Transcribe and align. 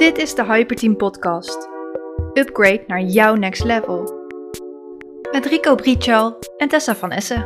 Dit 0.00 0.18
is 0.18 0.34
de 0.34 0.44
Hyperteam 0.44 0.96
Podcast. 0.96 1.68
Upgrade 2.32 2.84
naar 2.86 3.00
jouw 3.00 3.34
next 3.34 3.64
level. 3.64 4.28
Met 5.32 5.46
Rico 5.46 5.74
Brichal 5.74 6.38
en 6.56 6.68
Tessa 6.68 6.94
van 6.94 7.10
Essen. 7.10 7.42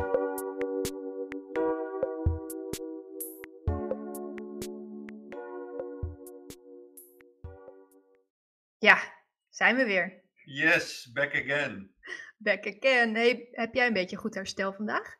Ja, 8.78 8.98
zijn 9.48 9.76
we 9.76 9.84
weer. 9.84 10.22
Yes, 10.44 11.10
back 11.12 11.34
again. 11.34 11.94
Back 12.36 12.66
again. 12.66 13.14
Hey, 13.14 13.48
heb 13.50 13.74
jij 13.74 13.86
een 13.86 13.92
beetje 13.92 14.16
goed 14.16 14.34
herstel 14.34 14.72
vandaag? 14.72 15.16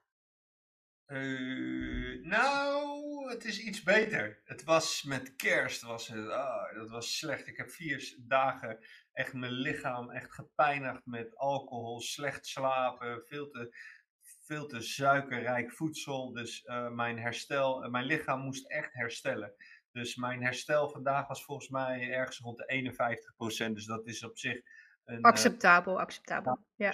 Uh, 1.06 2.22
nou, 2.22 2.93
het 3.28 3.44
is 3.44 3.60
iets 3.60 3.82
beter. 3.82 4.40
Het 4.44 4.64
was 4.64 5.02
met 5.02 5.36
kerst, 5.36 5.82
was 5.82 6.08
het, 6.08 6.28
ah, 6.28 6.74
dat 6.74 6.90
was 6.90 7.18
slecht. 7.18 7.46
Ik 7.46 7.56
heb 7.56 7.70
vier 7.70 8.16
dagen 8.18 8.78
echt 9.12 9.32
mijn 9.32 9.52
lichaam 9.52 10.10
echt 10.10 10.32
gepijnigd 10.32 11.06
met 11.06 11.36
alcohol, 11.36 12.00
slecht 12.00 12.46
slapen, 12.46 13.24
veel 13.26 13.48
te, 13.48 13.76
veel 14.46 14.66
te 14.66 14.80
suikerrijk 14.80 15.72
voedsel. 15.72 16.32
Dus 16.32 16.64
uh, 16.64 16.90
mijn 16.90 17.18
herstel, 17.18 17.84
uh, 17.84 17.90
mijn 17.90 18.06
lichaam 18.06 18.40
moest 18.40 18.70
echt 18.70 18.92
herstellen. 18.92 19.54
Dus 19.92 20.16
mijn 20.16 20.42
herstel 20.42 20.88
vandaag 20.88 21.28
was 21.28 21.44
volgens 21.44 21.68
mij 21.68 22.12
ergens 22.12 22.38
rond 22.38 22.58
de 22.58 23.68
51%. 23.68 23.72
Dus 23.72 23.86
dat 23.86 24.06
is 24.06 24.24
op 24.24 24.38
zich... 24.38 24.60
Een, 25.04 25.22
acceptabel, 25.22 26.00
acceptabel. 26.00 26.58
Ja. 26.74 26.92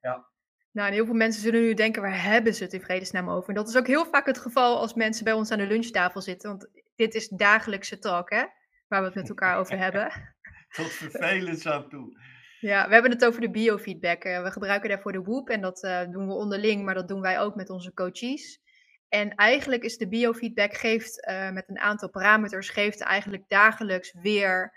ja. 0.00 0.30
Nou, 0.76 0.88
en 0.88 0.94
heel 0.94 1.04
veel 1.04 1.14
mensen 1.14 1.42
zullen 1.42 1.60
nu 1.60 1.74
denken, 1.74 2.02
waar 2.02 2.22
hebben 2.22 2.54
ze 2.54 2.62
het 2.62 2.72
in 2.72 2.80
vredesnaam 2.80 3.30
over? 3.30 3.48
En 3.48 3.54
dat 3.54 3.68
is 3.68 3.76
ook 3.76 3.86
heel 3.86 4.06
vaak 4.06 4.26
het 4.26 4.38
geval 4.38 4.78
als 4.78 4.94
mensen 4.94 5.24
bij 5.24 5.32
ons 5.32 5.50
aan 5.50 5.58
de 5.58 5.66
lunchtafel 5.66 6.20
zitten. 6.20 6.48
Want 6.48 6.68
dit 6.96 7.14
is 7.14 7.28
dagelijkse 7.28 7.98
talk, 7.98 8.30
hè? 8.30 8.44
Waar 8.88 9.00
we 9.00 9.06
het 9.06 9.14
met 9.14 9.28
elkaar 9.28 9.58
over 9.58 9.78
hebben. 9.78 10.10
Tot 10.76 10.92
vervelend 10.92 11.66
aan 11.66 11.88
toe. 11.88 12.20
Ja, 12.60 12.86
we 12.86 12.92
hebben 12.92 13.10
het 13.10 13.24
over 13.24 13.40
de 13.40 13.50
biofeedback. 13.50 14.22
We 14.22 14.50
gebruiken 14.50 14.88
daarvoor 14.88 15.12
de 15.12 15.22
Whoop 15.22 15.48
en 15.48 15.60
dat 15.60 15.82
uh, 15.82 16.00
doen 16.10 16.26
we 16.26 16.32
onderling, 16.32 16.84
maar 16.84 16.94
dat 16.94 17.08
doen 17.08 17.20
wij 17.20 17.40
ook 17.40 17.54
met 17.54 17.70
onze 17.70 17.94
coaches. 17.94 18.60
En 19.08 19.34
eigenlijk 19.34 19.82
is 19.82 19.96
de 19.96 20.08
biofeedback 20.08 20.74
geeft 20.74 21.28
uh, 21.28 21.50
met 21.50 21.68
een 21.68 21.78
aantal 21.78 22.10
parameters, 22.10 22.68
geeft 22.68 23.00
eigenlijk 23.00 23.44
dagelijks 23.48 24.14
weer 24.20 24.72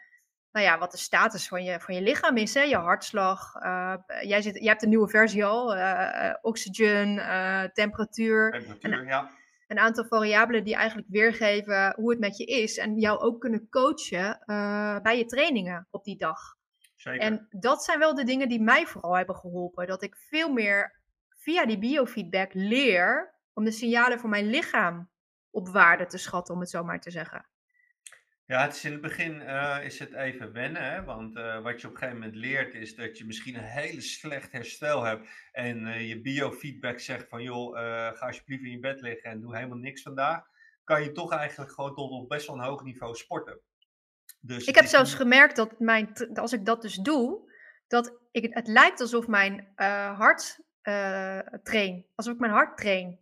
nou 0.59 0.71
ja, 0.71 0.79
wat 0.79 0.91
de 0.91 0.97
status 0.97 1.47
van 1.47 1.63
je, 1.63 1.79
van 1.79 1.95
je 1.95 2.01
lichaam 2.01 2.37
is. 2.37 2.53
Hè? 2.53 2.61
Je 2.61 2.75
hartslag. 2.75 3.55
Uh, 3.55 3.93
jij, 4.21 4.41
zit, 4.41 4.55
jij 4.55 4.67
hebt 4.67 4.83
een 4.83 4.89
nieuwe 4.89 5.09
versie 5.09 5.45
al. 5.45 5.75
Uh, 5.75 6.33
oxygen, 6.41 7.15
temperatuur. 7.73 8.51
Temperatuur, 8.51 8.99
een, 8.99 9.05
ja. 9.05 9.29
Een 9.67 9.79
aantal 9.79 10.05
variabelen 10.05 10.63
die 10.63 10.75
eigenlijk 10.75 11.07
weergeven 11.09 11.93
hoe 11.95 12.09
het 12.09 12.19
met 12.19 12.37
je 12.37 12.45
is. 12.45 12.77
En 12.77 12.99
jou 12.99 13.19
ook 13.19 13.39
kunnen 13.39 13.69
coachen 13.69 14.43
bij 15.03 15.17
je 15.17 15.25
trainingen 15.25 15.87
op 15.91 16.03
die 16.03 16.17
dag. 16.17 16.39
Zeker. 16.95 17.21
En 17.21 17.47
dat 17.49 17.83
zijn 17.83 17.99
wel 17.99 18.15
de 18.15 18.23
dingen 18.23 18.49
die 18.49 18.61
mij 18.61 18.85
vooral 18.85 19.17
hebben 19.17 19.35
geholpen. 19.35 19.87
Dat 19.87 20.03
ik 20.03 20.15
veel 20.15 20.53
meer 20.53 20.99
via 21.29 21.65
die 21.65 21.79
biofeedback 21.79 22.53
leer 22.53 23.33
om 23.53 23.63
de 23.63 23.71
signalen 23.71 24.19
van 24.19 24.29
mijn 24.29 24.49
lichaam 24.49 25.09
op 25.51 25.69
waarde 25.69 26.05
te 26.05 26.17
schatten, 26.17 26.53
om 26.53 26.59
het 26.59 26.69
zo 26.69 26.83
maar 26.83 26.99
te 26.99 27.11
zeggen. 27.11 27.45
Ja, 28.49 28.61
het 28.61 28.75
is 28.75 28.85
in 28.85 28.91
het 28.91 29.01
begin 29.01 29.41
uh, 29.41 29.77
is 29.83 29.99
het 29.99 30.13
even 30.13 30.53
wennen, 30.53 30.91
hè? 30.91 31.03
want 31.03 31.35
uh, 31.35 31.61
wat 31.61 31.81
je 31.81 31.87
op 31.87 31.93
een 31.93 31.99
gegeven 31.99 32.19
moment 32.19 32.35
leert 32.35 32.73
is 32.73 32.95
dat 32.95 33.17
je 33.17 33.25
misschien 33.25 33.55
een 33.55 33.63
hele 33.63 34.01
slecht 34.01 34.51
herstel 34.51 35.03
hebt 35.03 35.27
en 35.51 35.87
uh, 35.87 36.07
je 36.07 36.21
biofeedback 36.21 36.99
zegt 36.99 37.27
van 37.27 37.43
joh, 37.43 37.77
ga 38.15 38.25
alsjeblieft 38.25 38.63
in 38.63 38.71
je 38.71 38.79
bed 38.79 39.01
liggen 39.01 39.31
en 39.31 39.41
doe 39.41 39.55
helemaal 39.55 39.77
niks 39.77 40.01
vandaag, 40.01 40.43
kan 40.83 41.03
je 41.03 41.11
toch 41.11 41.31
eigenlijk 41.31 41.71
gewoon 41.71 41.95
tot 41.95 42.11
op 42.11 42.29
best 42.29 42.47
wel 42.47 42.55
een 42.55 42.61
hoog 42.61 42.83
niveau 42.83 43.15
sporten. 43.15 43.59
Dus 44.39 44.65
ik 44.65 44.75
heb 44.75 44.85
zelfs 44.85 45.13
gemerkt 45.13 45.55
dat 45.55 45.79
mijn, 45.79 46.13
als 46.33 46.53
ik 46.53 46.65
dat 46.65 46.81
dus 46.81 46.95
doe, 46.95 47.51
dat 47.87 48.19
ik, 48.31 48.53
het 48.53 48.67
lijkt 48.67 49.01
alsof 49.01 49.27
mijn 49.27 49.73
hart 50.15 50.59
train, 51.63 52.05
alsof 52.15 52.33
ik 52.33 52.39
mijn 52.39 52.53
hart 52.53 52.77
train. 52.77 53.19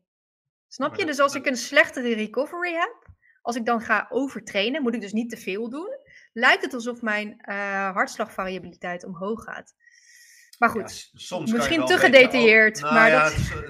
Snap 0.68 0.96
je? 0.96 1.06
Dus 1.06 1.20
als 1.20 1.36
ik 1.36 1.46
een 1.46 1.58
slechtere 1.58 2.14
recovery 2.14 2.74
heb, 2.74 3.07
als 3.48 3.56
ik 3.56 3.66
dan 3.66 3.82
ga 3.82 4.08
overtrainen, 4.10 4.82
moet 4.82 4.94
ik 4.94 5.02
dus 5.02 5.14
niet 5.14 5.30
te 5.30 5.38
veel 5.38 5.70
doen, 5.70 5.98
lijkt 6.34 6.64
het 6.64 6.74
alsof 6.74 7.02
mijn 7.02 7.28
uh, 7.50 7.92
hartslagvariabiliteit 7.92 9.04
omhoog 9.04 9.44
gaat. 9.44 9.76
Maar 10.58 10.70
goed, 10.70 11.10
ja, 11.12 11.20
soms 11.20 11.52
misschien 11.52 11.86
te 11.86 11.98
gedetailleerd. 11.98 12.82
nou 12.82 12.94
maar 12.94 13.10
ja, 13.10 13.30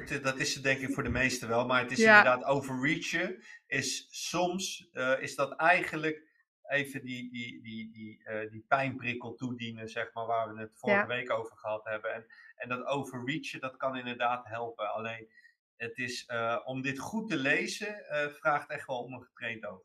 dat... 0.09 0.23
dat 0.23 0.37
is 0.37 0.53
het 0.53 0.63
denk 0.63 0.79
ik 0.79 0.93
voor 0.93 1.03
de 1.03 1.09
meesten 1.09 1.47
wel. 1.47 1.65
Maar 1.65 1.81
het 1.81 1.91
is 1.91 1.97
ja. 1.97 2.17
inderdaad 2.17 2.45
overreachen. 2.45 3.43
Is 3.67 4.07
soms 4.09 4.89
uh, 4.93 5.21
is 5.21 5.35
dat 5.35 5.55
eigenlijk 5.55 6.23
even 6.67 7.01
die, 7.01 7.31
die, 7.31 7.61
die, 7.61 7.91
die, 7.91 8.21
uh, 8.29 8.51
die 8.51 8.65
pijnprikkel 8.67 9.35
toedienen, 9.35 9.89
zeg 9.89 10.13
maar, 10.13 10.25
waar 10.25 10.53
we 10.53 10.59
het 10.59 10.71
vorige 10.73 11.07
week 11.07 11.31
over 11.31 11.57
gehad 11.57 11.83
hebben. 11.83 12.13
En, 12.13 12.25
en 12.55 12.69
dat 12.69 12.85
overreachen, 12.85 13.59
dat 13.59 13.77
kan 13.77 13.97
inderdaad 13.97 14.45
helpen. 14.45 14.93
Alleen 14.93 15.29
het 15.77 15.97
is, 15.97 16.29
uh, 16.31 16.59
om 16.65 16.81
dit 16.81 16.99
goed 16.99 17.29
te 17.29 17.37
lezen, 17.37 17.87
uh, 17.87 18.27
vraagt 18.27 18.69
echt 18.69 18.87
wel 18.87 19.03
om 19.03 19.13
een 19.13 19.23
getraind 19.23 19.65
oog. 19.65 19.81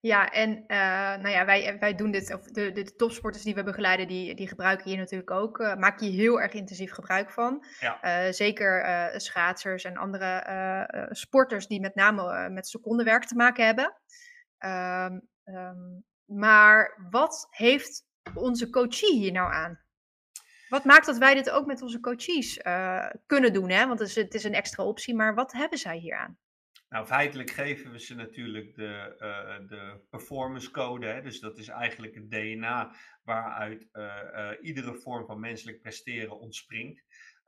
Ja, 0.00 0.30
en 0.32 0.50
uh, 0.50 0.66
nou 1.22 1.28
ja, 1.28 1.44
wij, 1.44 1.78
wij 1.78 1.94
doen 1.94 2.10
dit, 2.10 2.34
of 2.34 2.42
de, 2.42 2.72
de 2.72 2.96
topsporters 2.96 3.44
die 3.44 3.54
we 3.54 3.62
begeleiden, 3.62 4.08
die, 4.08 4.34
die 4.34 4.48
gebruiken 4.48 4.88
hier 4.88 4.98
natuurlijk 4.98 5.30
ook. 5.30 5.58
maak 5.58 6.00
je 6.00 6.10
heel 6.10 6.40
erg 6.40 6.52
intensief 6.52 6.92
gebruik 6.92 7.30
van. 7.30 7.64
Ja. 7.80 8.32
zeker 8.32 9.10
schaatsers 9.20 9.84
en 9.84 9.96
andere 9.96 11.08
sporters 11.10 11.66
die 11.66 11.80
met 11.80 11.94
name 11.94 12.48
met 12.50 12.68
secondenwerk 12.68 13.24
te 13.24 13.34
maken 13.34 13.64
hebben. 13.64 13.96
Um, 14.58 15.28
um, 15.44 16.04
maar 16.24 17.08
wat 17.10 17.46
heeft 17.50 18.04
onze 18.34 18.70
coachie 18.70 19.18
hier 19.18 19.32
nou 19.32 19.52
aan? 19.52 19.81
Wat 20.72 20.84
maakt 20.84 21.06
dat 21.06 21.18
wij 21.18 21.34
dit 21.34 21.50
ook 21.50 21.66
met 21.66 21.82
onze 21.82 22.00
coaches 22.00 22.58
uh, 22.58 23.08
kunnen 23.26 23.52
doen? 23.52 23.70
Hè? 23.70 23.86
Want 23.86 23.98
het 23.98 24.08
is, 24.08 24.14
het 24.14 24.34
is, 24.34 24.44
een 24.44 24.54
extra 24.54 24.84
optie, 24.84 25.14
maar 25.14 25.34
wat 25.34 25.52
hebben 25.52 25.78
zij 25.78 25.96
hier 25.96 26.16
aan? 26.16 26.38
Nou, 26.88 27.06
feitelijk 27.06 27.50
geven 27.50 27.90
we 27.90 28.00
ze 28.00 28.14
natuurlijk 28.14 28.74
de, 28.74 29.16
uh, 29.18 29.68
de 29.68 30.00
performance 30.10 30.70
code. 30.70 31.06
Hè? 31.06 31.22
Dus 31.22 31.40
dat 31.40 31.58
is 31.58 31.68
eigenlijk 31.68 32.14
het 32.14 32.30
DNA 32.30 32.94
waaruit 33.24 33.88
uh, 33.92 34.50
iedere 34.60 34.94
vorm 34.94 35.26
van 35.26 35.40
menselijk 35.40 35.80
presteren 35.80 36.38
ontspringt. 36.38 37.04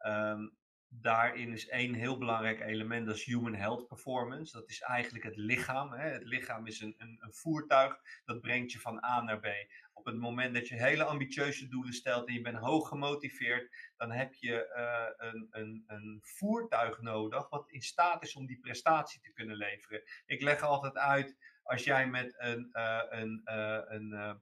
Um, 0.06 0.56
daarin 1.00 1.52
is 1.52 1.68
één 1.68 1.94
heel 1.94 2.18
belangrijk 2.18 2.60
element, 2.60 3.06
dat 3.06 3.16
is 3.16 3.24
human 3.24 3.54
health 3.54 3.86
performance. 3.86 4.52
Dat 4.52 4.70
is 4.70 4.80
eigenlijk 4.80 5.24
het 5.24 5.36
lichaam. 5.36 5.92
Hè? 5.92 6.08
Het 6.08 6.24
lichaam 6.24 6.66
is 6.66 6.80
een, 6.80 6.94
een, 6.98 7.18
een, 7.20 7.34
voertuig 7.34 7.96
dat 8.24 8.40
brengt 8.40 8.72
je 8.72 8.80
van 8.80 9.04
A 9.04 9.22
naar 9.22 9.40
B. 9.40 9.46
Op 9.94 10.05
het 10.05 10.16
moment 10.16 10.55
dat 10.55 10.69
je 10.69 10.75
hele 10.75 11.05
ambitieuze 11.05 11.69
doelen 11.69 11.93
stelt 11.93 12.28
en 12.28 12.34
je 12.34 12.41
bent 12.41 12.59
hoog 12.59 12.88
gemotiveerd, 12.88 13.93
dan 13.97 14.10
heb 14.10 14.34
je 14.34 14.72
uh, 14.77 15.28
een, 15.28 15.47
een, 15.50 15.84
een 15.87 16.19
voertuig 16.22 17.00
nodig 17.00 17.49
wat 17.49 17.71
in 17.71 17.82
staat 17.82 18.22
is 18.22 18.34
om 18.34 18.47
die 18.47 18.60
prestatie 18.60 19.21
te 19.21 19.32
kunnen 19.32 19.56
leveren. 19.56 20.03
Ik 20.27 20.43
leg 20.43 20.62
altijd 20.62 20.97
uit, 20.97 21.37
als 21.62 21.84
jij 21.84 22.09
met 22.09 22.34
een, 22.38 22.71
uh, 22.72 23.00
een, 23.09 23.43
uh, 23.44 23.81
een, 23.84 24.38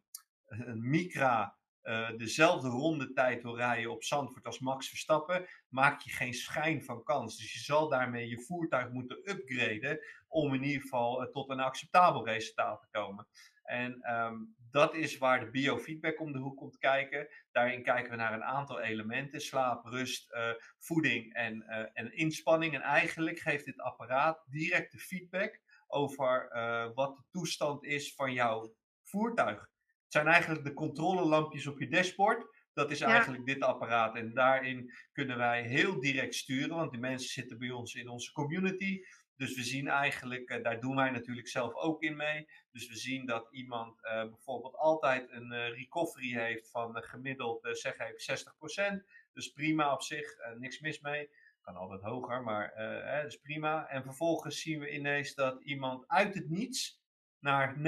een 0.46 0.90
Micra 0.90 1.56
uh, 1.82 2.10
dezelfde 2.16 2.68
rondetijd 2.68 3.42
wil 3.42 3.56
rijden 3.56 3.90
op 3.90 4.04
Zandvoort 4.04 4.46
als 4.46 4.58
Max 4.58 4.88
Verstappen, 4.88 5.48
maak 5.68 6.00
je 6.00 6.10
geen 6.10 6.34
schijn 6.34 6.82
van 6.82 7.02
kans. 7.02 7.36
Dus 7.36 7.52
je 7.52 7.58
zal 7.58 7.88
daarmee 7.88 8.28
je 8.28 8.40
voertuig 8.40 8.90
moeten 8.90 9.30
upgraden 9.30 9.98
om 10.28 10.54
in 10.54 10.62
ieder 10.62 10.82
geval 10.82 11.30
tot 11.30 11.50
een 11.50 11.60
acceptabel 11.60 12.26
resultaat 12.26 12.80
te 12.80 12.88
komen. 12.90 13.26
En 13.72 14.14
um, 14.14 14.56
dat 14.70 14.94
is 14.94 15.18
waar 15.18 15.40
de 15.40 15.50
biofeedback 15.50 16.20
om 16.20 16.32
de 16.32 16.38
hoek 16.38 16.56
komt 16.56 16.78
kijken. 16.78 17.28
Daarin 17.52 17.82
kijken 17.82 18.10
we 18.10 18.16
naar 18.16 18.32
een 18.32 18.44
aantal 18.44 18.80
elementen: 18.80 19.40
slaap, 19.40 19.84
rust, 19.84 20.32
uh, 20.32 20.50
voeding 20.78 21.34
en, 21.34 21.62
en 21.92 22.16
inspanning. 22.16 22.74
En 22.74 22.80
eigenlijk 22.80 23.38
geeft 23.38 23.64
dit 23.64 23.80
apparaat 23.80 24.44
directe 24.46 24.98
feedback 24.98 25.60
over 25.86 26.50
wat 26.94 27.16
de 27.16 27.22
toestand 27.30 27.84
is 27.84 28.14
van 28.14 28.32
jouw 28.32 28.74
voertuig 29.02 29.70
zijn 30.12 30.26
eigenlijk 30.26 30.64
de 30.64 30.74
controlelampjes 30.74 31.66
op 31.66 31.80
je 31.80 31.88
dashboard. 31.88 32.60
Dat 32.72 32.90
is 32.90 33.00
eigenlijk 33.00 33.44
dit 33.46 33.62
apparaat. 33.62 34.16
En 34.16 34.34
daarin 34.34 34.92
kunnen 35.12 35.36
wij 35.36 35.62
heel 35.62 36.00
direct 36.00 36.34
sturen, 36.34 36.76
want 36.76 36.90
die 36.90 37.00
mensen 37.00 37.28
zitten 37.28 37.58
bij 37.58 37.70
ons 37.70 37.94
in 37.94 38.08
onze 38.08 38.32
community. 38.32 39.00
Dus 39.36 39.56
we 39.56 39.62
zien 39.62 39.88
eigenlijk, 39.88 40.50
uh, 40.50 40.62
daar 40.62 40.80
doen 40.80 40.96
wij 40.96 41.10
natuurlijk 41.10 41.48
zelf 41.48 41.74
ook 41.74 42.02
in 42.02 42.16
mee. 42.16 42.48
Dus 42.70 42.88
we 42.88 42.96
zien 42.96 43.26
dat 43.26 43.48
iemand 43.50 44.04
uh, 44.04 44.12
bijvoorbeeld 44.12 44.76
altijd 44.76 45.30
een 45.30 45.52
uh, 45.52 45.68
recovery 45.68 46.38
heeft 46.38 46.70
van 46.70 47.02
gemiddeld, 47.02 47.68
zeg 47.72 47.98
even 47.98 49.00
60%. 49.00 49.04
Dus 49.32 49.48
prima 49.48 49.92
op 49.92 50.02
zich, 50.02 50.36
niks 50.58 50.80
mis 50.80 51.00
mee. 51.00 51.30
Kan 51.60 51.76
altijd 51.76 52.00
hoger, 52.00 52.42
maar 52.42 52.72
hè, 53.04 53.22
dus 53.22 53.36
prima. 53.36 53.88
En 53.88 54.02
vervolgens 54.02 54.60
zien 54.60 54.80
we 54.80 54.94
ineens 54.94 55.34
dat 55.34 55.62
iemand 55.62 56.08
uit 56.08 56.34
het 56.34 56.48
niets 56.48 57.02
naar 57.42 57.76
19% 57.76 57.80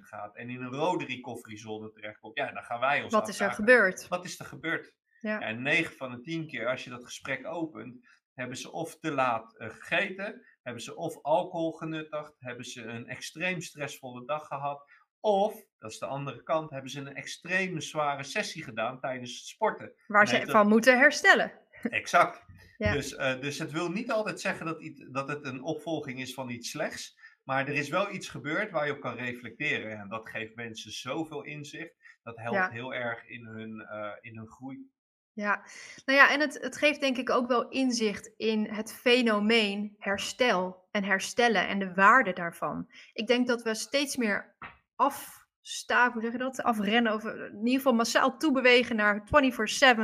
gaat 0.00 0.36
en 0.36 0.50
in 0.50 0.62
een 0.62 0.72
rode 0.72 1.04
recovery 1.04 1.56
zone 1.56 1.90
terechtkomt, 1.90 2.36
ja, 2.36 2.52
dan 2.52 2.62
gaan 2.62 2.80
wij 2.80 3.02
ons 3.02 3.12
Wat 3.12 3.28
is 3.28 3.40
er 3.40 3.52
gebeurd? 3.52 4.08
Wat 4.08 4.24
is 4.24 4.38
er 4.38 4.46
gebeurd? 4.46 4.94
Ja. 5.20 5.40
En 5.40 5.62
9 5.62 5.96
van 5.96 6.10
de 6.10 6.20
10 6.20 6.46
keer, 6.46 6.68
als 6.68 6.84
je 6.84 6.90
dat 6.90 7.04
gesprek 7.04 7.46
opent, 7.46 8.06
hebben 8.40 8.58
ze 8.58 8.72
of 8.72 8.98
te 8.98 9.10
laat 9.12 9.54
uh, 9.58 9.68
gegeten, 9.68 10.46
hebben 10.62 10.82
ze 10.82 10.96
of 10.96 11.22
alcohol 11.22 11.72
genuttigd, 11.72 12.34
hebben 12.38 12.64
ze 12.64 12.82
een 12.82 13.06
extreem 13.08 13.60
stressvolle 13.60 14.24
dag 14.24 14.46
gehad, 14.46 14.90
Of, 15.20 15.64
dat 15.78 15.90
is 15.90 15.98
de 15.98 16.06
andere 16.06 16.42
kant, 16.42 16.70
hebben 16.70 16.90
ze 16.90 17.00
een 17.00 17.14
extreme 17.14 17.80
zware 17.80 18.22
sessie 18.22 18.62
gedaan 18.62 19.00
tijdens 19.00 19.36
het 19.36 19.46
sporten. 19.46 19.92
Waar 20.06 20.28
ze 20.28 20.46
van 20.46 20.68
moeten 20.68 20.98
herstellen. 20.98 21.52
Exact. 21.82 22.44
Ja. 22.78 22.92
Dus, 22.92 23.12
uh, 23.12 23.40
dus 23.40 23.58
het 23.58 23.72
wil 23.72 23.90
niet 23.90 24.10
altijd 24.10 24.40
zeggen 24.40 24.66
dat, 24.66 24.92
dat 25.10 25.28
het 25.28 25.44
een 25.44 25.62
opvolging 25.62 26.20
is 26.20 26.34
van 26.34 26.50
iets 26.50 26.70
slechts. 26.70 27.18
Maar 27.44 27.68
er 27.68 27.74
is 27.74 27.88
wel 27.88 28.12
iets 28.12 28.28
gebeurd 28.28 28.70
waar 28.70 28.86
je 28.86 28.92
op 28.92 29.00
kan 29.00 29.14
reflecteren. 29.14 29.98
En 29.98 30.08
dat 30.08 30.28
geeft 30.28 30.54
mensen 30.54 30.92
zoveel 30.92 31.42
inzicht. 31.42 31.94
Dat 32.22 32.36
helpt 32.36 32.70
heel 32.70 32.94
erg 32.94 33.26
in 33.26 33.46
hun, 33.46 33.88
uh, 33.92 34.12
in 34.20 34.36
hun 34.36 34.48
groei. 34.48 34.90
Ja, 35.32 35.62
nou 36.04 36.18
ja, 36.18 36.30
en 36.30 36.40
het, 36.40 36.58
het 36.60 36.76
geeft 36.76 37.00
denk 37.00 37.16
ik 37.16 37.30
ook 37.30 37.48
wel 37.48 37.68
inzicht 37.68 38.32
in 38.36 38.66
het 38.66 38.92
fenomeen 38.92 39.96
herstel 39.98 40.88
en 40.90 41.04
herstellen 41.04 41.68
en 41.68 41.78
de 41.78 41.94
waarde 41.94 42.32
daarvan. 42.32 42.90
Ik 43.12 43.26
denk 43.26 43.46
dat 43.46 43.62
we 43.62 43.74
steeds 43.74 44.16
meer 44.16 44.54
afstaven, 44.96 46.12
hoe 46.12 46.22
zeg 46.22 46.32
je 46.32 46.38
dat? 46.38 46.62
Afrennen, 46.62 47.14
of 47.14 47.24
in 47.24 47.56
ieder 47.56 47.76
geval 47.76 47.92
massaal 47.92 48.36
toebewegen 48.36 48.96
naar 48.96 49.28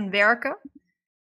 24-7 0.06 0.10
werken. 0.10 0.58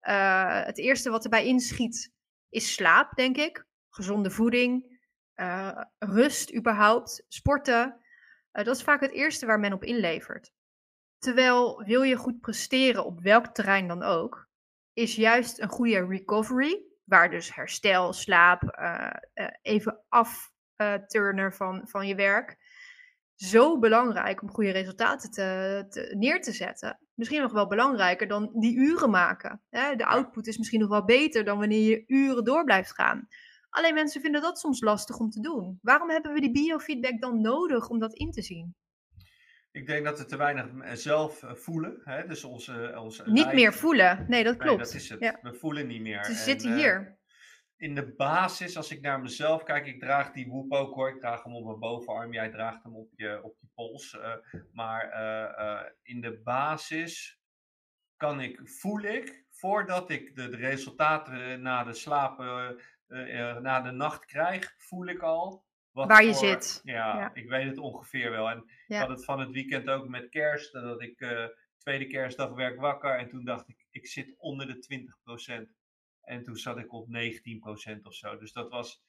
Uh, 0.03 0.65
het 0.65 0.79
eerste 0.79 1.11
wat 1.11 1.25
erbij 1.25 1.47
inschiet 1.47 2.13
is 2.49 2.75
slaap, 2.75 3.15
denk 3.15 3.37
ik. 3.37 3.67
Gezonde 3.91 4.31
voeding, 4.31 5.01
uh, 5.37 5.83
rust 5.99 6.55
überhaupt, 6.55 7.25
sporten. 7.29 8.01
Dat 8.53 8.77
is 8.77 8.83
vaak 8.83 9.01
het 9.01 9.11
eerste 9.11 9.47
waar 9.47 9.61
men 9.61 9.73
op 9.73 9.85
inlevert. 9.85 10.53
Terwijl 11.19 11.83
wil 11.85 12.03
je 12.03 12.17
goed 12.17 12.41
presteren 12.41 13.05
op 13.05 13.21
welk 13.21 13.47
terrein 13.47 13.89
dan 13.89 14.03
ook, 14.03 14.49
is 14.93 15.17
juist 15.17 15.61
een 15.61 15.69
goede 15.69 16.07
recovery, 16.07 16.83
waar 17.05 17.31
dus 17.31 17.55
herstel, 17.55 18.13
slaap, 18.13 18.63
uh, 18.63 19.11
uh, 19.35 19.47
even 19.63 20.05
afturnen 20.09 21.53
van, 21.53 21.89
van 21.89 22.07
je 22.07 22.15
werk, 22.15 22.57
zo 23.35 23.79
belangrijk 23.79 24.43
om 24.43 24.51
goede 24.51 24.71
resultaten 24.71 25.31
te, 25.31 25.87
te, 25.89 26.15
neer 26.19 26.41
te 26.41 26.53
zetten. 26.53 26.99
Misschien 27.15 27.41
nog 27.43 27.53
wel 27.53 27.67
belangrijker 27.67 28.29
dan 28.29 28.51
die 28.55 28.77
uren 28.77 29.11
maken. 29.11 29.63
Hè? 29.71 29.97
De 29.97 30.07
output 30.07 30.47
is 30.47 30.59
misschien 30.59 30.81
nog 30.81 30.89
wel 30.89 31.05
beter 31.05 31.45
dan 31.45 31.59
wanneer 31.59 31.91
je 31.91 32.05
uren 32.07 32.45
door 32.45 32.65
blijft 32.65 32.95
gaan. 32.95 33.29
Alleen 33.69 33.95
mensen 33.95 34.21
vinden 34.21 34.41
dat 34.41 34.59
soms 34.59 34.81
lastig 34.81 35.19
om 35.19 35.31
te 35.31 35.41
doen. 35.41 35.79
Waarom 35.83 36.11
hebben 36.11 36.33
we 36.33 36.41
die 36.41 36.53
biofeedback 36.53 37.21
dan 37.21 37.41
nodig 37.41 37.89
om 37.89 37.99
dat 37.99 38.15
in 38.15 38.31
te 38.31 38.43
zien? 38.43 38.75
Ik 39.77 39.87
denk 39.87 40.05
dat 40.05 40.19
we 40.19 40.25
te 40.25 40.37
weinig 40.37 40.79
eh, 40.79 40.93
zelf 40.93 41.43
eh, 41.43 41.55
voelen. 41.55 42.01
Hè? 42.05 42.27
Dus 42.27 42.45
onze, 42.45 42.95
onze 42.99 43.31
niet 43.31 43.53
meer 43.53 43.73
voelen. 43.73 44.25
Nee, 44.29 44.45
dat 44.45 44.57
klopt. 44.57 44.77
Nee, 44.77 44.87
dat 44.87 44.95
is 44.95 45.09
het. 45.09 45.39
We 45.43 45.55
voelen 45.55 45.87
niet 45.87 46.01
meer. 46.01 46.25
Ze 46.25 46.33
zitten 46.33 46.71
uh, 46.71 46.77
hier. 46.77 47.19
In 47.77 47.95
de 47.95 48.15
basis, 48.15 48.77
als 48.77 48.91
ik 48.91 49.01
naar 49.01 49.21
mezelf 49.21 49.63
kijk, 49.63 49.87
ik 49.87 50.01
draag 50.01 50.33
die 50.33 50.49
woep 50.49 50.73
ook 50.73 50.95
hoor. 50.95 51.09
Ik 51.09 51.21
draag 51.21 51.43
hem 51.43 51.55
op 51.55 51.65
mijn 51.65 51.79
bovenarm. 51.79 52.33
Jij 52.33 52.51
draagt 52.51 52.83
hem 52.83 52.97
op 52.97 53.09
je, 53.15 53.43
op 53.43 53.57
je 53.61 53.67
pols. 53.75 54.15
Uh, 54.15 54.33
maar 54.73 55.03
in 56.03 56.21
de 56.21 56.41
basis 56.45 57.41
kan 58.17 58.41
ik, 58.41 58.61
voel 58.65 59.01
ik, 59.01 59.45
voordat 59.51 60.11
ik 60.11 60.37
de, 60.37 60.49
de 60.49 60.57
resultaten 60.57 61.63
na 61.63 61.85
de 61.85 61.95
slaap, 61.95 62.39
na 63.61 63.81
de 63.81 63.91
nacht 63.91 64.25
krijg, 64.25 64.75
voel 64.77 65.07
ik 65.07 65.21
al 65.21 65.65
Waar 66.05 66.25
je 66.25 66.35
zit. 66.35 66.81
Ja, 66.85 67.31
ik 67.35 67.49
weet 67.49 67.67
het 67.67 67.79
ongeveer 67.79 68.31
wel. 68.31 68.51
En 68.51 68.65
ik 68.87 68.97
had 68.97 69.09
het 69.09 69.25
van 69.25 69.41
het 69.41 69.51
weekend 69.51 69.89
ook 69.89 70.09
met 70.09 70.29
kerst. 70.29 70.73
Dat 70.73 71.03
ik 71.03 71.21
uh, 71.21 71.45
tweede 71.79 72.07
kerstdag 72.07 72.51
werk 72.51 72.81
wakker. 72.81 73.19
En 73.19 73.29
toen 73.29 73.45
dacht 73.45 73.69
ik, 73.69 73.87
ik 73.91 74.07
zit 74.07 74.35
onder 74.39 74.67
de 74.67 75.05
20%. 75.67 75.75
En 76.23 76.43
toen 76.43 76.57
zat 76.57 76.79
ik 76.79 76.93
op 76.93 77.07
19% 77.97 78.03
of 78.03 78.15
zo. 78.15 78.39
Dus 78.39 78.53
dat 78.53 78.71
was... 78.71 79.05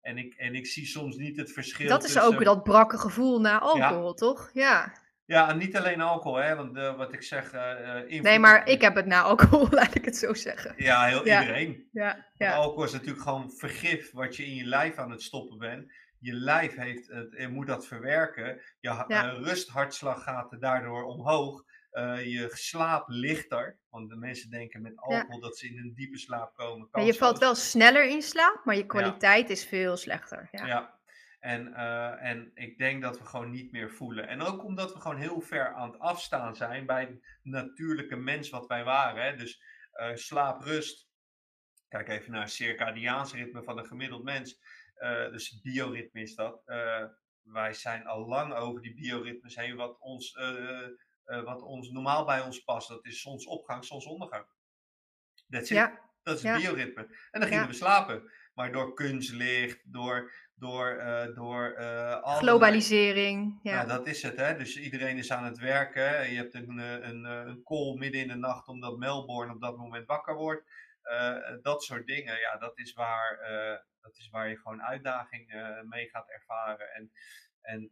En 0.00 0.18
ik, 0.18 0.34
en 0.34 0.54
ik 0.54 0.66
zie 0.66 0.86
soms 0.86 1.16
niet 1.16 1.36
het 1.36 1.52
verschil 1.52 1.88
Dat 1.88 2.04
is 2.04 2.18
ook 2.18 2.44
dat 2.44 2.62
brakke 2.62 2.98
gevoel 2.98 3.40
na 3.40 3.58
alcohol, 3.58 4.14
toch? 4.14 4.50
Ja. 4.52 4.92
Ja, 5.24 5.48
en 5.48 5.58
niet 5.58 5.76
alleen 5.76 6.00
alcohol, 6.00 6.38
hè, 6.38 6.56
want 6.56 6.76
uh, 6.76 6.96
wat 6.96 7.12
ik 7.12 7.22
zeg... 7.22 7.54
Uh, 7.54 8.20
nee, 8.22 8.38
maar 8.38 8.68
ik 8.68 8.80
heb 8.80 8.94
het 8.94 9.06
na 9.06 9.22
alcohol, 9.22 9.66
laat 9.78 9.94
ik 9.94 10.04
het 10.04 10.16
zo 10.16 10.34
zeggen. 10.34 10.74
Ja, 10.76 11.04
heel 11.06 11.18
iedereen. 11.18 11.88
Ja, 11.92 12.26
ja. 12.34 12.54
alcohol 12.54 12.84
is 12.84 12.92
natuurlijk 12.92 13.22
gewoon 13.22 13.50
vergif 13.50 14.12
wat 14.12 14.36
je 14.36 14.46
in 14.46 14.54
je 14.54 14.64
lijf 14.64 14.96
aan 14.96 15.10
het 15.10 15.22
stoppen 15.22 15.58
bent 15.58 15.92
je 16.20 16.32
lijf 16.32 16.74
heeft 16.74 17.08
het, 17.08 17.48
moet 17.50 17.66
dat 17.66 17.86
verwerken. 17.86 18.60
Je 18.80 19.04
ja. 19.06 19.06
uh, 19.08 19.38
rusthartslag 19.42 20.22
gaat 20.22 20.60
daardoor 20.60 21.04
omhoog. 21.04 21.64
Uh, 21.92 22.26
je 22.26 22.50
slaap 22.52 23.08
lichter. 23.08 23.78
Want 23.88 24.10
de 24.10 24.16
mensen 24.16 24.50
denken 24.50 24.82
met 24.82 24.96
alcohol 24.96 25.40
dat 25.40 25.58
ze 25.58 25.66
in 25.66 25.78
een 25.78 25.94
diepe 25.94 26.18
slaap 26.18 26.54
komen. 26.54 26.88
Ja, 26.92 27.00
je 27.00 27.14
valt 27.14 27.38
wel 27.38 27.54
sneller 27.54 28.08
in 28.08 28.22
slaap, 28.22 28.60
maar 28.64 28.76
je 28.76 28.86
kwaliteit 28.86 29.50
is 29.50 29.64
veel 29.64 29.96
slechter. 29.96 30.48
Ja. 30.50 30.98
En, 31.40 31.68
uh, 31.68 32.24
en 32.24 32.50
ik 32.54 32.78
denk 32.78 33.02
dat 33.02 33.18
we 33.18 33.24
gewoon 33.24 33.50
niet 33.50 33.72
meer 33.72 33.90
voelen. 33.90 34.28
En 34.28 34.42
ook 34.42 34.64
omdat 34.64 34.92
we 34.92 35.00
gewoon 35.00 35.20
heel 35.20 35.40
ver 35.40 35.74
aan 35.74 35.90
het 35.90 36.00
afstaan 36.00 36.56
zijn 36.56 36.86
bij 36.86 37.00
het 37.00 37.20
natuurlijke 37.42 38.16
mens 38.16 38.50
wat 38.50 38.66
wij 38.66 38.84
waren. 38.84 39.24
Hè? 39.24 39.36
Dus 39.36 39.62
slaap, 40.14 40.62
rust. 40.62 41.08
Kijk 41.88 42.08
even 42.08 42.32
naar 42.32 42.42
het 42.42 42.50
circadiaans 42.50 43.32
ritme 43.32 43.62
van 43.62 43.78
een 43.78 43.86
gemiddeld 43.86 44.22
mens 44.22 44.60
dus 45.32 45.60
bioritme 45.60 46.20
is 46.20 46.34
dat. 46.34 46.62
Uh, 46.66 47.04
wij 47.42 47.72
zijn 47.72 48.06
al 48.06 48.26
lang 48.26 48.54
over 48.54 48.82
die 48.82 48.94
bioritmes 48.94 49.56
heen, 49.56 49.76
wat 49.76 49.98
ons, 49.98 50.34
uh, 50.34 51.42
wat 51.44 51.62
ons 51.62 51.90
normaal 51.90 52.24
bij 52.24 52.40
ons 52.40 52.64
past. 52.64 52.88
Dat 52.88 53.06
is 53.06 53.20
zonsopgang, 53.20 53.84
zonsondergang. 53.84 54.46
Dat 55.46 55.68
Ja. 55.68 56.08
Dat 56.22 56.36
is 56.36 56.42
ja. 56.42 56.56
bioritme. 56.56 57.16
En 57.30 57.40
dan 57.40 57.48
gingen 57.48 57.66
we 57.66 57.72
slapen. 57.72 58.30
Maar 58.54 58.72
door 58.72 58.94
kunstlicht, 58.94 59.92
door, 59.92 60.32
door, 60.54 61.02
door 61.34 61.74
globalisering. 62.22 63.60
Ja. 63.62 63.72
ja, 63.72 63.84
dat 63.84 64.06
is 64.06 64.22
het. 64.22 64.36
Hè? 64.36 64.56
Dus 64.56 64.76
iedereen 64.76 65.16
is 65.16 65.32
aan 65.32 65.44
het 65.44 65.58
werken. 65.58 66.30
Je 66.30 66.36
hebt 66.36 66.54
een, 66.54 66.78
een, 66.78 67.24
een 67.24 67.62
call 67.62 67.94
midden 67.96 68.20
in 68.20 68.28
de 68.28 68.34
nacht 68.34 68.68
omdat 68.68 68.98
Melbourne 68.98 69.54
op 69.54 69.60
dat 69.60 69.76
moment 69.76 70.06
wakker 70.06 70.34
wordt. 70.34 70.62
Dat 71.62 71.82
soort 71.82 72.06
dingen, 72.06 72.38
ja, 72.38 72.56
dat 72.56 72.78
is 72.78 72.92
waar 72.92 73.38
dat 74.00 74.16
is 74.16 74.28
waar 74.28 74.48
je 74.48 74.56
gewoon 74.56 74.82
uitdaging 74.82 75.54
uh, 75.54 75.80
mee 75.82 76.08
gaat 76.08 76.28
ervaren. 76.28 76.94
En, 76.94 77.12
en 77.60 77.90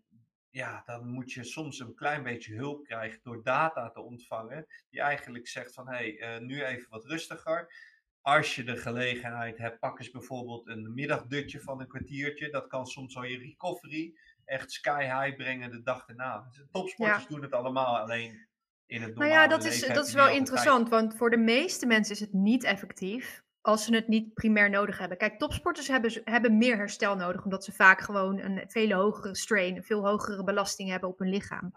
ja, 0.50 0.82
dan 0.86 1.08
moet 1.08 1.32
je 1.32 1.44
soms 1.44 1.78
een 1.78 1.94
klein 1.94 2.22
beetje 2.22 2.54
hulp 2.54 2.84
krijgen 2.84 3.20
door 3.22 3.42
data 3.42 3.90
te 3.90 4.00
ontvangen. 4.00 4.66
Die 4.90 5.00
eigenlijk 5.00 5.48
zegt 5.48 5.74
van 5.74 5.88
hé, 5.88 5.94
hey, 5.94 6.36
uh, 6.36 6.46
nu 6.46 6.64
even 6.64 6.90
wat 6.90 7.04
rustiger. 7.04 7.72
Als 8.20 8.54
je 8.54 8.64
de 8.64 8.76
gelegenheid 8.76 9.58
hebt, 9.58 9.78
pak 9.78 9.98
eens 9.98 10.10
bijvoorbeeld 10.10 10.68
een 10.68 10.94
middagdutje 10.94 11.60
van 11.60 11.80
een 11.80 11.88
kwartiertje. 11.88 12.50
Dat 12.50 12.66
kan 12.66 12.86
soms 12.86 13.16
al 13.16 13.24
je 13.24 13.38
recovery 13.38 14.18
echt 14.44 14.72
sky 14.72 15.02
high 15.02 15.36
brengen 15.36 15.70
de 15.70 15.82
dag 15.82 16.08
erna. 16.08 16.48
Dus 16.50 16.66
topsporters 16.70 17.26
doen 17.26 17.42
het 17.42 17.52
allemaal 17.52 17.98
alleen 17.98 18.47
in 18.88 19.02
het 19.02 19.14
Nou 19.14 19.30
ja, 19.30 19.46
dat 19.46 19.64
is, 19.64 19.86
dat 19.86 20.06
is 20.06 20.12
wel 20.12 20.28
interessant, 20.28 20.88
want 20.88 21.16
voor 21.16 21.30
de 21.30 21.36
meeste 21.36 21.86
mensen 21.86 22.14
is 22.14 22.20
het 22.20 22.32
niet 22.32 22.64
effectief 22.64 23.42
als 23.60 23.84
ze 23.84 23.94
het 23.94 24.08
niet 24.08 24.34
primair 24.34 24.70
nodig 24.70 24.98
hebben. 24.98 25.18
Kijk, 25.18 25.38
topsporters 25.38 25.88
hebben, 25.88 26.20
hebben 26.24 26.58
meer 26.58 26.76
herstel 26.76 27.16
nodig, 27.16 27.44
omdat 27.44 27.64
ze 27.64 27.72
vaak 27.72 28.00
gewoon 28.00 28.38
een 28.38 28.64
veel 28.66 28.92
hogere 28.92 29.36
strain, 29.36 29.76
een 29.76 29.84
veel 29.84 30.06
hogere 30.06 30.44
belasting 30.44 30.90
hebben 30.90 31.08
op 31.08 31.18
hun 31.18 31.28
lichaam. 31.28 31.74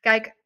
Kijk, 0.00 0.36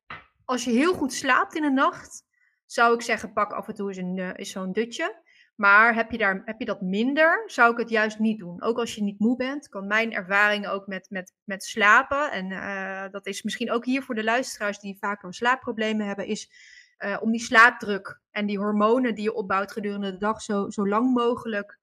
als 0.45 0.65
je 0.65 0.71
heel 0.71 0.95
goed 0.95 1.13
slaapt 1.13 1.55
in 1.55 1.63
de 1.63 1.71
nacht, 1.71 2.25
zou 2.67 2.95
ik 2.95 3.03
zeggen, 3.03 3.33
pak 3.33 3.53
af 3.53 3.69
en 3.69 3.75
toe 3.75 3.89
eens, 3.89 3.97
een, 3.97 4.17
uh, 4.17 4.31
zo'n 4.37 4.73
dutje. 4.73 5.23
Maar 5.61 5.95
heb 5.95 6.11
je, 6.11 6.19
daar, 6.19 6.43
heb 6.45 6.59
je 6.59 6.65
dat 6.65 6.81
minder, 6.81 7.43
zou 7.47 7.73
ik 7.73 7.79
het 7.79 7.89
juist 7.89 8.19
niet 8.19 8.39
doen. 8.39 8.63
Ook 8.63 8.79
als 8.79 8.95
je 8.95 9.03
niet 9.03 9.19
moe 9.19 9.37
bent, 9.37 9.69
kan 9.69 9.87
mijn 9.87 10.13
ervaring 10.13 10.69
ook 10.69 10.87
met, 10.87 11.07
met, 11.11 11.35
met 11.45 11.65
slapen, 11.65 12.31
en 12.33 12.51
uh, 12.51 13.11
dat 13.11 13.27
is 13.27 13.43
misschien 13.43 13.71
ook 13.71 13.85
hier 13.85 14.03
voor 14.03 14.15
de 14.15 14.25
luisteraars 14.25 14.79
die 14.79 14.99
vaker 14.99 15.35
slaapproblemen 15.35 16.07
hebben, 16.07 16.27
is 16.27 16.51
uh, 16.99 17.17
om 17.21 17.31
die 17.31 17.41
slaapdruk 17.41 18.21
en 18.31 18.47
die 18.47 18.59
hormonen 18.59 19.15
die 19.15 19.25
je 19.25 19.35
opbouwt 19.35 19.73
gedurende 19.73 20.11
de 20.11 20.19
dag 20.19 20.43
zo, 20.43 20.71
zo 20.71 20.89
lang 20.89 21.15
mogelijk 21.15 21.79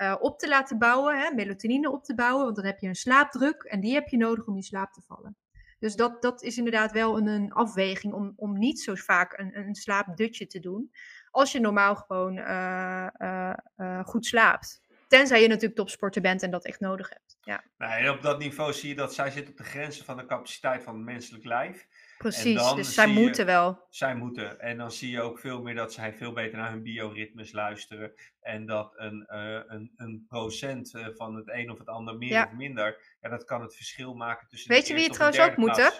uh, 0.00 0.16
op 0.20 0.38
te 0.38 0.48
laten 0.48 0.78
bouwen, 0.78 1.18
hè, 1.18 1.34
melatonine 1.34 1.90
op 1.90 2.04
te 2.04 2.14
bouwen, 2.14 2.44
want 2.44 2.56
dan 2.56 2.64
heb 2.64 2.78
je 2.78 2.88
een 2.88 2.94
slaapdruk 2.94 3.62
en 3.62 3.80
die 3.80 3.94
heb 3.94 4.08
je 4.08 4.16
nodig 4.16 4.46
om 4.46 4.56
in 4.56 4.62
slaap 4.62 4.92
te 4.92 5.02
vallen. 5.06 5.36
Dus 5.78 5.96
dat, 5.96 6.22
dat 6.22 6.42
is 6.42 6.56
inderdaad 6.56 6.92
wel 6.92 7.16
een, 7.16 7.26
een 7.26 7.52
afweging 7.52 8.12
om, 8.12 8.32
om 8.36 8.58
niet 8.58 8.80
zo 8.80 8.94
vaak 8.94 9.38
een, 9.38 9.58
een 9.58 9.74
slaapdutje 9.74 10.46
te 10.46 10.60
doen, 10.60 10.90
als 11.30 11.52
je 11.52 11.60
normaal 11.60 11.96
gewoon 11.96 12.36
uh, 12.36 14.00
goed 14.04 14.26
slaapt. 14.26 14.88
Tenzij 15.08 15.42
je 15.42 15.48
natuurlijk 15.48 15.76
topsporter 15.76 16.22
bent 16.22 16.42
en 16.42 16.50
dat 16.50 16.64
echt 16.64 16.80
nodig 16.80 17.08
hebt. 17.08 17.38
Ja. 17.40 17.64
Nee, 17.78 18.10
op 18.10 18.22
dat 18.22 18.38
niveau 18.38 18.72
zie 18.72 18.88
je 18.88 18.94
dat 18.94 19.14
zij 19.14 19.30
zit 19.30 19.48
op 19.48 19.56
de 19.56 19.64
grenzen 19.64 20.04
van 20.04 20.16
de 20.16 20.26
capaciteit 20.26 20.82
van 20.82 20.94
het 20.94 21.04
menselijk 21.04 21.44
lijf. 21.44 21.86
Precies, 22.18 22.72
dus 22.74 22.94
zij 22.94 23.06
moeten 23.06 23.46
wel. 23.46 23.86
Zij 23.88 24.14
moeten. 24.14 24.60
En 24.60 24.76
dan 24.76 24.90
zie 24.92 25.10
je 25.10 25.20
ook 25.20 25.38
veel 25.38 25.62
meer 25.62 25.74
dat 25.74 25.92
zij 25.92 26.14
veel 26.14 26.32
beter 26.32 26.58
naar 26.58 26.70
hun 26.70 26.82
bioritmes 26.82 27.52
luisteren. 27.52 28.12
En 28.40 28.66
dat 28.66 28.92
een, 28.96 29.26
uh, 29.32 29.60
een, 29.66 29.92
een 29.96 30.24
procent 30.28 30.94
eh, 30.94 31.06
van 31.14 31.34
het 31.34 31.48
een 31.48 31.70
of 31.70 31.78
het 31.78 31.88
ander 31.88 32.16
meer 32.16 32.44
of 32.46 32.52
minder, 32.52 33.16
ja, 33.20 33.28
dat 33.28 33.44
kan 33.44 33.62
het 33.62 33.76
verschil 33.76 34.14
maken 34.14 34.48
tussen. 34.48 34.70
Weet 34.70 34.86
je 34.86 34.94
wie 34.94 35.04
het 35.04 35.12
trouwens 35.12 35.40
ook 35.40 35.56
moeten? 35.56 35.92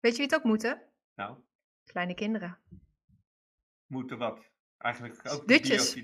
Weet 0.00 0.12
je 0.12 0.18
wie 0.18 0.26
het 0.26 0.34
ook 0.34 0.44
moeten? 0.44 0.82
Nou. 1.14 1.36
Kleine 1.84 2.14
kinderen. 2.14 2.58
Moeten 3.92 4.18
wat? 4.18 4.50
Eigenlijk 4.78 5.20
ook 5.32 5.48
Dutjes. 5.48 5.96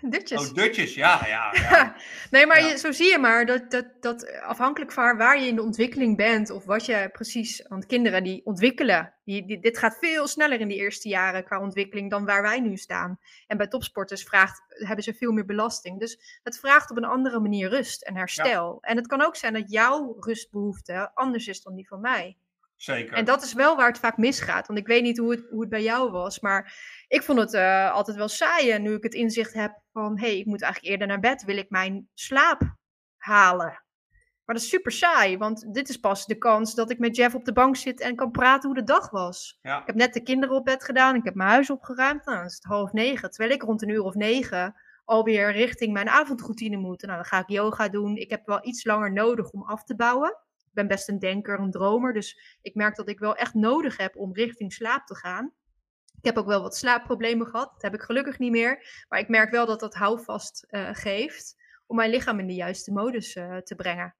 Dutjes. 0.00 0.48
Oh, 0.48 0.54
dutjes, 0.54 0.94
ja, 0.94 1.26
ja. 1.26 1.52
ja. 1.70 1.96
nee, 2.30 2.46
maar 2.46 2.60
Ja. 2.60 2.68
je, 2.68 2.78
zo 2.78 2.92
zie 2.92 3.10
je 3.10 3.18
maar 3.18 3.46
dat, 3.46 3.70
dat, 3.70 3.86
dat 4.00 4.40
afhankelijk 4.40 4.92
van 4.92 5.16
waar 5.16 5.40
je 5.40 5.46
in 5.46 5.54
de 5.54 5.62
ontwikkeling 5.62 6.16
bent 6.16 6.50
of 6.50 6.64
wat 6.64 6.86
je 6.86 7.08
precies, 7.12 7.64
want 7.68 7.86
kinderen 7.86 8.24
die 8.24 8.46
ontwikkelen, 8.46 9.14
die, 9.24 9.46
die, 9.46 9.60
dit 9.60 9.78
gaat 9.78 9.98
veel 9.98 10.26
sneller 10.26 10.60
in 10.60 10.68
die 10.68 10.76
eerste 10.76 11.08
jaren 11.08 11.44
qua 11.44 11.60
ontwikkeling 11.60 12.10
dan 12.10 12.24
waar 12.24 12.42
wij 12.42 12.60
nu 12.60 12.76
staan. 12.76 13.18
En 13.46 13.56
bij 13.56 13.66
topsporters 13.66 14.22
vraagt, 14.22 14.62
hebben 14.68 15.04
ze 15.04 15.14
veel 15.14 15.32
meer 15.32 15.46
belasting. 15.46 16.00
Dus 16.00 16.40
het 16.42 16.58
vraagt 16.58 16.90
op 16.90 16.96
een 16.96 17.04
andere 17.04 17.40
manier 17.40 17.68
rust 17.68 18.02
en 18.02 18.16
herstel. 18.16 18.78
En 18.80 18.96
het 18.96 19.06
kan 19.06 19.22
ook 19.22 19.36
zijn 19.36 19.52
dat 19.52 19.70
jouw 19.70 20.16
rustbehoefte 20.20 21.10
anders 21.14 21.46
is 21.48 21.62
dan 21.62 21.74
die 21.74 21.88
van 21.88 22.00
mij. 22.00 22.36
Zeker. 22.84 23.16
En 23.16 23.24
dat 23.24 23.42
is 23.42 23.52
wel 23.52 23.76
waar 23.76 23.88
het 23.88 23.98
vaak 23.98 24.16
misgaat. 24.16 24.66
Want 24.66 24.78
ik 24.78 24.86
weet 24.86 25.02
niet 25.02 25.18
hoe 25.18 25.30
het, 25.30 25.46
hoe 25.50 25.60
het 25.60 25.68
bij 25.68 25.82
jou 25.82 26.10
was. 26.10 26.40
Maar 26.40 26.74
ik 27.08 27.22
vond 27.22 27.38
het 27.38 27.54
eh, 27.54 27.92
altijd 27.92 28.16
wel 28.16 28.28
saai. 28.28 28.70
En 28.70 28.82
nu 28.82 28.94
ik 28.94 29.02
het 29.02 29.14
inzicht 29.14 29.54
heb 29.54 29.80
van... 29.92 30.18
hé, 30.18 30.26
hey, 30.26 30.38
ik 30.38 30.46
moet 30.46 30.62
eigenlijk 30.62 30.92
eerder 30.92 31.08
naar 31.08 31.20
bed. 31.20 31.44
Wil 31.44 31.56
ik 31.56 31.70
mijn 31.70 32.08
slaap 32.14 32.76
halen. 33.16 33.82
Maar 34.44 34.54
dat 34.54 34.64
is 34.64 34.68
super 34.68 34.92
saai. 34.92 35.38
Want 35.38 35.74
dit 35.74 35.88
is 35.88 35.96
pas 35.96 36.26
de 36.26 36.38
kans 36.38 36.74
dat 36.74 36.90
ik 36.90 36.98
met 36.98 37.16
Jeff 37.16 37.34
op 37.34 37.44
de 37.44 37.52
bank 37.52 37.76
zit... 37.76 38.00
en 38.00 38.16
kan 38.16 38.30
praten 38.30 38.68
hoe 38.68 38.78
de 38.78 38.84
dag 38.84 39.10
was. 39.10 39.58
ja. 39.62 39.80
Ik 39.80 39.86
heb 39.86 39.96
net 39.96 40.14
de 40.14 40.22
kinderen 40.22 40.56
op 40.56 40.64
bed 40.64 40.84
gedaan. 40.84 41.14
Ik 41.14 41.24
heb 41.24 41.34
mijn 41.34 41.50
huis 41.50 41.70
opgeruimd. 41.70 42.24
Nou, 42.24 42.36
dan 42.36 42.46
is 42.46 42.54
het 42.54 42.64
half 42.64 42.92
negen. 42.92 43.30
Terwijl 43.30 43.54
ik 43.54 43.62
rond 43.62 43.82
een 43.82 43.88
uur 43.88 44.02
of 44.02 44.14
negen... 44.14 44.74
alweer 45.04 45.52
richting 45.52 45.92
mijn 45.92 46.08
avondroutine 46.08 46.76
moet. 46.76 47.02
Nou, 47.02 47.14
dan 47.14 47.24
ga 47.24 47.38
ik 47.38 47.48
yoga 47.48 47.88
doen. 47.88 48.16
Ik 48.16 48.30
heb 48.30 48.46
wel 48.46 48.66
iets 48.66 48.84
langer 48.84 49.12
nodig 49.12 49.50
om 49.50 49.62
af 49.62 49.84
te 49.84 49.96
bouwen. 49.96 50.43
Ben 50.74 50.86
best 50.86 51.08
een 51.08 51.18
denker, 51.18 51.58
een 51.58 51.70
dromer. 51.70 52.12
Dus 52.12 52.58
ik 52.62 52.74
merk 52.74 52.96
dat 52.96 53.08
ik 53.08 53.18
wel 53.18 53.36
echt 53.36 53.54
nodig 53.54 53.96
heb 53.96 54.16
om 54.16 54.34
richting 54.34 54.72
slaap 54.72 55.06
te 55.06 55.14
gaan. 55.14 55.52
Ik 56.18 56.24
heb 56.24 56.38
ook 56.38 56.46
wel 56.46 56.62
wat 56.62 56.76
slaapproblemen 56.76 57.46
gehad. 57.46 57.72
Dat 57.72 57.82
heb 57.82 57.94
ik 57.94 58.02
gelukkig 58.02 58.38
niet 58.38 58.50
meer. 58.50 59.04
Maar 59.08 59.18
ik 59.18 59.28
merk 59.28 59.50
wel 59.50 59.66
dat 59.66 59.80
dat 59.80 59.94
houvast 59.94 60.64
eh, 60.68 60.88
geeft 60.92 61.56
om 61.86 61.96
mijn 61.96 62.10
lichaam 62.10 62.38
in 62.38 62.46
de 62.46 62.54
juiste 62.54 62.92
modus 62.92 63.34
eh, 63.34 63.56
te 63.56 63.74
brengen. 63.74 64.14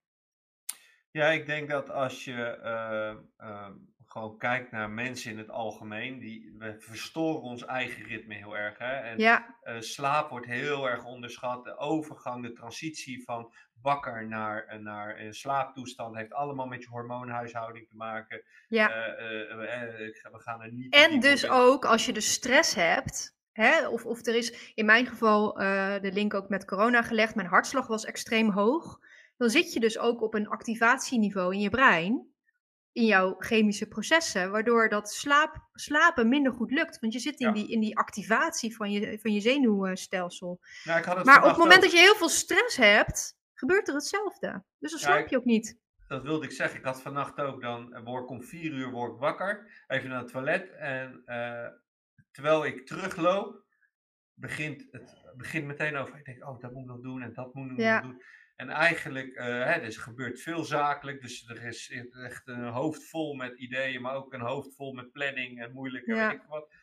Ja, 1.11 1.27
ik 1.27 1.45
denk 1.45 1.69
dat 1.69 1.89
als 1.89 2.23
je 2.23 2.43
eh, 2.43 3.15
eh, 3.37 3.69
gewoon 4.15 4.37
kijkt 4.37 4.71
naar 4.71 4.89
mensen 4.89 5.31
in 5.31 5.37
het 5.37 5.49
algemeen, 5.49 6.19
die, 6.19 6.55
we 6.57 6.75
verstoren 6.79 7.41
ons 7.41 7.65
eigen 7.65 8.03
ritme 8.03 8.33
heel 8.33 8.57
erg. 8.57 8.77
Hè? 8.77 8.93
En 8.93 9.17
Ja, 9.17 9.57
eh, 9.61 9.79
slaap 9.79 10.29
wordt 10.29 10.45
heel 10.45 10.89
erg 10.89 11.05
onderschat. 11.05 11.63
De 11.63 11.77
overgang, 11.77 12.43
de 12.43 12.53
transitie 12.53 13.23
van 13.23 13.53
wakker 13.81 14.27
naar, 14.27 14.65
eh, 14.65 14.79
naar 14.79 15.19
een 15.19 15.33
slaaptoestand 15.33 16.15
heeft 16.15 16.33
allemaal 16.33 16.65
met 16.65 16.83
je 16.83 16.89
hormoonhuishouding 16.89 17.87
te 17.87 17.95
maken. 17.95 18.43
ja. 18.67 18.89
Eh, 18.89 19.51
eh, 19.51 20.07
eh, 20.07 20.31
we 20.31 20.39
gaan 20.39 20.61
er 20.61 20.71
niet. 20.73 20.93
En 20.93 21.19
dus 21.19 21.43
in. 21.43 21.49
ook 21.49 21.85
als 21.85 22.05
je 22.05 22.13
de 22.13 22.21
stress 22.21 22.75
hebt, 22.75 23.37
hè, 23.51 23.87
of, 23.87 24.05
of 24.05 24.25
er 24.25 24.35
is 24.35 24.71
in 24.73 24.85
mijn 24.85 25.05
geval 25.05 25.59
eh, 25.59 26.01
de 26.01 26.11
link 26.11 26.33
ook 26.33 26.49
met 26.49 26.65
corona 26.65 27.01
gelegd, 27.01 27.35
mijn 27.35 27.47
hartslag 27.47 27.87
was 27.87 28.05
extreem 28.05 28.51
hoog, 28.51 28.99
dan 29.37 29.49
zit 29.49 29.73
je 29.73 29.79
dus 29.79 29.97
ook 29.97 30.21
op 30.21 30.33
een 30.33 30.47
activatieniveau 30.47 31.53
in 31.53 31.59
je 31.59 31.69
brein, 31.69 32.33
in 32.95 33.05
jouw 33.05 33.35
chemische 33.37 33.87
processen, 33.87 34.51
waardoor 34.51 34.89
dat 34.89 35.09
slaap, 35.11 35.69
slapen 35.73 36.29
minder 36.29 36.53
goed 36.53 36.71
lukt. 36.71 36.99
Want 36.99 37.13
je 37.13 37.19
zit 37.19 37.39
in, 37.39 37.47
Ja. 37.47 37.53
die, 37.53 37.67
in 37.71 37.79
die 37.79 37.97
activatie 37.97 38.75
van 38.75 38.91
je, 38.91 39.19
van 39.21 39.33
je 39.33 39.39
zenuwstelsel. 39.39 40.59
Nou, 40.83 40.99
ik 40.99 41.05
had 41.05 41.17
het 41.17 41.25
Maar 41.25 41.41
op 41.43 41.49
het 41.49 41.57
moment 41.57 41.75
ook. 41.75 41.81
dat 41.83 41.91
je 41.91 41.97
heel 41.97 42.15
veel 42.15 42.29
stress 42.29 42.77
hebt, 42.77 43.37
gebeurt 43.53 43.87
er 43.87 43.93
hetzelfde. 43.93 44.63
Dus 44.79 44.91
dan 44.91 44.99
Ja, 44.99 45.05
slaap 45.05 45.19
ik- 45.19 45.29
je 45.29 45.37
ook 45.37 45.45
niet. 45.45 45.77
Dat 46.07 46.23
wilde 46.23 46.45
ik 46.45 46.51
zeggen. 46.51 46.79
Ik 46.79 46.85
had 46.85 47.01
vannacht 47.01 47.37
ook 47.39 47.61
dan, 47.61 47.93
eh, 47.93 48.03
word 48.03 48.23
ik 48.23 48.29
om 48.29 48.43
vier 48.43 48.71
uur 48.71 48.91
word 48.91 49.13
ik 49.13 49.19
wakker, 49.19 49.83
even 49.87 50.09
naar 50.09 50.19
het 50.21 50.31
toilet. 50.31 50.71
En 50.75 51.21
eh, 51.25 51.67
terwijl 52.31 52.65
ik 52.65 52.85
terugloop, 52.85 53.63
begint 54.33 54.87
het 54.91 55.23
begint 55.35 55.65
meteen 55.65 55.95
over. 55.95 56.17
Ik 56.17 56.25
denk, 56.25 56.47
oh, 56.47 56.59
dat 56.59 56.71
moet 56.71 56.81
ik 56.81 56.87
nog 56.87 57.01
doen 57.01 57.21
en 57.21 57.33
dat 57.33 57.53
moet 57.53 57.71
ik 57.71 57.77
Ja. 57.77 58.01
nog 58.01 58.11
doen. 58.11 58.21
En 58.55 58.69
eigenlijk, 58.69 59.33
eh, 59.35 59.45
hè, 59.45 59.79
dus 59.81 59.95
er 59.95 60.01
gebeurt 60.01 60.41
veel 60.41 60.63
zakelijk. 60.63 61.21
Dus 61.21 61.47
er 61.49 61.63
is 61.63 61.91
echt 62.23 62.47
een 62.47 62.63
hoofd 62.67 63.03
vol 63.09 63.33
met 63.33 63.59
ideeën, 63.59 64.01
maar 64.01 64.15
ook 64.15 64.33
een 64.33 64.41
hoofd 64.41 64.75
vol 64.75 64.93
met 64.93 65.11
planning 65.11 65.61
en 65.61 65.71
moeilijk 65.73 66.05
en 66.07 66.15
Ja. 66.15 66.27
weet 66.29 66.39
ik 66.41 66.45
wat. 66.47 66.73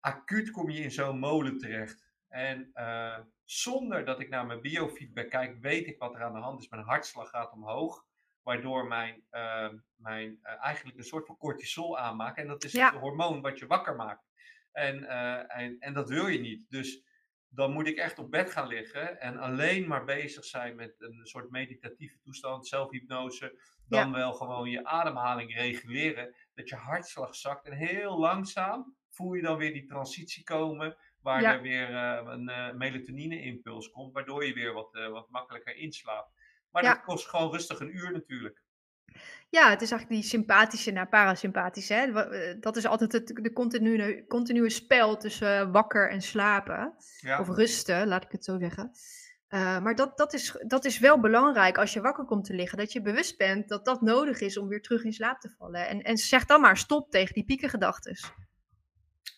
Acuut 0.00 0.50
kom 0.50 0.70
je 0.70 0.80
in 0.82 0.90
zo'n 0.90 1.18
molen 1.18 1.58
terecht. 1.58 2.10
En 2.28 2.70
eh, 2.72 3.18
zonder 3.44 4.04
dat 4.04 4.20
ik 4.20 4.28
naar 4.28 4.46
mijn 4.46 4.60
biofeedback 4.60 5.30
kijk, 5.30 5.56
weet 5.60 5.86
ik 5.86 5.98
wat 5.98 6.14
er 6.14 6.22
aan 6.22 6.32
de 6.32 6.38
hand 6.38 6.60
is. 6.62 6.68
Mijn 6.68 6.82
hartslag 6.82 7.30
gaat 7.30 7.52
omhoog 7.52 8.04
waardoor 8.42 8.86
mijn, 8.86 9.22
eh, 9.30 9.68
mijn 9.96 10.38
eigenlijk 10.42 10.98
een 10.98 11.04
soort 11.04 11.26
van 11.26 11.36
cortisol 11.36 11.98
aanmaakt. 11.98 12.38
En 12.38 12.46
dat 12.46 12.64
is 12.64 12.72
Ja. 12.72 12.90
het 12.90 13.00
hormoon 13.00 13.40
wat 13.40 13.58
je 13.58 13.66
wakker 13.66 13.96
maakt. 13.96 14.30
En, 14.72 15.08
en, 15.48 15.78
en 15.78 15.92
dat 15.94 16.08
wil 16.08 16.26
je 16.26 16.38
niet. 16.38 16.66
Dus 16.68 17.02
dan 17.54 17.72
moet 17.72 17.86
ik 17.86 17.96
echt 17.96 18.18
op 18.18 18.30
bed 18.30 18.50
gaan 18.50 18.66
liggen 18.66 19.20
en 19.20 19.38
alleen 19.38 19.88
maar 19.88 20.04
bezig 20.04 20.44
zijn 20.44 20.76
met 20.76 20.94
een 20.98 21.20
soort 21.26 21.50
meditatieve 21.50 22.18
toestand, 22.20 22.66
zelfhypnose. 22.66 23.60
Dan 23.88 24.12
wel 24.12 24.32
gewoon 24.32 24.70
je 24.70 24.84
ademhaling 24.84 25.54
reguleren, 25.54 26.34
dat 26.54 26.68
je 26.68 26.74
hartslag 26.76 27.34
zakt. 27.34 27.66
En 27.66 27.72
heel 27.72 28.18
langzaam 28.18 28.96
voel 29.08 29.32
je 29.34 29.42
dan 29.42 29.56
weer 29.58 29.72
die 29.72 29.84
transitie 29.84 30.44
komen, 30.44 30.96
waar 31.20 31.40
Ja. 31.40 31.54
er 31.54 31.62
weer 31.62 31.88
eh, 31.94 32.32
een 32.32 32.48
eh, 32.48 32.72
melatonine-impuls 32.72 33.90
komt, 33.90 34.12
waardoor 34.12 34.44
je 34.44 34.52
weer 34.54 34.72
wat, 34.72 34.94
eh, 34.94 35.08
wat 35.08 35.30
makkelijker 35.30 35.76
inslaapt. 35.76 36.30
Maar 36.70 36.82
Ja. 36.82 36.94
dat 36.94 37.02
kost 37.02 37.28
gewoon 37.28 37.50
rustig 37.52 37.80
een 37.80 37.96
uur 37.96 38.12
natuurlijk. 38.12 38.61
Ja, 39.48 39.70
het 39.70 39.82
is 39.82 39.90
eigenlijk 39.90 40.20
die 40.20 40.30
sympathische 40.30 40.90
naar 40.90 41.08
parasympathische. 41.08 41.94
Hè? 41.94 42.22
Eh, 42.22 42.56
Dat 42.60 42.76
is 42.76 42.86
altijd 42.86 43.12
het 43.12 43.26
de 43.26 43.52
continue, 43.52 44.26
continue 44.26 44.70
spel 44.70 45.16
tussen 45.16 45.58
eh, 45.58 45.70
wakker 45.72 46.10
en 46.10 46.22
slapen. 46.22 46.94
Ja. 47.20 47.40
Of 47.40 47.48
rusten, 47.48 48.06
laat 48.06 48.24
ik 48.24 48.32
het 48.32 48.44
zo 48.44 48.58
zeggen. 48.58 48.90
Eh, 49.48 49.80
maar 49.80 49.94
dat, 49.94 50.16
dat, 50.16 50.32
is, 50.32 50.56
dat 50.66 50.84
is 50.84 50.98
wel 50.98 51.20
belangrijk 51.20 51.78
als 51.78 51.92
je 51.92 52.00
wakker 52.00 52.24
komt 52.24 52.44
te 52.44 52.54
liggen. 52.54 52.78
Dat 52.78 52.92
je 52.92 53.02
bewust 53.02 53.36
bent 53.38 53.68
dat 53.68 53.84
dat 53.84 54.00
nodig 54.00 54.40
is 54.40 54.58
om 54.58 54.68
weer 54.68 54.82
terug 54.82 55.04
in 55.04 55.12
slaap 55.12 55.40
te 55.40 55.54
vallen. 55.58 55.88
En, 55.88 56.02
en 56.02 56.16
zeg 56.16 56.44
dan 56.44 56.60
maar 56.60 56.76
stop 56.76 57.10
tegen 57.10 57.34
die 57.34 57.44
piekengedachtes. 57.44 58.32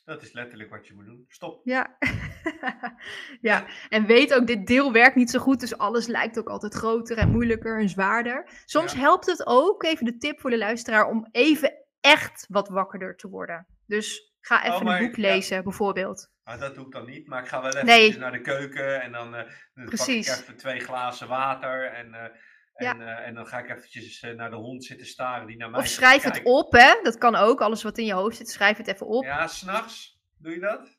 Dat 0.04 0.22
is 0.22 0.32
letterlijk 0.32 0.70
wat 0.70 0.86
je 0.86 0.94
moet 0.94 1.04
doen. 1.06 1.24
Stop. 1.28 1.60
Ja. 1.64 1.96
ja, 3.40 3.66
en 3.88 4.06
weet 4.06 4.34
ook, 4.34 4.46
dit 4.46 4.66
deel 4.66 4.92
werkt 4.92 5.16
niet 5.16 5.30
zo 5.30 5.38
goed, 5.38 5.60
dus 5.60 5.78
alles 5.78 6.06
lijkt 6.06 6.38
ook 6.38 6.48
altijd 6.48 6.74
groter 6.74 7.16
en 7.18 7.30
moeilijker 7.30 7.80
en 7.80 7.88
zwaarder. 7.88 8.48
Soms 8.64 8.92
Ja. 8.92 8.98
helpt 8.98 9.26
het 9.26 9.46
ook, 9.46 9.82
even 9.82 10.04
de 10.04 10.16
tip 10.16 10.40
voor 10.40 10.50
de 10.50 10.58
luisteraar, 10.58 11.06
om 11.06 11.28
even 11.30 11.72
echt 12.00 12.46
wat 12.48 12.68
wakkerder 12.68 13.16
te 13.16 13.28
worden. 13.28 13.66
Dus 13.86 14.34
ga 14.40 14.62
even 14.64 14.74
Oh, 14.76 14.82
maar- 14.82 15.00
een 15.00 15.06
boek 15.06 15.16
ja. 15.16 15.22
lezen, 15.22 15.62
bijvoorbeeld. 15.62 16.32
Maar 16.44 16.58
dat 16.58 16.74
doe 16.74 16.86
ik 16.86 16.92
dan 16.92 17.06
niet. 17.06 17.26
Maar 17.28 17.42
ik 17.42 17.48
ga 17.48 17.62
wel 17.62 17.70
even 17.72 17.86
Nee. 17.86 18.18
naar 18.18 18.32
de 18.32 18.40
keuken 18.40 19.02
en 19.02 19.12
dan, 19.12 19.34
eh 19.34 19.44
Precies. 19.84 20.26
pak 20.28 20.36
ik 20.36 20.42
even 20.42 20.56
twee 20.56 20.80
glazen 20.80 21.28
water. 21.28 21.84
En, 21.92 22.14
eh, 22.74 22.86
Ja. 22.86 22.94
en, 22.94 23.00
eh, 23.00 23.26
en 23.26 23.34
dan 23.34 23.46
ga 23.46 23.58
ik 23.58 23.70
eventjes 23.70 24.20
eh, 24.20 24.34
naar 24.34 24.50
de 24.50 24.56
hond 24.56 24.84
zitten 24.84 25.06
staren 25.06 25.46
die 25.46 25.56
naar 25.56 25.70
mij 25.70 25.80
Of 25.80 25.86
schrijf 25.86 26.22
het 26.22 26.32
kijken. 26.32 26.52
op, 26.52 26.72
hè. 26.72 26.98
Dat 27.02 27.18
kan 27.18 27.34
ook, 27.34 27.60
alles 27.60 27.82
wat 27.82 27.98
in 27.98 28.04
je 28.04 28.12
hoofd 28.12 28.36
zit, 28.36 28.48
schrijf 28.50 28.76
het 28.76 28.86
even 28.86 29.06
op. 29.06 29.24
Ja, 29.24 29.46
s'nachts. 29.46 30.20
Doe 30.38 30.52
je 30.52 30.60
dat? 30.60 30.96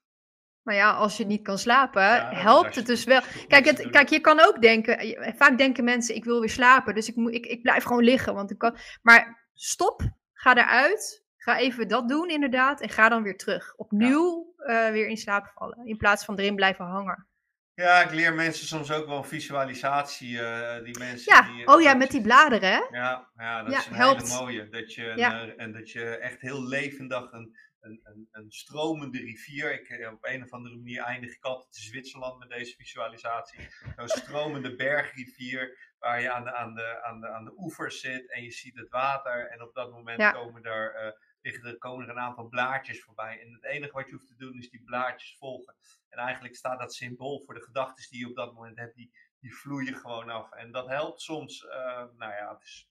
Maar 0.61 0.75
ja, 0.75 0.91
als 0.93 1.17
je 1.17 1.25
niet 1.25 1.41
kan 1.43 1.57
slapen, 1.57 2.01
Ja, 2.01 2.29
helpt 2.33 2.75
het 2.75 2.85
dus 2.85 3.03
wel. 3.03 3.21
Kijk, 3.47 3.65
het, 3.65 3.89
kijk, 3.89 4.09
je 4.09 4.19
kan 4.19 4.39
ook 4.39 4.61
denken, 4.61 5.07
je- 5.07 5.33
vaak 5.37 5.57
denken 5.57 5.83
mensen, 5.83 6.15
ik 6.15 6.23
wil 6.23 6.39
weer 6.39 6.49
slapen, 6.49 6.95
dus 6.95 7.07
ik, 7.09 7.15
moet, 7.15 7.33
ik, 7.33 7.45
ik 7.45 7.61
blijf 7.61 7.83
gewoon 7.83 8.03
liggen. 8.03 8.33
Want 8.33 8.51
ik 8.51 8.57
kan, 8.57 8.77
maar 9.01 9.47
stop, 9.53 10.01
ga 10.33 10.55
eruit, 10.55 11.23
ga 11.37 11.57
even 11.57 11.87
dat 11.87 12.09
doen 12.09 12.29
inderdaad 12.29 12.81
en 12.81 12.89
ga 12.89 13.09
dan 13.09 13.23
weer 13.23 13.37
terug. 13.37 13.75
Opnieuw 13.75 14.53
eh, 14.57 14.89
weer 14.89 15.07
in 15.07 15.17
slaap 15.17 15.51
vallen, 15.55 15.85
in 15.85 15.97
plaats 15.97 16.25
van 16.25 16.35
erin 16.39 16.55
blijven 16.55 16.85
hangen. 16.85 17.27
Ja, 17.75 18.01
ik 18.01 18.11
leer 18.11 18.33
mensen 18.33 18.67
soms 18.67 18.91
ook 18.91 19.07
wel 19.07 19.23
visualisatie. 19.23 20.41
eh, 20.41 20.83
die 20.83 20.97
mensen 20.99 21.33
Ja, 21.35 21.53
die, 21.53 21.67
oh 21.67 21.81
ja, 21.81 21.93
met 21.93 22.11
die 22.11 22.21
bladeren 22.21 22.69
hè? 22.69 22.97
Ja, 22.97 23.29
ja 23.35 23.63
dat 23.63 23.71
Ja, 23.73 23.79
is 23.79 23.85
een 23.85 23.93
helpt. 23.93 24.21
hele 24.21 24.41
mooie. 24.41 24.69
Dat 24.69 24.93
je, 24.93 25.09
een, 25.09 25.17
Ja. 25.17 25.41
eh, 25.47 25.53
en 25.63 25.71
dat 25.71 25.91
je 25.91 26.17
echt 26.17 26.41
heel 26.41 26.63
levendig 26.67 27.31
een, 27.31 27.57
een, 27.79 27.99
een, 28.03 28.27
een 28.31 28.51
stromende 28.51 29.17
rivier. 29.19 29.73
Ik, 29.73 29.87
eh, 29.89 30.11
op 30.11 30.25
een 30.25 30.43
of 30.43 30.51
andere 30.51 30.75
manier 30.75 31.01
eindig 31.03 31.35
ik 31.35 31.43
altijd 31.43 31.75
in 31.75 31.81
Zwitserland 31.81 32.39
met 32.39 32.49
deze 32.49 32.75
visualisatie. 32.75 33.59
Zo'n 33.95 34.07
stromende 34.07 34.75
bergrivier 34.75 35.93
waar 35.99 36.21
je 36.21 36.31
aan 36.31 36.43
de, 36.43 36.53
aan, 36.53 36.73
de, 36.75 37.03
aan, 37.03 37.19
de, 37.21 37.27
aan 37.29 37.45
de 37.45 37.53
oevers 37.57 37.99
zit 37.99 38.31
en 38.31 38.43
je 38.43 38.51
ziet 38.51 38.75
het 38.75 38.89
water. 38.89 39.47
En 39.49 39.61
op 39.61 39.73
dat 39.73 39.91
moment 39.91 40.31
komen, 40.31 40.63
er, 40.63 40.93
eh, 40.95 41.03
liggen 41.05 41.34
er, 41.53 41.77
komen 41.77 42.05
er 42.05 42.11
een 42.11 42.19
aantal 42.21 42.47
blaadjes 42.47 43.03
voorbij. 43.03 43.41
En 43.41 43.53
het 43.53 43.63
enige 43.63 43.91
wat 43.93 44.05
je 44.05 44.11
hoeft 44.11 44.27
te 44.27 44.35
doen 44.35 44.57
is 44.57 44.69
die 44.69 44.83
blaadjes 44.83 45.37
volgen. 45.37 45.75
En 46.09 46.19
eigenlijk 46.19 46.55
staat 46.55 46.79
dat 46.79 46.93
symbool 46.93 47.41
voor 47.45 47.53
de 47.53 47.63
gedachten 47.63 48.09
die 48.09 48.19
je 48.19 48.29
op 48.29 48.35
dat 48.35 48.53
moment 48.53 48.77
hebt, 48.77 48.95
die, 48.95 49.11
die 49.39 49.55
vloeien 49.55 49.95
gewoon 49.95 50.29
af. 50.29 50.51
En 50.51 50.71
dat 50.71 50.87
helpt 50.87 51.21
soms, 51.21 51.65
eh, 51.65 52.03
nou 52.17 52.33
ja, 52.33 52.53
het 52.53 52.63
is 52.63 52.89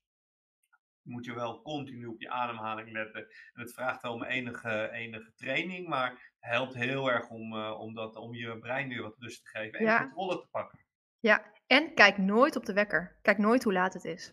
moet 1.04 1.25
je 1.25 1.34
wel 1.34 1.62
continu 1.62 2.06
op 2.06 2.20
je 2.20 2.30
ademhaling 2.30 2.90
letten. 2.90 3.20
En 3.52 3.61
het 3.61 3.73
vraagt 3.73 4.02
wel 4.02 4.12
om 4.12 4.23
enige, 4.25 4.90
enige 4.92 5.32
training, 5.34 5.88
maar 5.88 6.11
het 6.11 6.20
helpt 6.38 6.75
heel 6.75 7.11
erg 7.11 7.28
om, 7.28 7.56
eh, 7.56 7.80
om, 7.80 7.94
dat, 7.94 8.16
om 8.16 8.34
je 8.34 8.58
brein 8.58 8.88
weer 8.88 9.02
wat 9.02 9.18
rust 9.18 9.44
te 9.44 9.49
geven 9.49 9.78
en 9.78 9.84
Ja. 9.84 9.99
controle 9.99 10.40
te 10.40 10.49
pakken. 10.50 10.78
Ja, 11.18 11.52
en 11.66 11.94
kijk 11.94 12.18
nooit 12.18 12.56
op 12.56 12.64
de 12.64 12.73
wekker. 12.73 13.18
Kijk 13.23 13.38
nooit 13.38 13.62
hoe 13.64 13.73
laat 13.73 13.94
het 13.94 14.04
is. 14.04 14.32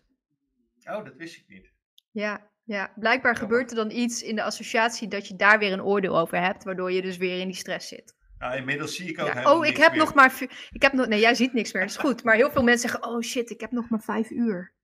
Oh, 0.84 1.04
dat 1.04 1.16
wist 1.16 1.36
ik 1.36 1.48
niet. 1.48 1.72
Ja, 2.10 2.51
ja. 2.64 2.92
blijkbaar 2.96 3.36
gebeurt 3.36 3.70
er 3.70 3.76
dan 3.76 3.90
iets 3.90 4.22
in 4.22 4.34
de 4.36 4.42
associatie 4.42 5.08
dat 5.08 5.28
je 5.28 5.36
daar 5.36 5.58
weer 5.58 5.72
een 5.72 5.82
oordeel 5.82 6.18
over 6.18 6.40
hebt, 6.40 6.64
waardoor 6.64 6.92
je 6.92 7.02
dus 7.02 7.16
weer 7.16 7.40
in 7.40 7.46
die 7.46 7.56
stress 7.56 7.88
zit. 7.88 8.14
Inmiddels 8.56 8.96
zie 8.96 9.08
ik 9.08 9.20
ook 9.20 9.26
Ja. 9.26 9.52
Oh, 9.52 9.66
ik 9.66 9.76
heb 9.76 9.90
meer. 9.90 9.98
nog 9.98 10.14
maar... 10.14 10.34
Ik 10.70 10.82
heb 10.82 10.92
nog... 10.92 11.06
Nee, 11.06 11.20
jij 11.20 11.34
ziet 11.34 11.52
niks 11.52 11.72
meer. 11.72 11.82
Dat 11.82 11.90
is 11.90 11.96
goed. 11.96 12.24
Maar 12.24 12.34
heel 12.34 12.50
veel 12.50 12.62
mensen 12.62 12.90
zeggen... 12.90 13.10
Oh 13.10 13.20
shit, 13.20 13.50
ik 13.50 13.60
heb 13.60 13.70
nog 13.70 13.88
maar 13.88 14.00
vijf 14.00 14.30
uur. 14.30 14.74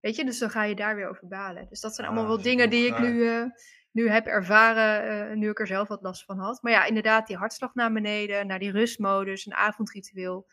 Weet 0.00 0.16
je? 0.16 0.24
Dus 0.24 0.38
dan 0.38 0.50
ga 0.50 0.64
je 0.64 0.74
daar 0.74 0.96
weer 0.96 1.08
over 1.08 1.28
balen. 1.28 1.66
Dus 1.68 1.80
dat 1.80 1.94
zijn 1.94 2.06
allemaal 2.06 2.24
Ah, 2.24 2.30
wel 2.30 2.42
dingen 2.42 2.70
die 2.70 2.86
ik 2.86 2.98
nu, 2.98 3.28
eh, 3.28 3.44
nu 3.90 4.08
heb 4.10 4.26
ervaren. 4.26 5.28
eh, 5.30 5.36
nu 5.36 5.50
ik 5.50 5.60
er 5.60 5.66
zelf 5.66 5.88
wat 5.88 6.02
last 6.02 6.24
van 6.24 6.38
had. 6.38 6.62
Maar 6.62 6.72
ja, 6.72 6.84
inderdaad, 6.84 7.26
die 7.26 7.36
hartslag 7.36 7.74
naar 7.74 7.92
beneden. 7.92 8.46
Naar 8.46 8.58
die 8.58 8.70
rustmodus. 8.70 9.46
Een 9.46 9.54
avondritueel. 9.54 10.46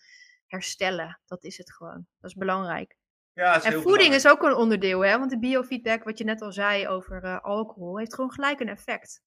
Herstellen. 0.47 1.19
Dat 1.25 1.43
is 1.43 1.57
het 1.57 1.73
gewoon. 1.73 2.05
Dat 2.19 2.29
is 2.29 2.35
belangrijk. 2.37 2.97
Ja, 3.33 3.55
is 3.55 3.63
En 3.63 3.71
heel 3.71 3.81
voeding 3.81 4.09
belangrijk. 4.09 4.23
is 4.23 4.27
ook 4.27 4.43
een 4.43 4.55
onderdeel, 4.55 5.05
hè? 5.05 5.17
Want 5.17 5.29
de 5.29 5.39
biofeedback, 5.39 6.03
wat 6.03 6.17
je 6.17 6.23
net 6.23 6.41
al 6.41 6.51
zei 6.51 6.87
over 6.87 7.23
eh, 7.23 7.39
alcohol, 7.39 7.97
heeft 7.97 8.13
gewoon 8.13 8.31
gelijk 8.31 8.59
een 8.59 8.69
effect. 8.69 9.23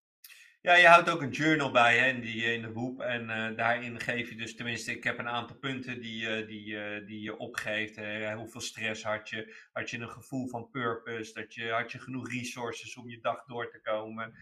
Ja, 0.61 0.75
je 0.75 0.87
houdt 0.87 1.11
ook 1.11 1.23
een 1.23 1.31
journal 1.31 1.71
bij 1.71 1.99
hè, 1.99 2.07
in, 2.07 2.21
die, 2.21 2.43
in 2.43 2.63
de 2.63 2.73
boek. 2.73 3.03
En 3.03 3.31
eh, 3.31 3.57
daarin 3.57 4.01
geef 4.01 4.29
je 4.29 4.37
dus, 4.37 4.57
tenminste, 4.57 4.93
ik 4.93 5.05
heb 5.05 5.19
een 5.19 5.29
aantal 5.29 5.57
punten 5.57 6.01
die, 6.01 6.29
eh, 6.29 6.47
die, 6.47 7.05
die 7.05 7.21
je 7.21 7.37
opgeeft. 7.37 7.97
hè. 7.97 8.35
hoeveel 8.35 8.61
stress 8.61 9.03
had 9.03 9.29
je? 9.29 9.55
Had 9.73 9.91
je 9.91 9.99
een 9.99 10.11
gevoel 10.11 10.49
van 10.49 10.71
purpose? 10.71 11.33
Dat 11.33 11.55
je, 11.55 11.71
had 11.71 11.93
je 11.93 11.99
genoeg 11.99 12.31
resources 12.31 12.97
om 12.97 13.09
je 13.09 13.21
dag 13.21 13.45
door 13.45 13.71
te 13.71 13.81
komen? 13.81 14.35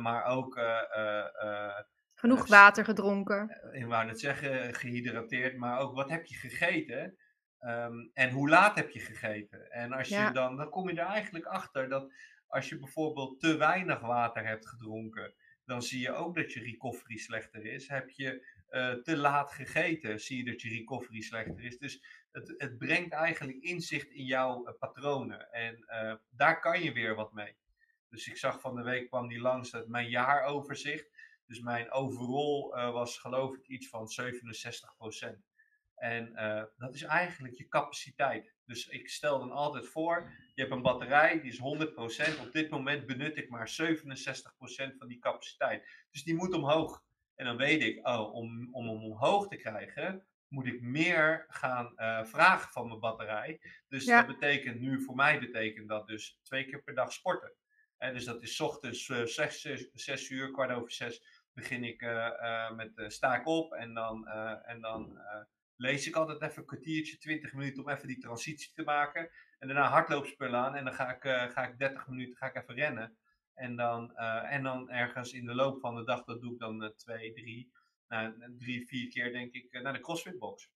Maar 0.00 0.24
ook, 0.24 0.60
Genoeg 2.14 2.46
water 2.46 2.84
gedronken. 2.84 3.60
ik 3.72 3.86
wou 3.86 4.06
net 4.06 4.20
zeggen, 4.20 4.74
gehydrateerd, 4.74 5.56
maar 5.56 5.78
ook 5.78 5.94
wat 5.94 6.10
heb 6.10 6.26
je 6.26 6.34
gegeten? 6.34 7.16
Ehm, 7.62 8.08
en 8.14 8.30
hoe 8.30 8.48
laat 8.48 8.74
heb 8.74 8.90
je 8.90 9.00
gegeten? 9.00 9.70
En 9.70 9.92
als 9.92 10.08
je 10.08 10.30
dan, 10.32 10.56
dan 10.56 10.70
kom 10.70 10.88
je 10.88 11.00
er 11.00 11.06
eigenlijk 11.06 11.44
achter 11.44 11.88
dat 11.88 12.12
als 12.46 12.68
je 12.68 12.78
bijvoorbeeld 12.78 13.40
te 13.40 13.56
weinig 13.56 14.00
water 14.00 14.46
hebt 14.46 14.68
gedronken, 14.68 15.34
dan 15.64 15.82
zie 15.82 16.00
je 16.00 16.12
ook 16.12 16.34
dat 16.34 16.52
je 16.52 16.60
recovery 16.60 17.16
slechter 17.16 17.64
is. 17.64 17.88
Heb 17.88 18.10
je 18.10 18.46
eh, 18.68 18.92
te 18.92 19.16
laat 19.16 19.52
gegeten, 19.52 20.20
zie 20.20 20.36
je 20.36 20.50
dat 20.50 20.62
je 20.62 20.68
recovery 20.68 21.20
slechter 21.20 21.64
is. 21.64 21.78
Dus 21.78 22.04
het, 22.32 22.54
het 22.56 22.78
brengt 22.78 23.12
eigenlijk 23.12 23.58
inzicht 23.58 24.10
in 24.10 24.24
jouw 24.24 24.64
eh, 24.64 24.74
patronen. 24.78 25.52
En 25.52 25.84
eh, 25.86 26.14
daar 26.30 26.60
kan 26.60 26.82
je 26.82 26.92
weer 26.92 27.14
wat 27.14 27.32
mee. 27.32 27.56
Dus 28.08 28.28
ik 28.28 28.36
zag 28.36 28.60
van 28.60 28.74
de 28.74 28.82
week 28.82 29.08
kwam 29.08 29.28
die 29.28 29.40
langs 29.40 29.70
dat 29.70 29.88
mijn 29.88 30.08
jaaroverzicht. 30.08 31.10
Dus 31.46 31.60
mijn 31.60 31.90
overall 31.90 32.90
was 32.92 33.18
geloof 33.18 33.54
ik 33.54 33.66
iets 33.66 33.88
van 33.88 34.06
67%. 34.06 35.51
En 36.02 36.34
eh, 36.34 36.62
dat 36.76 36.94
is 36.94 37.02
eigenlijk 37.02 37.54
je 37.54 37.68
capaciteit. 37.68 38.54
Dus 38.64 38.88
ik 38.88 39.08
stel 39.08 39.38
dan 39.38 39.50
altijd 39.50 39.86
voor, 39.86 40.30
je 40.54 40.60
hebt 40.60 40.72
een 40.74 40.82
batterij, 40.82 41.40
die 41.40 41.50
is 41.50 41.58
100%. 41.58 42.40
Op 42.40 42.52
dit 42.52 42.70
moment 42.70 43.06
benut 43.06 43.36
ik 43.36 43.48
maar 43.48 43.68
67% 43.82 44.96
van 44.98 45.08
die 45.08 45.18
capaciteit. 45.18 46.06
Dus 46.10 46.24
die 46.24 46.34
moet 46.34 46.54
omhoog. 46.54 47.02
En 47.34 47.44
dan 47.44 47.56
weet 47.56 47.82
ik, 47.82 48.08
oh, 48.08 48.34
om, 48.34 48.68
om 48.74 48.88
hem 48.88 49.02
omhoog 49.02 49.48
te 49.48 49.56
krijgen, 49.56 50.26
moet 50.48 50.66
ik 50.66 50.80
meer 50.80 51.44
gaan 51.48 51.96
eh, 51.96 52.24
vragen 52.24 52.72
van 52.72 52.88
mijn 52.88 53.00
batterij. 53.00 53.60
Dus 53.88 54.04
Ja. 54.04 54.22
dat 54.22 54.38
betekent 54.38 54.80
nu, 54.80 55.02
voor 55.02 55.14
mij 55.14 55.38
betekent 55.38 55.88
dat 55.88 56.06
dus 56.06 56.38
twee 56.42 56.64
keer 56.64 56.82
per 56.82 56.94
dag 56.94 57.12
sporten. 57.12 57.52
Dus 57.98 58.24
dat 58.24 58.42
is 58.42 58.60
ochtends 58.60 59.08
eh, 59.08 59.24
zes, 59.24 59.60
zes, 59.60 59.90
zes 59.92 60.30
uur, 60.30 60.50
kwart 60.50 60.70
over 60.70 60.92
zes, 60.92 61.22
begin 61.52 61.84
ik 61.84 62.06
met, 62.76 63.12
sta 63.12 63.36
ik 63.36 63.46
op 63.46 63.72
en 63.72 63.94
dan, 63.94 64.28
en 64.64 64.80
dan 64.80 65.20
lees 65.82 66.06
ik 66.06 66.16
altijd 66.16 66.42
even 66.42 66.58
een 66.58 66.66
kwartiertje, 66.66 67.18
20 67.18 67.52
minuten 67.52 67.82
om 67.82 67.88
even 67.88 68.08
die 68.08 68.18
transitie 68.18 68.72
te 68.74 68.82
maken. 68.82 69.30
En 69.58 69.68
daarna 69.68 69.88
hardloopspullen 69.88 70.60
aan 70.60 70.74
en 70.74 70.84
dan 70.84 70.94
ga 70.94 71.14
ik, 71.14 71.24
eh, 71.24 71.50
ga 71.50 71.66
ik 71.66 71.78
30 71.78 72.08
minuten 72.08 72.36
ga 72.36 72.46
ik 72.46 72.56
even 72.56 72.74
rennen. 72.74 73.16
En 73.54 73.76
dan, 73.76 74.16
eh, 74.16 74.52
en 74.52 74.62
dan 74.62 74.90
ergens 74.90 75.32
in 75.32 75.46
de 75.46 75.54
loop 75.54 75.80
van 75.80 75.94
de 75.94 76.04
dag, 76.04 76.24
dat 76.24 76.40
doe 76.40 76.52
ik 76.52 76.58
dan 76.58 76.82
eh, 76.82 76.90
twee, 76.90 77.32
drie, 77.32 77.72
nou, 78.08 78.54
drie, 78.58 78.86
vier 78.86 79.08
keer 79.08 79.32
denk 79.32 79.52
ik, 79.52 79.82
naar 79.82 79.92
de 79.92 80.00
CrossFit 80.00 80.38
box. 80.38 80.70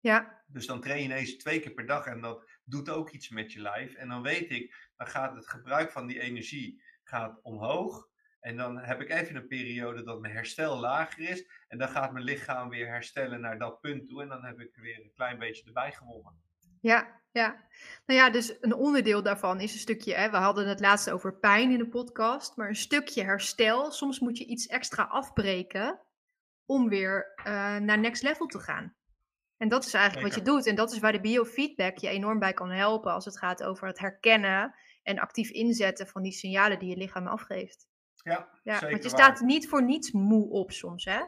Ja, 0.00 0.42
Dus 0.46 0.66
dan 0.66 0.80
train 0.80 0.98
je 0.98 1.04
ineens 1.04 1.36
twee 1.36 1.60
keer 1.60 1.72
per 1.72 1.86
dag 1.86 2.06
en 2.06 2.20
dat 2.20 2.48
doet 2.64 2.88
ook 2.88 3.10
iets 3.10 3.28
met 3.28 3.52
je 3.52 3.60
lijf. 3.60 3.94
En 3.94 4.08
dan 4.08 4.22
weet 4.22 4.50
ik, 4.50 4.90
dan 4.96 5.06
gaat 5.06 5.34
het 5.34 5.48
gebruik 5.48 5.90
van 5.90 6.06
die 6.06 6.20
energie 6.20 6.82
gaat 7.02 7.42
omhoog. 7.42 8.08
En 8.42 8.56
dan 8.56 8.78
heb 8.78 9.00
ik 9.00 9.10
even 9.10 9.36
een 9.36 9.46
periode 9.46 10.02
dat 10.02 10.20
mijn 10.20 10.34
herstel 10.34 10.78
lager 10.80 11.28
is. 11.28 11.46
En 11.68 11.78
dan 11.78 11.88
gaat 11.88 12.12
mijn 12.12 12.24
lichaam 12.24 12.68
weer 12.68 12.86
herstellen 12.86 13.40
naar 13.40 13.58
dat 13.58 13.80
punt 13.80 14.08
toe. 14.08 14.22
En 14.22 14.28
dan 14.28 14.44
heb 14.44 14.60
ik 14.60 14.74
weer 14.74 14.96
een 14.96 15.12
klein 15.14 15.38
beetje 15.38 15.64
erbij 15.64 15.92
gewonnen. 15.92 16.42
ja, 16.80 17.20
ja. 17.30 17.66
Nou 18.06 18.20
ja, 18.20 18.30
dus 18.30 18.56
een 18.60 18.74
onderdeel 18.74 19.22
daarvan 19.22 19.60
is 19.60 19.72
een 19.72 19.78
stukje, 19.78 20.14
hè, 20.14 20.30
we 20.30 20.36
hadden 20.36 20.68
het 20.68 20.80
laatst 20.80 21.10
over 21.10 21.38
pijn 21.38 21.70
in 21.70 21.78
de 21.78 21.88
podcast, 21.88 22.56
maar 22.56 22.68
een 22.68 22.74
stukje 22.74 23.22
herstel. 23.22 23.90
Soms 23.90 24.20
moet 24.20 24.38
je 24.38 24.44
iets 24.44 24.66
extra 24.66 25.02
afbreken 25.02 26.00
om 26.66 26.88
weer 26.88 27.32
eh, 27.34 27.76
naar 27.76 27.98
next 27.98 28.22
level 28.22 28.46
te 28.46 28.58
gaan. 28.58 28.96
En 29.56 29.68
dat 29.68 29.84
is 29.84 29.94
eigenlijk 29.94 30.26
wat 30.26 30.36
je 30.36 30.50
doet. 30.50 30.66
En 30.66 30.74
dat 30.74 30.92
is 30.92 30.98
waar 30.98 31.12
de 31.12 31.20
biofeedback 31.20 31.98
je 31.98 32.08
enorm 32.08 32.38
bij 32.38 32.52
kan 32.52 32.70
helpen 32.70 33.12
als 33.12 33.24
het 33.24 33.38
gaat 33.38 33.62
over 33.62 33.86
het 33.86 33.98
herkennen 33.98 34.74
en 35.02 35.18
actief 35.18 35.50
inzetten 35.50 36.06
van 36.06 36.22
die 36.22 36.32
signalen 36.32 36.78
die 36.78 36.88
je 36.88 36.96
lichaam 36.96 37.26
afgeeft. 37.26 37.90
Ja, 38.22 38.48
Ja, 38.62 38.72
zeker 38.74 38.90
want 38.90 39.02
je 39.02 39.10
waar. 39.10 39.18
staat 39.20 39.40
niet 39.40 39.68
voor 39.68 39.84
niets 39.84 40.10
moe 40.12 40.48
op 40.50 40.72
soms, 40.72 41.04
hè? 41.04 41.20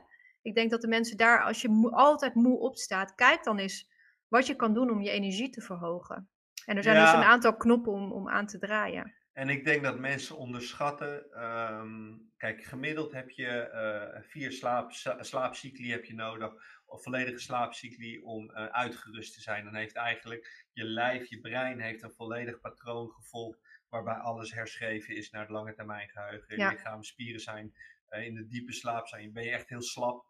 Ik 0.43 0.55
denk 0.55 0.71
dat 0.71 0.81
de 0.81 0.89
mensen 0.89 1.17
daar, 1.17 1.43
als 1.43 1.63
je 1.63 1.69
moe- 1.69 1.91
altijd 1.91 2.35
moe 2.35 2.59
opstaat, 2.59 3.15
kijk 3.15 3.45
dan 3.45 3.59
eens 3.59 3.91
wat 4.29 4.47
je 4.47 4.55
kan 4.57 4.75
doen 4.75 4.91
om 4.91 5.01
je 5.01 5.11
energie 5.11 5.51
te 5.51 5.61
verhogen. 5.61 6.29
En 6.65 6.77
er 6.77 6.83
zijn 6.83 7.01
dus 7.01 7.13
een 7.13 7.23
aantal 7.23 7.57
knoppen 7.57 7.93
om, 7.93 8.13
om 8.13 8.29
aan 8.29 8.47
te 8.47 8.59
draaien. 8.59 9.15
En 9.33 9.49
ik 9.49 9.65
denk 9.65 9.83
dat 9.83 9.99
mensen 9.99 10.37
onderschatten. 10.37 11.31
ehm, 11.33 12.13
kijk, 12.37 12.65
gemiddeld 12.65 13.13
heb 13.13 13.31
je 13.31 13.47
eh, 13.49 14.23
vier 14.23 14.53
slaap, 14.53 14.93
slaapcycli 15.21 15.91
heb 15.91 16.05
je 16.05 16.15
nodig. 16.15 16.53
Of 16.87 17.03
volledige 17.03 17.39
slaapcycli 17.39 18.19
om 18.19 18.51
eh, 18.51 18.67
uitgerust 18.67 19.35
te 19.35 19.41
zijn. 19.41 19.65
Dan 19.65 19.75
heeft 19.75 19.97
eigenlijk 19.97 20.67
je 20.73 20.85
lijf, 20.85 21.27
je 21.29 21.41
brein 21.41 21.81
heeft 21.81 22.03
een 22.03 22.13
volledig 22.17 22.61
patroon 22.61 23.11
gevolgd. 23.11 23.59
Waarbij 23.95 24.15
alles 24.15 24.53
herschreven 24.53 25.17
is 25.17 25.31
naar 25.31 25.41
het 25.41 25.51
lange 25.51 25.75
termijn 25.75 26.09
geheugen. 26.09 26.57
Ja. 26.57 26.71
Je 26.71 26.77
lichaam, 26.77 27.03
spieren 27.03 27.41
zijn 27.41 27.75
eh, 28.07 28.25
in 28.25 28.35
de 28.35 28.47
diepe 28.47 28.73
slaap 28.73 29.07
zijn. 29.07 29.33
Ben 29.33 29.45
je 29.45 29.51
echt 29.51 29.69
heel 29.69 29.83
slap. 29.83 30.27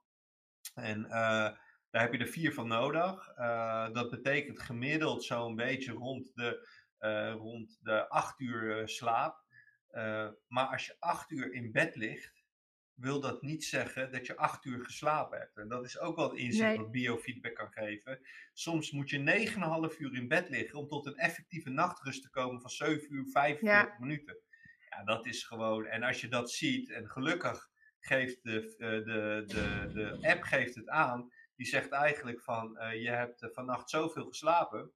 En 0.75 1.05
eh, 1.05 1.11
daar 1.91 2.03
heb 2.03 2.13
je 2.13 2.19
er 2.19 2.27
vier 2.27 2.55
van 2.55 2.69
nodig. 2.69 3.29
Eh, 3.29 3.93
dat 3.93 4.11
betekent 4.11 4.61
gemiddeld 4.61 5.25
zo'n 5.25 5.55
beetje 5.55 5.93
rond 5.93 6.35
de 6.35 6.83
rond 7.39 7.79
de 7.83 8.09
acht 8.09 8.41
uur 8.41 8.89
slaap. 8.89 9.45
Maar 10.49 10.67
als 10.67 10.87
je 10.87 10.97
acht 10.99 11.31
uur 11.31 11.53
in 11.53 11.73
bed 11.73 11.97
ligt, 11.97 12.44
wil 12.95 13.21
dat 13.21 13.43
niet 13.43 13.65
zeggen 13.65 14.13
dat 14.13 14.27
je 14.27 14.37
acht 14.37 14.65
uur 14.65 14.85
geslapen 14.85 15.39
hebt. 15.39 15.57
En 15.57 15.69
dat 15.69 15.85
is 15.85 15.99
ook 15.99 16.17
wel 16.17 16.31
het 16.31 16.39
inzicht 16.39 16.69
Nee. 16.69 16.77
wat 16.79 16.91
biofeedback 16.91 17.55
kan 17.55 17.73
geven. 17.73 18.21
Soms 18.53 18.91
moet 18.91 19.11
je 19.11 19.19
9,5 19.91 19.99
uur 19.99 20.15
in 20.15 20.29
bed 20.29 20.49
liggen 20.49 20.79
om 20.79 20.89
tot 20.89 21.07
een 21.07 21.17
effectieve 21.17 21.71
nachtrust 21.71 22.23
te 22.23 22.31
komen 22.31 22.61
van 22.61 22.71
7 22.71 23.15
uur 23.15 23.27
45 23.31 23.99
minuten. 23.99 24.37
Ja, 24.91 25.05
dat 25.05 25.27
is 25.27 25.45
gewoon. 25.45 25.87
En 25.87 26.03
als 26.03 26.21
je 26.21 26.29
dat 26.29 26.51
ziet, 26.51 26.91
en 26.91 27.11
gelukkig 27.11 27.71
geeft 28.01 28.43
de, 28.43 28.75
eh, 28.79 28.89
de, 28.89 29.45
de, 29.47 29.91
de 29.93 30.29
app 30.29 30.43
geeft 30.43 30.75
het 30.75 30.89
aan. 30.89 31.33
Die 31.57 31.67
zegt 31.67 31.91
eigenlijk 31.91 32.43
van 32.43 32.79
eh, 32.79 33.03
je 33.03 33.11
hebt 33.11 33.43
eh, 33.43 33.49
vannacht 33.53 33.91
zoveel 33.91 34.25
geslapen. 34.27 34.93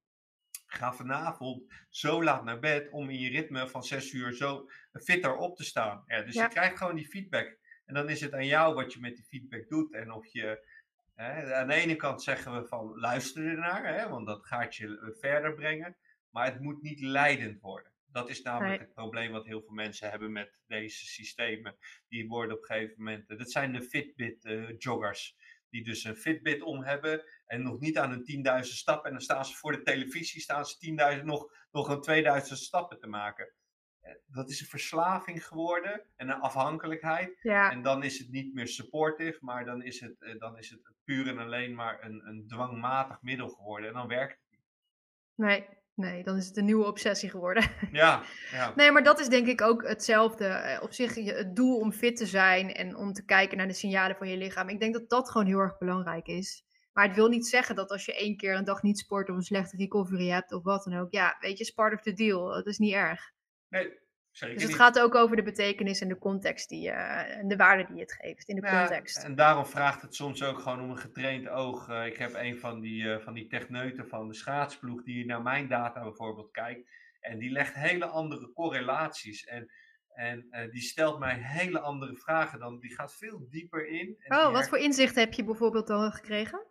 Ga 0.67 0.93
vanavond 0.93 1.73
zo 1.91 2.23
laat 2.25 2.45
naar 2.45 2.59
bed 2.59 2.91
om 2.91 3.11
in 3.11 3.19
je 3.19 3.31
ritme 3.31 3.69
van 3.69 3.85
6 3.85 4.13
uur 4.13 4.33
zo 4.33 4.69
fitter 4.93 5.37
op 5.37 5.57
te 5.57 5.65
staan. 5.65 6.03
Ja, 6.07 6.23
dus 6.23 6.35
Ja. 6.35 6.43
je 6.43 6.49
krijgt 6.49 6.77
gewoon 6.79 6.97
die 6.97 7.09
feedback. 7.09 7.59
En 7.89 7.95
dan 7.95 8.09
is 8.09 8.21
het 8.21 8.33
aan 8.35 8.47
jou 8.47 8.75
wat 8.75 8.93
je 8.93 9.01
met 9.01 9.15
die 9.17 9.25
feedback 9.25 9.69
doet. 9.69 9.93
En 9.93 10.13
of 10.13 10.27
je. 10.27 10.67
Hè, 11.15 11.55
aan 11.55 11.69
de 11.69 11.75
ene 11.75 11.97
kant 11.97 12.23
zeggen 12.23 12.55
we 12.55 12.67
van 12.67 12.99
luister 12.99 13.47
ernaar, 13.47 13.95
hè, 13.95 14.09
want 14.09 14.27
dat 14.27 14.47
gaat 14.47 14.75
je 14.77 14.99
eh, 14.99 15.21
verder 15.21 15.55
brengen. 15.55 15.97
Maar 16.31 16.45
het 16.45 16.61
moet 16.61 16.83
niet 16.83 17.01
leidend 17.01 17.61
worden. 17.61 17.93
Dat 18.13 18.29
is 18.29 18.43
namelijk 18.43 18.81
het 18.81 18.95
probleem 18.95 19.33
wat 19.33 19.47
heel 19.47 19.63
veel 19.63 19.75
mensen 19.75 20.11
hebben 20.11 20.33
met 20.33 20.59
deze 20.67 21.07
systemen. 21.07 21.77
Die 22.09 22.29
worden 22.29 22.57
op 22.57 22.61
een 22.61 22.67
gegeven 22.67 22.95
moment. 22.99 23.31
eh, 23.31 23.39
Dat 23.39 23.51
zijn 23.51 23.73
de 23.73 23.83
Fitbit-joggers. 23.83 25.37
die 25.71 25.85
dus 25.85 26.05
een 26.05 26.17
Fitbit 26.17 26.63
om 26.63 26.83
hebben. 26.83 27.23
En 27.47 27.63
nog 27.63 27.81
niet 27.81 27.99
aan 27.99 28.11
hun 28.11 28.25
10.000 28.25 28.77
stappen. 28.77 29.05
En 29.07 29.13
dan 29.13 29.23
staan 29.23 29.45
ze 29.45 29.55
voor 29.57 29.73
de 29.73 29.83
televisie. 29.83 30.41
Staan 30.41 30.67
ze 30.67 30.79
10.000 31.19 31.25
nog, 31.25 31.53
nog 31.73 31.89
een 31.89 32.01
2000 32.01 32.59
stappen 32.59 32.99
te 32.99 33.07
maken. 33.07 33.53
Dat 34.27 34.51
is 34.51 34.61
een 34.61 34.67
verslaving 34.67 35.47
geworden. 35.47 36.03
En 36.17 36.29
een 36.29 36.41
afhankelijkheid. 36.41 37.39
Ja, 37.43 37.71
En 37.71 37.83
dan 37.83 38.03
is 38.03 38.19
het 38.19 38.31
niet 38.31 38.55
meer 38.55 38.69
supportive, 38.69 39.39
maar 39.41 39.65
dan 39.65 39.83
is 39.83 40.01
het, 40.01 40.23
eh, 40.23 40.39
dan 40.39 40.59
is 40.59 40.71
het 40.71 40.81
puur 41.05 41.29
en 41.29 41.39
alleen 41.39 41.75
maar 41.75 42.05
een, 42.05 42.23
een 42.27 42.45
dwangmatig 42.49 43.23
middel 43.23 43.49
geworden. 43.49 43.89
En 43.89 43.95
dan 43.95 44.09
werkt 44.09 44.33
het 44.33 44.51
niet. 44.51 44.67
nee, 45.35 45.67
nee, 45.95 46.23
dan 46.25 46.37
is 46.37 46.47
het 46.47 46.57
een 46.57 46.65
nieuwe 46.65 46.87
obsessie 46.87 47.31
geworden. 47.31 47.71
Ja, 47.93 48.23
ja. 48.53 48.73
Nee, 48.77 48.91
maar 48.93 49.03
dat 49.03 49.21
is 49.21 49.29
denk 49.29 49.47
ik 49.47 49.63
ook 49.63 49.89
hetzelfde. 49.89 50.47
Eh, 50.47 50.83
Op 50.83 50.93
zich 50.93 51.15
het 51.15 51.57
doel 51.57 51.79
om 51.79 51.93
fit 51.93 52.17
te 52.17 52.27
zijn 52.27 52.73
en 52.75 52.97
om 52.97 53.13
te 53.13 53.25
kijken 53.25 53.57
naar 53.57 53.67
de 53.67 53.73
signalen 53.73 54.17
van 54.17 54.29
je 54.29 54.37
lichaam. 54.37 54.69
Ik 54.69 54.81
denk 54.81 54.95
dat 54.95 55.09
dat 55.09 55.31
gewoon 55.31 55.47
heel 55.47 55.59
erg 55.59 55.79
belangrijk 55.79 56.27
is. 56.27 56.67
Maar 56.93 57.07
het 57.07 57.17
wil 57.17 57.29
niet 57.29 57.47
zeggen 57.47 57.75
dat 57.77 57.91
als 57.91 58.05
je 58.05 58.15
één 58.15 58.37
keer 58.37 58.55
een 58.55 58.65
dag 58.65 58.83
niet 58.83 58.99
sport 58.99 59.31
of 59.31 59.37
een 59.37 59.43
slechte 59.43 59.77
recovery 59.77 60.29
hebt 60.29 60.53
of 60.53 60.63
wat 60.63 60.85
dan 60.85 60.99
ook. 60.99 61.13
Ja, 61.13 61.37
weet 61.41 61.59
je, 61.59 61.65
is 61.65 61.71
part 61.71 61.95
of 61.95 62.01
the 62.01 62.13
deal. 62.13 62.47
Dat 62.49 62.67
is 62.67 62.79
niet 62.79 62.93
erg. 62.93 63.33
Nee, 63.69 64.07
Zeker 64.31 64.55
Dus 64.55 64.63
het 64.65 64.73
niet. 64.73 64.81
gaat 64.83 65.01
ook 65.01 65.15
over 65.15 65.37
de 65.37 65.43
betekenis 65.43 66.01
en 66.01 66.09
de 66.09 66.19
context 66.19 66.69
die 66.69 66.81
je, 66.81 66.91
en 66.91 67.49
de 67.49 67.57
waarde 67.57 67.85
die 67.87 67.95
je 67.95 68.01
het 68.03 68.13
geeft 68.13 68.49
in 68.49 68.57
de 68.57 68.67
Ja, 68.67 68.79
context. 68.87 69.25
en 69.25 69.35
daarom 69.35 69.67
vraagt 69.67 70.03
het 70.03 70.15
soms 70.15 70.43
ook 70.43 70.59
gewoon 70.59 70.81
om 70.81 70.91
een 70.91 70.99
getraind 70.99 71.49
oog. 71.49 71.89
Eh, 71.89 72.07
ik 72.07 72.17
heb 72.17 72.35
een 72.35 72.59
van 72.59 72.81
die, 72.81 73.13
eh, 73.13 73.21
van 73.25 73.35
die 73.35 73.47
techneuten 73.47 74.09
van 74.09 74.29
de 74.29 74.35
schaatsploeg 74.35 75.03
die 75.03 75.27
naar 75.27 75.43
mijn 75.43 75.69
data 75.69 76.03
bijvoorbeeld 76.03 76.51
kijkt. 76.51 76.89
En 77.21 77.39
die 77.39 77.51
legt 77.51 77.75
hele 77.75 78.07
andere 78.07 78.53
correlaties. 78.53 79.45
En, 79.45 79.71
en 80.15 80.47
eh, 80.51 80.71
die 80.71 80.81
stelt 80.83 81.19
mij 81.19 81.35
hele 81.39 81.81
andere 81.81 82.17
vragen 82.17 82.59
dan. 82.59 82.79
Die 82.79 82.95
gaat 82.95 83.15
veel 83.17 83.47
dieper 83.51 83.87
in. 83.89 84.17
En 84.19 84.37
Oh, 84.39 84.45
wat 84.51 84.61
her- 84.61 84.69
voor 84.69 84.79
inzicht 84.79 85.15
heb 85.15 85.33
je 85.33 85.45
bijvoorbeeld 85.45 85.87
dan 85.87 86.13
gekregen? 86.13 86.67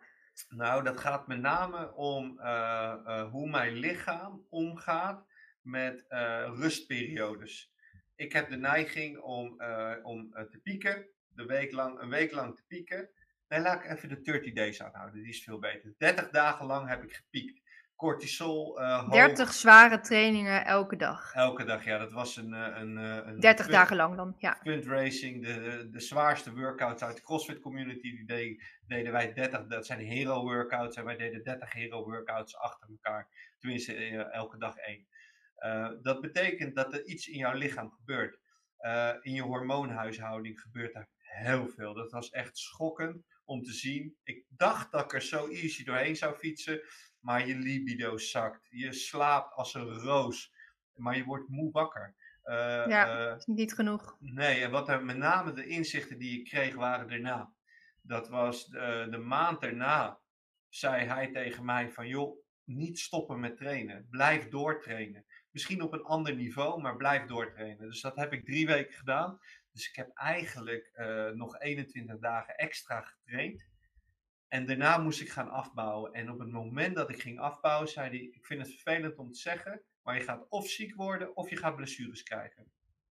Nou, 0.48 0.84
dat 0.84 1.00
gaat 1.00 1.26
met 1.26 1.40
name 1.40 1.94
om 1.94 2.38
eh, 2.40 2.92
eh, 3.04 3.30
hoe 3.30 3.50
mijn 3.50 3.72
lichaam 3.72 4.46
omgaat 4.50 5.26
met 5.68 6.04
eh, 6.08 6.50
rustperiodes. 6.54 7.72
Ik 8.16 8.32
heb 8.32 8.50
de 8.50 8.56
neiging 8.56 9.18
om, 9.18 9.60
eh, 9.60 9.94
om 10.02 10.28
eh, 10.32 10.42
te 10.42 10.58
pieken, 10.58 11.06
de 11.34 11.44
week 11.44 11.72
lang, 11.72 12.00
een 12.00 12.08
week 12.08 12.32
lang 12.32 12.56
te 12.56 12.62
pieken. 12.66 13.08
Nee, 13.48 13.60
laat 13.60 13.84
ik 13.84 13.90
even 13.90 14.08
de 14.08 14.20
30 14.20 14.52
days 14.52 14.82
aanhouden, 14.82 15.20
die 15.20 15.28
is 15.28 15.42
veel 15.42 15.58
beter. 15.58 15.94
30 15.98 16.30
dagen 16.30 16.66
lang 16.66 16.88
heb 16.88 17.02
ik 17.02 17.12
gepiekt. 17.12 17.66
Cortisol 17.96 18.80
hoog, 18.80 19.12
30 19.12 19.52
zware 19.52 20.00
trainingen 20.00 20.64
elke 20.64 20.96
dag. 20.96 21.32
elke 21.34 21.64
dag. 21.64 21.84
Ja, 21.84 21.98
dat 21.98 22.12
was 22.12 22.36
een... 22.36 22.52
een, 22.52 22.96
een 22.96 23.40
30 23.40 23.64
punt- 23.64 23.76
dagen 23.76 23.96
lang 23.96 24.16
dan, 24.16 24.34
ja. 24.38 24.58
Fundraising, 24.62 25.44
de, 25.44 25.60
de, 25.60 25.90
de 25.90 26.00
zwaarste 26.00 26.54
workouts 26.54 27.02
uit 27.02 27.16
de 27.16 27.22
CrossFit 27.22 27.60
community, 27.60 28.24
die 28.26 28.62
deden 28.86 29.12
wij 29.12 29.32
30, 29.32 29.66
dat 29.66 29.86
zijn 29.86 30.00
hero 30.00 30.42
workouts 30.42 30.96
en 30.96 31.04
wij 31.04 31.16
deden 31.16 31.42
30 31.42 31.72
hero 31.72 32.04
workouts 32.04 32.56
achter 32.56 32.88
elkaar. 32.88 33.28
Tenminste, 33.58 33.94
elke 34.16 34.58
dag 34.58 34.76
één. 34.76 35.06
Eh, 35.58 35.90
dat 36.02 36.20
betekent 36.20 36.74
dat 36.74 36.92
er 36.92 37.04
iets 37.04 37.26
in 37.28 37.38
jouw 37.38 37.54
lichaam 37.54 37.90
gebeurt. 37.90 38.38
Eh, 38.76 39.14
in 39.20 39.32
je 39.32 39.42
hormoonhuishouding 39.42 40.60
gebeurt 40.60 40.94
er 40.94 41.08
heel 41.18 41.68
veel. 41.68 41.94
Dat 41.94 42.10
was 42.10 42.30
echt 42.30 42.58
schokkend 42.58 43.24
om 43.44 43.62
te 43.62 43.72
zien. 43.72 44.16
Ik 44.22 44.44
dacht 44.48 44.92
dat 44.92 45.04
ik 45.04 45.12
er 45.12 45.22
zo 45.22 45.48
easy 45.48 45.84
doorheen 45.84 46.16
zou 46.16 46.34
fietsen, 46.36 46.80
maar 47.20 47.46
je 47.46 47.54
libido 47.56 48.18
zakt. 48.18 48.66
Je 48.70 48.92
slaapt 48.92 49.54
als 49.54 49.74
een 49.74 49.92
roos, 49.94 50.52
maar 50.94 51.16
je 51.16 51.24
wordt 51.24 51.48
moe 51.48 51.70
wakker. 51.72 52.14
Eh, 52.42 52.84
Ja. 52.86 53.34
Is 53.36 53.44
niet 53.44 53.74
genoeg. 53.74 54.16
Nee, 54.20 54.64
en 54.64 54.70
wat 54.70 54.88
er 54.88 55.04
met 55.04 55.16
name 55.16 55.52
de 55.52 55.66
inzichten 55.66 56.18
die 56.18 56.38
ik 56.38 56.44
kreeg 56.44 56.74
waren 56.74 57.08
daarna. 57.08 57.52
Dat 58.02 58.28
was 58.28 58.66
de, 58.66 59.06
de 59.10 59.18
maand 59.18 59.60
daarna, 59.60 60.20
zei 60.68 61.06
hij 61.06 61.32
tegen 61.32 61.64
mij 61.64 61.90
van 61.90 62.08
joh, 62.08 62.38
niet 62.64 62.98
stoppen 62.98 63.40
met 63.40 63.56
trainen. 63.56 64.06
Blijf 64.10 64.48
doortrainen. 64.48 65.24
Misschien 65.58 65.82
op 65.82 65.92
een 65.92 66.04
ander 66.04 66.34
niveau, 66.34 66.80
maar 66.80 66.96
blijf 66.96 67.26
doortrainen. 67.26 67.88
Dus 67.88 68.00
dat 68.00 68.16
heb 68.16 68.32
ik 68.32 68.44
drie 68.44 68.66
weken 68.66 68.94
gedaan. 68.94 69.40
Dus 69.72 69.88
ik 69.88 69.96
heb 69.96 70.10
eigenlijk 70.14 70.90
eh, 70.92 71.30
nog 71.30 71.60
21 71.60 72.18
dagen 72.18 72.56
extra 72.56 73.00
getraind. 73.00 73.66
En 74.48 74.66
daarna 74.66 74.98
moest 74.98 75.20
ik 75.20 75.28
gaan 75.28 75.50
afbouwen. 75.50 76.12
En 76.12 76.30
op 76.30 76.38
het 76.38 76.50
moment 76.50 76.96
dat 76.96 77.10
ik 77.10 77.22
ging 77.22 77.38
afbouwen, 77.38 77.88
zei 77.88 78.08
hij: 78.08 78.18
Ik 78.18 78.46
vind 78.46 78.60
het 78.60 78.70
vervelend 78.70 79.16
om 79.16 79.32
te 79.32 79.38
zeggen, 79.38 79.82
maar 80.02 80.14
je 80.14 80.24
gaat 80.24 80.46
of 80.48 80.68
ziek 80.68 80.94
worden 80.94 81.36
of 81.36 81.50
je 81.50 81.56
gaat 81.56 81.76
blessures 81.76 82.22
krijgen. 82.22 82.72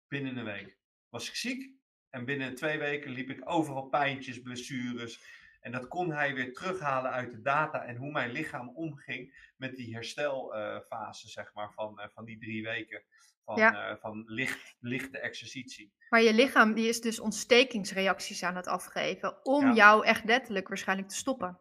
Binnen 0.08 0.38
een 0.38 0.46
week 0.46 0.78
was 1.10 1.28
ik 1.28 1.36
ziek. 1.36 1.72
En 2.10 2.26
binnen 2.26 2.56
twee 2.56 2.78
weken 2.78 3.12
liep 3.12 3.30
ik 3.30 3.50
overal 3.50 3.88
pijntjes, 3.88 4.42
blessures. 4.42 5.20
En 5.62 5.72
dat 5.72 5.88
kon 5.88 6.12
hij 6.12 6.34
weer 6.34 6.54
terughalen 6.54 7.12
uit 7.12 7.32
de 7.32 7.42
data 7.42 7.84
en 7.86 7.96
hoe 7.96 8.12
mijn 8.12 8.32
lichaam 8.32 8.70
omging 8.76 9.52
met 9.58 9.76
die 9.76 9.94
herstelfase, 9.94 11.28
zeg 11.30 11.54
maar, 11.54 11.74
van, 11.74 12.00
eh, 12.00 12.08
van 12.14 12.26
die 12.26 12.40
drie 12.40 12.64
weken. 12.64 13.04
Van, 13.46 13.58
Ja. 13.58 13.90
eh, 13.90 13.96
van 14.00 14.24
licht, 14.26 14.76
lichte 14.80 15.20
exercitie. 15.20 15.94
Maar 16.10 16.22
je 16.22 16.34
lichaam 16.34 16.74
die 16.74 16.88
is 16.88 17.02
dus 17.02 17.20
ontstekingsreacties 17.20 18.44
aan 18.44 18.56
het 18.56 18.68
afgeven 18.68 19.46
om 19.46 19.66
Ja. 19.66 19.74
jou 19.74 20.06
echt 20.06 20.24
letterlijk 20.24 20.68
waarschijnlijk 20.68 21.10
te 21.10 21.16
stoppen. 21.16 21.60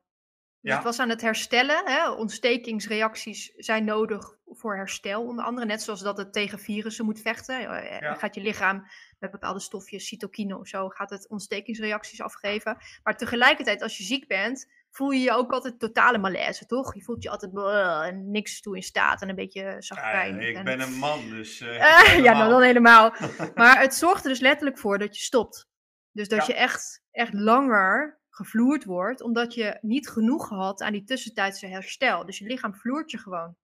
Dus 0.62 0.70
Ja. 0.70 0.74
het 0.76 0.84
was 0.84 0.98
aan 0.98 1.08
het 1.08 1.20
herstellen. 1.20 1.82
Hè? 1.84 2.10
Ontstekingsreacties 2.10 3.52
zijn 3.56 3.84
nodig 3.84 4.36
voor 4.46 4.76
herstel, 4.76 5.22
onder 5.26 5.44
andere. 5.44 5.66
Net 5.66 5.82
zoals 5.82 6.00
dat 6.02 6.16
het 6.16 6.32
tegen 6.32 6.58
virussen 6.58 7.04
moet 7.04 7.20
vechten. 7.20 7.58
Eh, 7.58 8.00
Ja. 8.00 8.14
Gaat 8.14 8.34
je 8.34 8.40
lichaam 8.40 8.86
met 9.18 9.30
bepaalde 9.30 9.60
stofjes, 9.60 10.06
cytokine 10.06 10.58
of 10.58 10.68
zo, 10.68 10.88
gaat 10.88 11.10
het 11.10 11.28
ontstekingsreacties 11.28 12.20
afgeven. 12.20 12.76
Maar 13.02 13.16
tegelijkertijd, 13.16 13.82
als 13.82 13.96
je 13.98 14.04
ziek 14.04 14.26
bent, 14.28 14.70
voel 14.90 15.10
je 15.10 15.20
je 15.20 15.32
ook 15.32 15.52
altijd 15.52 15.78
totale 15.78 16.18
malaise, 16.18 16.66
toch? 16.66 16.94
Je 16.94 17.02
voelt 17.02 17.22
je 17.22 17.30
altijd 17.30 17.52
bleh, 17.52 18.06
en 18.06 18.30
niks 18.30 18.60
toe 18.60 18.76
in 18.76 18.82
staat 18.82 19.22
en 19.22 19.28
een 19.28 19.34
beetje 19.34 19.62
Ja, 19.62 19.80
zagrijnig. 19.80 20.48
ik 20.48 20.56
en- 20.56 20.64
ben 20.64 20.80
een 20.80 20.94
man, 20.98 21.28
dus. 21.30 21.60
eh, 21.60 21.68
Eh, 22.16 22.22
ja, 22.24 22.32
nou 22.32 22.50
dan 22.50 22.62
helemaal. 22.62 23.12
Maar 23.54 23.80
het 23.80 23.94
zorgt 23.94 24.22
er 24.24 24.30
dus 24.30 24.40
letterlijk 24.40 24.78
voor 24.78 24.98
dat 24.98 25.16
je 25.16 25.22
stopt. 25.22 25.68
Dus 26.12 26.28
dat 26.28 26.38
Ja. 26.38 26.44
je 26.46 26.54
echt, 26.54 27.02
echt 27.10 27.32
langer 27.32 28.18
gevloerd 28.30 28.84
wordt, 28.84 29.20
omdat 29.22 29.54
je 29.54 29.78
niet 29.80 30.08
genoeg 30.08 30.48
had 30.48 30.80
aan 30.82 30.92
die 30.92 31.04
tussentijdse 31.04 31.66
herstel. 31.66 32.26
Dus 32.26 32.38
je 32.38 32.46
lichaam 32.46 32.74
vloert 32.74 33.10
je 33.10 33.18
gewoon. 33.18 33.56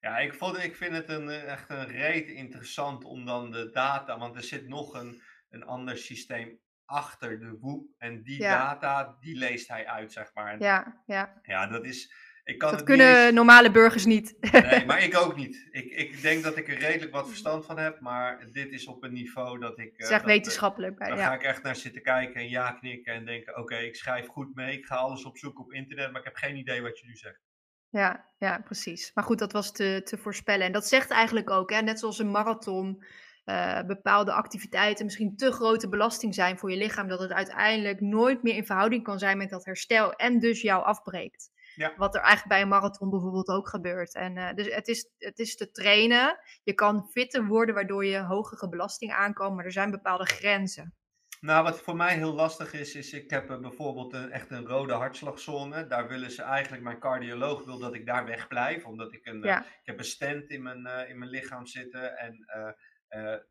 Ja, 0.00 0.18
ik, 0.18 0.34
vond, 0.34 0.58
ik 0.64 0.76
vind 0.76 0.92
het 0.94 1.08
een, 1.08 1.28
eh, 1.28 1.44
echt 1.52 1.70
een 1.70 1.86
reet 1.86 2.28
interessant 2.28 3.04
om 3.04 3.24
dan 3.24 3.50
de 3.50 3.70
data, 3.70 4.18
want 4.18 4.36
er 4.36 4.42
zit 4.42 4.68
nog 4.68 4.94
een, 4.94 5.22
een 5.48 5.64
ander 5.64 5.96
systeem 5.96 6.60
achter 6.84 7.38
de 7.38 7.58
WOEP. 7.60 7.90
En 7.98 8.22
die 8.22 8.40
Ja. 8.42 8.58
data, 8.58 9.16
die 9.20 9.36
leest 9.36 9.68
hij 9.68 9.86
uit, 9.86 10.12
zeg 10.12 10.34
maar. 10.34 10.52
En 10.52 10.58
Ja, 10.60 11.02
Ja, 11.06 11.38
ja. 11.42 11.66
dat 11.66 11.84
is. 11.84 12.12
Ik 12.48 12.58
kan 12.58 12.70
Dat 12.70 12.78
het 12.78 12.88
kunnen 12.88 13.24
eens- 13.24 13.34
normale 13.34 13.70
burgers 13.70 14.04
niet. 14.04 14.36
Nee, 14.52 14.86
maar 14.86 15.02
ik 15.02 15.16
ook 15.16 15.36
niet. 15.36 15.68
Ik, 15.70 15.84
ik 15.84 16.22
denk 16.22 16.42
dat 16.42 16.56
ik 16.56 16.68
er 16.68 16.78
redelijk 16.78 17.12
wat 17.12 17.28
verstand 17.28 17.66
van 17.66 17.78
heb, 17.78 18.00
maar 18.00 18.46
dit 18.52 18.72
is 18.72 18.86
op 18.86 19.02
een 19.02 19.12
niveau 19.12 19.58
dat 19.58 19.78
ik. 19.78 19.96
Eh, 19.98 20.08
dat, 20.08 20.20
eh, 20.20 20.26
wetenschappelijk. 20.26 20.98
bij, 20.98 21.08
Daar 21.08 21.16
ja. 21.18 21.26
ga 21.26 21.34
ik 21.34 21.42
echt 21.42 21.62
naar 21.62 21.76
zitten 21.76 22.02
kijken 22.02 22.34
en 22.40 22.48
ja 22.48 22.72
knikken 22.72 23.12
en 23.12 23.24
denken: 23.24 23.56
oké, 23.58 23.76
ik 23.76 23.96
schrijf 23.96 24.26
goed 24.26 24.54
mee, 24.54 24.78
ik 24.78 24.86
ga 24.86 24.94
alles 24.96 25.24
opzoeken 25.24 25.64
op 25.64 25.72
internet, 25.72 26.10
maar 26.10 26.20
ik 26.20 26.26
heb 26.26 26.36
geen 26.36 26.56
idee 26.56 26.82
wat 26.82 26.98
je 26.98 27.06
nu 27.06 27.16
zegt. 27.16 27.40
Ja, 27.90 28.24
ja, 28.38 28.60
precies. 28.64 29.10
Maar 29.14 29.24
goed, 29.24 29.38
dat 29.38 29.52
was 29.52 29.72
te, 29.72 30.00
te 30.04 30.18
voorspellen. 30.18 30.66
En 30.66 30.72
dat 30.72 30.86
zegt 30.88 31.10
eigenlijk 31.10 31.50
ook, 31.50 31.70
hè, 31.72 31.80
net 31.82 31.98
zoals 31.98 32.18
een 32.18 32.30
marathon, 32.30 33.04
eh, 33.44 33.82
bepaalde 33.86 34.32
activiteiten 34.32 35.04
misschien 35.04 35.36
te 35.36 35.52
grote 35.52 35.88
belasting 35.88 36.34
zijn 36.34 36.58
voor 36.58 36.70
je 36.70 36.76
lichaam, 36.76 37.08
dat 37.08 37.20
het 37.20 37.32
uiteindelijk 37.32 38.00
nooit 38.00 38.42
meer 38.42 38.54
in 38.54 38.66
verhouding 38.66 39.02
kan 39.02 39.18
zijn 39.18 39.38
met 39.38 39.50
dat 39.50 39.64
herstel 39.64 40.12
en 40.12 40.38
dus 40.38 40.60
jou 40.62 40.84
afbreekt. 40.84 41.50
Ja. 41.78 41.94
Wat 41.96 42.14
er 42.14 42.20
eigenlijk 42.20 42.48
bij 42.48 42.62
een 42.62 42.68
marathon 42.68 43.10
bijvoorbeeld 43.10 43.48
ook 43.48 43.68
gebeurt. 43.68 44.14
En, 44.14 44.36
eh, 44.36 44.54
dus 44.54 44.74
het 44.74 44.88
is, 44.88 45.10
het 45.18 45.38
is 45.38 45.56
te 45.56 45.70
trainen. 45.70 46.38
Je 46.62 46.74
kan 46.74 47.08
fitter 47.10 47.46
worden 47.46 47.74
waardoor 47.74 48.04
je 48.04 48.18
hogere 48.18 48.68
belasting 48.68 49.12
aankomt, 49.12 49.56
maar 49.56 49.64
er 49.64 49.72
zijn 49.72 49.90
bepaalde 49.90 50.24
grenzen. 50.24 50.94
Nou, 51.40 51.64
wat 51.64 51.80
voor 51.80 51.96
mij 51.96 52.14
heel 52.14 52.34
lastig 52.34 52.72
is, 52.72 52.94
is 52.94 53.12
ik 53.12 53.30
heb 53.30 53.50
eh, 53.50 53.58
bijvoorbeeld 53.58 54.12
een, 54.12 54.30
echt 54.30 54.50
een 54.50 54.66
rode 54.66 54.92
hartslagzone. 54.92 55.86
Daar 55.86 56.08
willen 56.08 56.30
ze 56.30 56.42
eigenlijk, 56.42 56.82
mijn 56.82 56.98
cardioloog 56.98 57.64
wil 57.64 57.78
dat 57.78 57.94
ik 57.94 58.06
daar 58.06 58.24
wegblijf, 58.24 58.84
omdat 58.84 59.12
ik 59.12 59.26
een, 59.26 59.42
eh, 59.42 59.50
Ja, 59.50 59.60
ik 59.60 59.86
heb 59.86 59.98
een 59.98 60.04
stent 60.04 60.50
in 60.50 60.62
mijn, 60.62 61.08
in 61.08 61.18
mijn 61.18 61.30
lichaam 61.30 61.66
zitten 61.66 62.16
en 62.16 62.46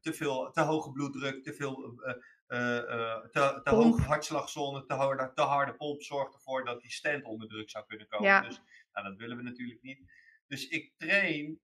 te, 0.01 0.13
veel, 0.13 0.51
te 0.51 0.61
hoge 0.61 0.91
bloeddruk, 0.91 1.43
te 1.43 1.53
veel, 1.53 2.01
te, 2.47 3.29
te 3.31 3.61
Pomp. 3.63 3.83
hoge 3.83 4.01
hartslagzone, 4.01 4.85
te 4.85 4.93
harde, 4.93 5.31
te 5.33 5.41
harde 5.41 5.73
pomp 5.75 6.01
zorgt 6.01 6.33
ervoor 6.33 6.65
dat 6.65 6.81
die 6.81 6.91
stent 6.91 7.23
onder 7.23 7.47
druk 7.47 7.69
zou 7.69 7.85
kunnen 7.85 8.07
komen. 8.07 8.27
Ja. 8.27 8.41
Dus 8.41 8.61
nou, 8.93 9.07
dat 9.07 9.17
willen 9.17 9.37
we 9.37 9.43
natuurlijk 9.43 9.81
niet. 9.81 10.11
Dus 10.47 10.67
ik 10.67 10.93
train 10.97 11.59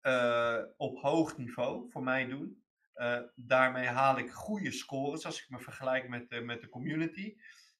eh, 0.00 0.62
op 0.76 0.98
hoog 1.00 1.36
niveau, 1.36 1.90
voor 1.90 2.02
mij 2.02 2.26
doen. 2.26 2.62
Eh, 2.92 3.20
daarmee 3.34 3.86
haal 3.86 4.18
ik 4.18 4.30
goede 4.30 4.72
scores 4.72 5.24
als 5.26 5.42
ik 5.42 5.48
me 5.50 5.58
vergelijk 5.58 6.08
met, 6.08 6.28
de- 6.28 6.40
met 6.40 6.60
de 6.60 6.68
community. 6.68 7.36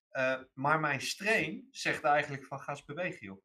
Eh, 0.08 0.40
maar 0.54 0.80
mijn 0.80 1.00
strain 1.00 1.68
zegt 1.70 2.04
eigenlijk 2.04 2.46
van 2.46 2.60
ga 2.60 2.70
eens 2.72 2.84
bewegen 2.84 3.26
joh. 3.26 3.42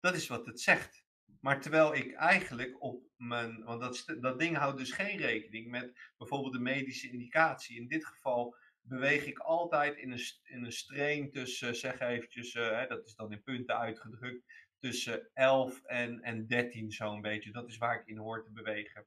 Dat 0.00 0.14
is 0.14 0.26
wat 0.28 0.46
het 0.46 0.60
zegt. 0.60 1.04
Maar 1.40 1.60
terwijl 1.60 1.94
ik 1.94 2.12
eigenlijk 2.12 2.82
op 2.82 3.02
mijn, 3.16 3.64
want 3.64 3.80
dat, 3.80 4.16
dat 4.20 4.38
ding 4.38 4.56
houdt 4.56 4.78
dus 4.78 4.92
geen 4.92 5.18
rekening 5.18 5.70
met 5.70 6.12
bijvoorbeeld 6.16 6.52
de 6.52 6.60
medische 6.60 7.10
indicatie. 7.10 7.76
In 7.76 7.88
dit 7.88 8.06
geval 8.06 8.56
beweeg 8.80 9.26
ik 9.26 9.38
altijd 9.38 9.96
in 9.96 10.10
een, 10.10 10.22
in 10.42 10.64
een 10.64 10.72
strain 10.72 11.30
tussen, 11.30 11.76
zeg 11.76 12.00
eventjes, 12.00 12.54
eh, 12.54 12.70
hè, 12.70 12.86
dat 12.86 13.06
is 13.06 13.14
dan 13.14 13.32
in 13.32 13.42
punten 13.42 13.78
uitgedrukt, 13.78 14.44
tussen 14.78 15.30
11 15.34 15.82
en, 15.84 16.20
en 16.20 16.46
13 16.46 16.90
zo'n 16.90 17.20
beetje. 17.20 17.52
Dat 17.52 17.68
is 17.68 17.76
waar 17.78 18.00
ik 18.00 18.06
in 18.06 18.18
hoor 18.18 18.44
te 18.44 18.52
bewegen. 18.52 19.06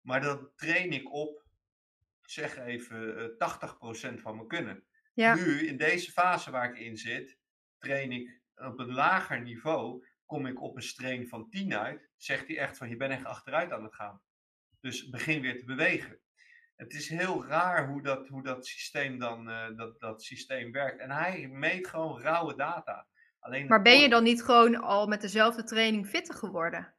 Maar 0.00 0.20
dan 0.20 0.50
train 0.56 0.92
ik 0.92 1.12
op, 1.12 1.44
zeg 2.20 2.58
even, 2.58 3.16
eh, 3.16 3.36
80% 3.36 4.20
van 4.20 4.36
mijn 4.36 4.48
kunnen. 4.48 4.84
ja, 5.14 5.34
Nu, 5.34 5.66
in 5.66 5.76
deze 5.76 6.12
fase 6.12 6.50
waar 6.50 6.70
ik 6.70 6.78
in 6.78 6.96
zit, 6.96 7.38
train 7.78 8.12
ik 8.12 8.40
op 8.54 8.78
een 8.78 8.92
lager 8.92 9.42
niveau. 9.42 10.04
Kom 10.32 10.46
ik 10.46 10.62
op 10.62 10.76
een 10.76 10.82
strain 10.82 11.28
van 11.28 11.48
10 11.50 11.74
uit, 11.74 12.10
zegt 12.16 12.46
hij 12.46 12.58
echt 12.58 12.76
van 12.76 12.88
je 12.88 12.96
bent 12.96 13.12
echt 13.12 13.24
achteruit 13.24 13.72
aan 13.72 13.82
het 13.82 13.94
gaan. 13.94 14.20
Dus 14.80 15.08
begin 15.08 15.40
weer 15.40 15.58
te 15.58 15.64
bewegen. 15.64 16.18
Het 16.76 16.92
is 16.92 17.08
heel 17.08 17.46
raar 17.46 17.88
hoe 17.88 18.02
dat, 18.02 18.28
hoe 18.28 18.42
dat 18.42 18.66
systeem 18.66 19.18
dan 19.18 19.50
eh, 19.50 19.76
dat, 19.76 20.00
dat 20.00 20.22
systeem 20.22 20.72
werkt. 20.72 21.00
En 21.00 21.10
hij 21.10 21.48
meet 21.48 21.86
gewoon 21.86 22.20
rauwe 22.20 22.54
data. 22.56 23.06
Alleen 23.40 23.66
maar 23.66 23.82
ben 23.82 24.00
je 24.00 24.08
dan 24.08 24.22
niet 24.22 24.42
gewoon 24.42 24.76
al 24.76 25.06
met 25.06 25.20
dezelfde 25.20 25.64
training 25.64 26.06
fitter 26.06 26.34
geworden? 26.34 26.94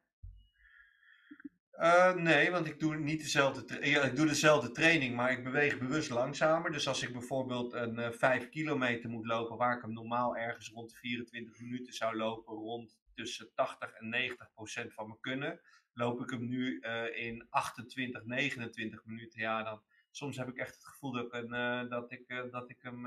Uh, 1.78 2.14
nee, 2.14 2.50
want 2.50 2.66
ik 2.66 2.80
doe 2.80 2.96
niet 2.96 3.20
dezelfde, 3.20 3.86
ja, 3.86 4.02
ik 4.02 4.16
doe 4.16 4.26
dezelfde 4.26 4.70
training, 4.70 5.16
maar 5.16 5.30
ik 5.32 5.44
beweeg 5.44 5.78
bewust 5.78 6.10
langzamer. 6.10 6.72
Dus 6.72 6.88
als 6.88 7.02
ik 7.02 7.12
bijvoorbeeld 7.12 7.72
een 7.72 7.98
uh, 7.98 8.10
5 8.10 8.48
kilometer 8.48 9.10
moet 9.10 9.26
lopen, 9.26 9.56
waar 9.56 9.76
ik 9.76 9.82
hem 9.82 9.92
normaal 9.92 10.36
ergens 10.36 10.70
rond 10.70 10.90
de 10.90 10.96
24 10.96 11.60
minuten 11.60 11.92
zou 11.92 12.16
lopen, 12.16 12.54
rond 12.54 13.02
tussen 13.14 13.50
80 13.54 13.92
en 13.92 14.08
90 14.08 14.52
procent 14.54 14.94
van 14.94 15.08
me 15.08 15.16
kunnen, 15.20 15.60
loop 15.92 16.20
ik 16.20 16.30
hem 16.30 16.48
nu 16.48 16.78
uh, 16.80 17.16
in 17.16 17.46
28, 17.50 18.24
29 18.24 19.04
minuten. 19.04 19.40
Ja, 19.40 19.62
dan 19.62 19.82
soms 20.10 20.36
heb 20.36 20.48
ik 20.48 20.56
echt 20.56 20.74
het 20.74 20.84
gevoel 20.84 21.12
dat 21.12 21.24
ik, 21.24 21.32
een, 21.32 21.88
dat 21.88 22.12
ik, 22.12 22.48
dat 22.50 22.70
ik, 22.70 22.82
hem, 22.82 23.02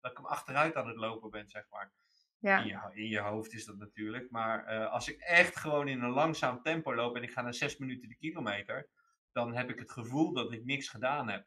dat 0.00 0.10
ik 0.10 0.16
hem 0.16 0.26
achteruit 0.26 0.74
aan 0.74 0.88
het 0.88 0.96
lopen 0.96 1.30
ben, 1.30 1.48
zeg 1.48 1.68
maar. 1.70 1.92
Ja. 2.38 2.60
In, 2.60 2.66
je, 2.66 2.90
in 2.92 3.08
je 3.08 3.20
hoofd 3.20 3.52
is 3.52 3.64
dat 3.64 3.76
natuurlijk. 3.76 4.30
Maar 4.30 4.86
als 4.86 5.08
ik 5.08 5.20
echt 5.20 5.56
gewoon 5.56 5.88
in 5.88 6.02
een 6.02 6.10
langzaam 6.10 6.62
tempo 6.62 6.94
loop 6.94 7.16
en 7.16 7.22
ik 7.22 7.32
ga 7.32 7.42
naar 7.42 7.54
6 7.54 7.76
minuten 7.76 8.08
de 8.08 8.16
kilometer, 8.16 8.88
dan 9.32 9.54
heb 9.54 9.70
ik 9.70 9.78
het 9.78 9.90
gevoel 9.90 10.32
dat 10.32 10.52
ik 10.52 10.64
niks 10.64 10.88
gedaan 10.88 11.28
heb. 11.28 11.46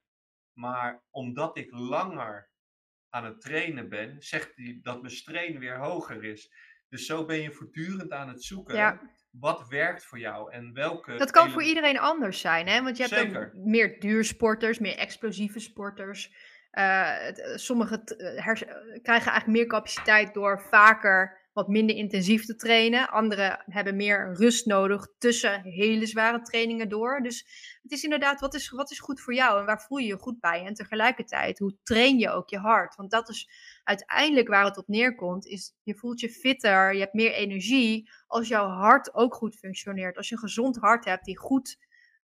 Maar 0.53 1.03
omdat 1.09 1.57
ik 1.57 1.71
langer 1.71 2.49
aan 3.09 3.25
het 3.25 3.41
trainen 3.41 3.89
ben, 3.89 4.21
zegt 4.21 4.55
hij 4.55 4.79
dat 4.81 5.01
mijn 5.01 5.13
strain 5.13 5.59
weer 5.59 5.77
hoger 5.77 6.23
is. 6.23 6.53
Dus 6.91 7.05
zo 7.05 7.25
ben 7.25 7.41
je 7.41 7.51
voortdurend 7.51 8.11
aan 8.11 8.27
het 8.27 8.43
zoeken. 8.43 8.75
Ja. 8.75 8.99
Wat 9.31 9.67
werkt 9.67 10.05
voor 10.05 10.19
jou 10.19 10.51
en 10.51 10.73
welke. 10.73 11.15
Dat 11.17 11.31
kan 11.31 11.51
voor 11.51 11.63
iedereen 11.63 11.99
anders 11.99 12.39
zijn, 12.39 12.67
hè? 12.67 12.81
Want 12.81 12.97
je 12.97 13.03
hebt 13.03 13.15
Zeker. 13.15 13.53
meer 13.55 13.99
duursporters, 13.99 14.79
meer 14.79 14.97
explosieve 14.97 15.59
sporters. 15.59 16.33
Uh, 16.71 17.15
sommigen 17.55 18.01
uh, 18.17 18.43
krijgen 19.01 19.31
eigenlijk 19.31 19.47
meer 19.47 19.65
capaciteit 19.67 20.33
door 20.33 20.61
vaker 20.61 21.39
wat 21.53 21.67
minder 21.67 21.95
intensief 21.95 22.45
te 22.45 22.55
trainen. 22.55 23.09
Anderen 23.09 23.63
hebben 23.65 23.95
meer 23.95 24.33
rust 24.33 24.65
nodig 24.65 25.07
tussen 25.17 25.61
hele 25.61 26.05
zware 26.05 26.41
trainingen 26.41 26.89
door. 26.89 27.21
Dus 27.21 27.45
het 27.81 27.91
is 27.91 28.03
inderdaad, 28.03 28.39
wat 28.39 28.53
is, 28.53 28.69
wat 28.69 28.91
is 28.91 28.99
goed 28.99 29.21
voor 29.21 29.33
jou 29.33 29.59
en 29.59 29.65
waar 29.65 29.81
voel 29.81 29.97
je 29.97 30.07
je 30.07 30.17
goed 30.17 30.39
bij? 30.39 30.65
En 30.65 30.73
tegelijkertijd, 30.73 31.59
hoe 31.59 31.77
train 31.83 32.17
je 32.17 32.29
ook 32.29 32.49
je 32.49 32.57
hart? 32.57 32.95
Want 32.95 33.11
dat 33.11 33.29
is 33.29 33.49
uiteindelijk 33.91 34.47
waar 34.47 34.65
het 34.65 34.77
op 34.77 34.87
neerkomt, 34.87 35.45
is 35.45 35.73
je 35.83 35.95
voelt 35.95 36.19
je 36.19 36.29
fitter, 36.29 36.93
je 36.93 36.99
hebt 36.99 37.13
meer 37.13 37.33
energie 37.33 38.09
als 38.27 38.47
jouw 38.47 38.67
hart 38.67 39.13
ook 39.13 39.33
goed 39.33 39.55
functioneert. 39.55 40.17
Als 40.17 40.29
je 40.29 40.35
een 40.35 40.41
gezond 40.41 40.77
hart 40.77 41.05
hebt 41.05 41.25
die 41.25 41.37
goed 41.37 41.77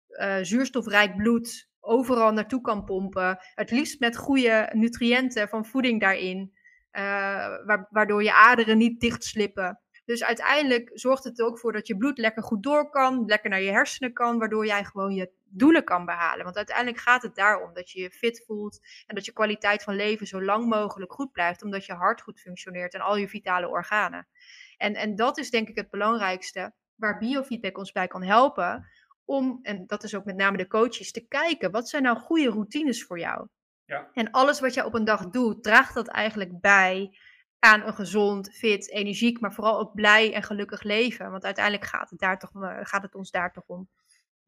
uh, 0.08 0.36
zuurstofrijk 0.42 1.16
bloed 1.16 1.68
overal 1.80 2.32
naartoe 2.32 2.60
kan 2.60 2.84
pompen. 2.84 3.38
Het 3.54 3.70
liefst 3.70 4.00
met 4.00 4.16
goede 4.16 4.70
nutriënten 4.72 5.48
van 5.48 5.66
voeding 5.66 6.00
daarin, 6.00 6.52
uh, 6.92 7.82
waardoor 7.90 8.22
je 8.22 8.32
aderen 8.32 8.78
niet 8.78 9.00
dichtslippen. 9.00 9.80
Dus 10.04 10.24
uiteindelijk 10.24 10.90
zorgt 10.92 11.24
het 11.24 11.38
er 11.38 11.46
ook 11.46 11.58
voor 11.58 11.72
dat 11.72 11.86
je 11.86 11.96
bloed 11.96 12.18
lekker 12.18 12.42
goed 12.42 12.62
door 12.62 12.90
kan, 12.90 13.24
lekker 13.26 13.50
naar 13.50 13.62
je 13.62 13.70
hersenen 13.70 14.12
kan, 14.12 14.38
waardoor 14.38 14.66
jij 14.66 14.84
gewoon 14.84 15.12
je 15.12 15.30
doelen 15.52 15.84
kan 15.84 16.04
behalen. 16.04 16.44
Want 16.44 16.56
uiteindelijk 16.56 16.98
gaat 16.98 17.22
het 17.22 17.34
daarom 17.34 17.74
dat 17.74 17.90
je 17.90 18.00
je 18.00 18.10
fit 18.10 18.44
voelt 18.46 18.80
en 19.06 19.14
dat 19.14 19.24
je 19.24 19.32
kwaliteit 19.32 19.82
van 19.82 19.94
leven 19.94 20.26
zo 20.26 20.42
lang 20.42 20.66
mogelijk 20.66 21.12
goed 21.12 21.32
blijft, 21.32 21.62
omdat 21.62 21.84
je 21.86 21.92
hart 21.92 22.20
goed 22.20 22.40
functioneert 22.40 22.94
en 22.94 23.00
al 23.00 23.16
je 23.16 23.28
vitale 23.28 23.68
organen. 23.68 24.28
En, 24.76 24.94
en 24.94 25.16
dat 25.16 25.38
is 25.38 25.50
denk 25.50 25.68
ik 25.68 25.76
het 25.76 25.90
belangrijkste 25.90 26.72
waar 26.94 27.18
biofeedback 27.18 27.78
ons 27.78 27.92
bij 27.92 28.06
kan 28.06 28.22
helpen 28.22 28.86
om, 29.24 29.58
en 29.62 29.86
dat 29.86 30.02
is 30.02 30.14
ook 30.14 30.24
met 30.24 30.36
name 30.36 30.56
de 30.56 30.66
coaches, 30.66 31.12
te 31.12 31.26
kijken 31.26 31.70
wat 31.70 31.88
zijn 31.88 32.02
nou 32.02 32.18
goede 32.18 32.50
routines 32.50 33.04
voor 33.04 33.18
jou. 33.18 33.48
Ja. 33.84 34.10
En 34.12 34.30
alles 34.30 34.60
wat 34.60 34.74
je 34.74 34.84
op 34.84 34.94
een 34.94 35.04
dag 35.04 35.28
doet, 35.28 35.62
draagt 35.62 35.94
dat 35.94 36.08
eigenlijk 36.08 36.60
bij 36.60 37.18
aan 37.58 37.82
een 37.86 37.94
gezond, 37.94 38.50
fit, 38.54 38.90
energiek, 38.90 39.40
maar 39.40 39.52
vooral 39.52 39.78
ook 39.78 39.94
blij 39.94 40.34
en 40.34 40.42
gelukkig 40.42 40.82
leven. 40.82 41.30
Want 41.30 41.44
uiteindelijk 41.44 41.84
gaat 41.84 42.10
het, 42.10 42.18
daar 42.18 42.38
toch, 42.38 42.62
eh, 42.62 42.78
gaat 42.82 43.02
het 43.02 43.14
ons 43.14 43.30
daar 43.30 43.52
toch 43.52 43.66
om. 43.66 43.88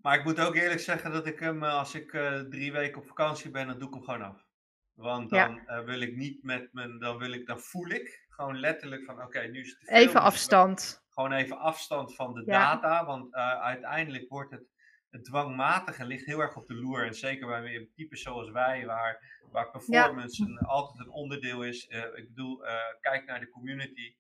Maar 0.05 0.19
ik 0.19 0.25
moet 0.25 0.41
ook 0.41 0.55
eerlijk 0.55 0.81
zeggen 0.81 1.13
dat 1.13 1.27
ik 1.27 1.39
hem, 1.39 1.63
eh, 1.63 1.79
als 1.79 1.95
ik 1.95 2.13
uh, 2.13 2.41
drie 2.41 2.73
weken 2.73 3.01
op 3.01 3.07
vakantie 3.07 3.51
ben, 3.51 3.67
dan 3.67 3.79
doe 3.79 3.89
ik 3.89 3.95
hem 3.95 4.03
gewoon 4.03 4.23
af. 4.23 4.47
Want 4.95 5.31
dan 5.31 5.63
ja. 5.67 5.85
wil 5.85 6.01
ik 6.01 6.17
niet 6.17 6.43
met 6.43 6.69
mijn, 6.73 6.99
dan 6.99 7.19
wil 7.19 7.33
ik, 7.33 7.47
dan 7.47 7.61
voel 7.61 7.89
ik 7.89 8.25
gewoon 8.29 8.59
letterlijk 8.59 9.05
van, 9.05 9.23
oké, 9.23 9.41
nu 9.41 9.61
is 9.61 9.77
het 9.79 9.89
Even 9.89 10.21
afstand 10.21 11.03
gewoon 11.09 11.33
even 11.33 11.59
afstand 11.59 12.15
van 12.15 12.35
de 12.35 12.45
data. 12.45 13.05
Want 13.05 13.35
uh, 13.35 13.61
uiteindelijk 13.61 14.29
wordt 14.29 14.51
het, 14.51 14.65
het 15.11 15.25
dwangmatige 15.25 16.05
ligt 16.05 16.27
heel 16.27 16.41
erg 16.41 16.57
op 16.57 16.67
de 16.67 16.75
loer. 16.75 17.07
En 17.07 17.15
zeker 17.15 17.47
bij 17.47 17.89
types 17.95 18.23
zoals 18.23 18.51
wij, 18.51 18.87
waar, 18.87 19.41
waar 19.51 19.71
performance 19.71 20.43
een, 20.43 20.59
altijd 20.59 21.07
een 21.07 21.13
onderdeel 21.13 21.63
is. 21.63 21.87
Ik 22.15 22.29
bedoel, 22.29 22.65
kijk 23.01 23.25
naar 23.27 23.41
de 23.41 23.51
community. 23.51 24.17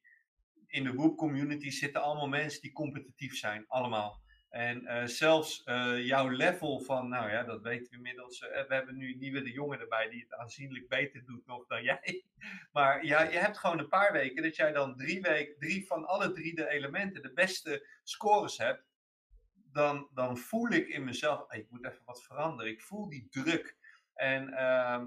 In 0.67 0.85
de 0.85 0.93
Whoop 0.93 1.17
community 1.17 1.71
zitten 1.71 2.03
allemaal 2.03 2.29
mensen 2.29 2.61
die 2.61 2.73
competitief 2.73 3.37
zijn, 3.37 3.65
allemaal. 3.69 4.23
En 4.55 4.83
uh, 4.83 5.05
zelfs 5.05 5.63
uh, 5.67 6.07
jouw 6.07 6.29
level 6.29 6.81
van, 6.81 7.09
nou 7.09 7.31
ja, 7.31 7.43
dat 7.43 7.63
weten 7.63 7.91
we 7.91 7.97
inmiddels. 7.97 8.41
Uh, 8.41 8.49
we 8.49 8.75
hebben 8.75 8.97
nu 8.97 9.15
nieuwe 9.15 9.43
de 9.43 9.53
jongen 9.53 9.81
erbij 9.81 10.09
die 10.09 10.21
het 10.21 10.35
aanzienlijk 10.35 10.89
beter 10.89 11.25
doet 11.25 11.47
nog 11.47 11.67
dan 11.67 11.83
jij. 11.93 12.25
Maar 12.73 13.05
ja, 13.05 13.23
je 13.23 13.39
hebt 13.39 13.59
gewoon 13.59 13.79
een 13.79 13.89
paar 13.89 14.13
weken 14.13 14.43
dat 14.43 14.57
jij 14.57 14.73
dan 14.73 14.97
drie, 14.97 15.21
weken, 15.21 15.59
drie 15.59 15.87
van 15.87 16.07
alle 16.07 16.33
drie 16.33 16.55
de 16.55 16.69
elementen 16.69 17.23
de 17.23 17.33
beste 17.33 17.87
scores 18.03 18.59
hebt. 18.59 18.85
Dan, 19.73 20.09
dan 20.13 20.39
voel 20.39 20.71
ik 20.71 20.89
in 20.89 21.05
mezelf, 21.05 21.53
ik 21.53 21.71
moet 21.71 21.87
even 21.87 22.03
wat 22.05 22.23
veranderen. 22.23 22.73
Ik 22.73 22.83
voel 22.83 23.09
die 23.09 23.27
druk. 23.31 23.77
En, 24.15 24.49
uh, 24.49 25.03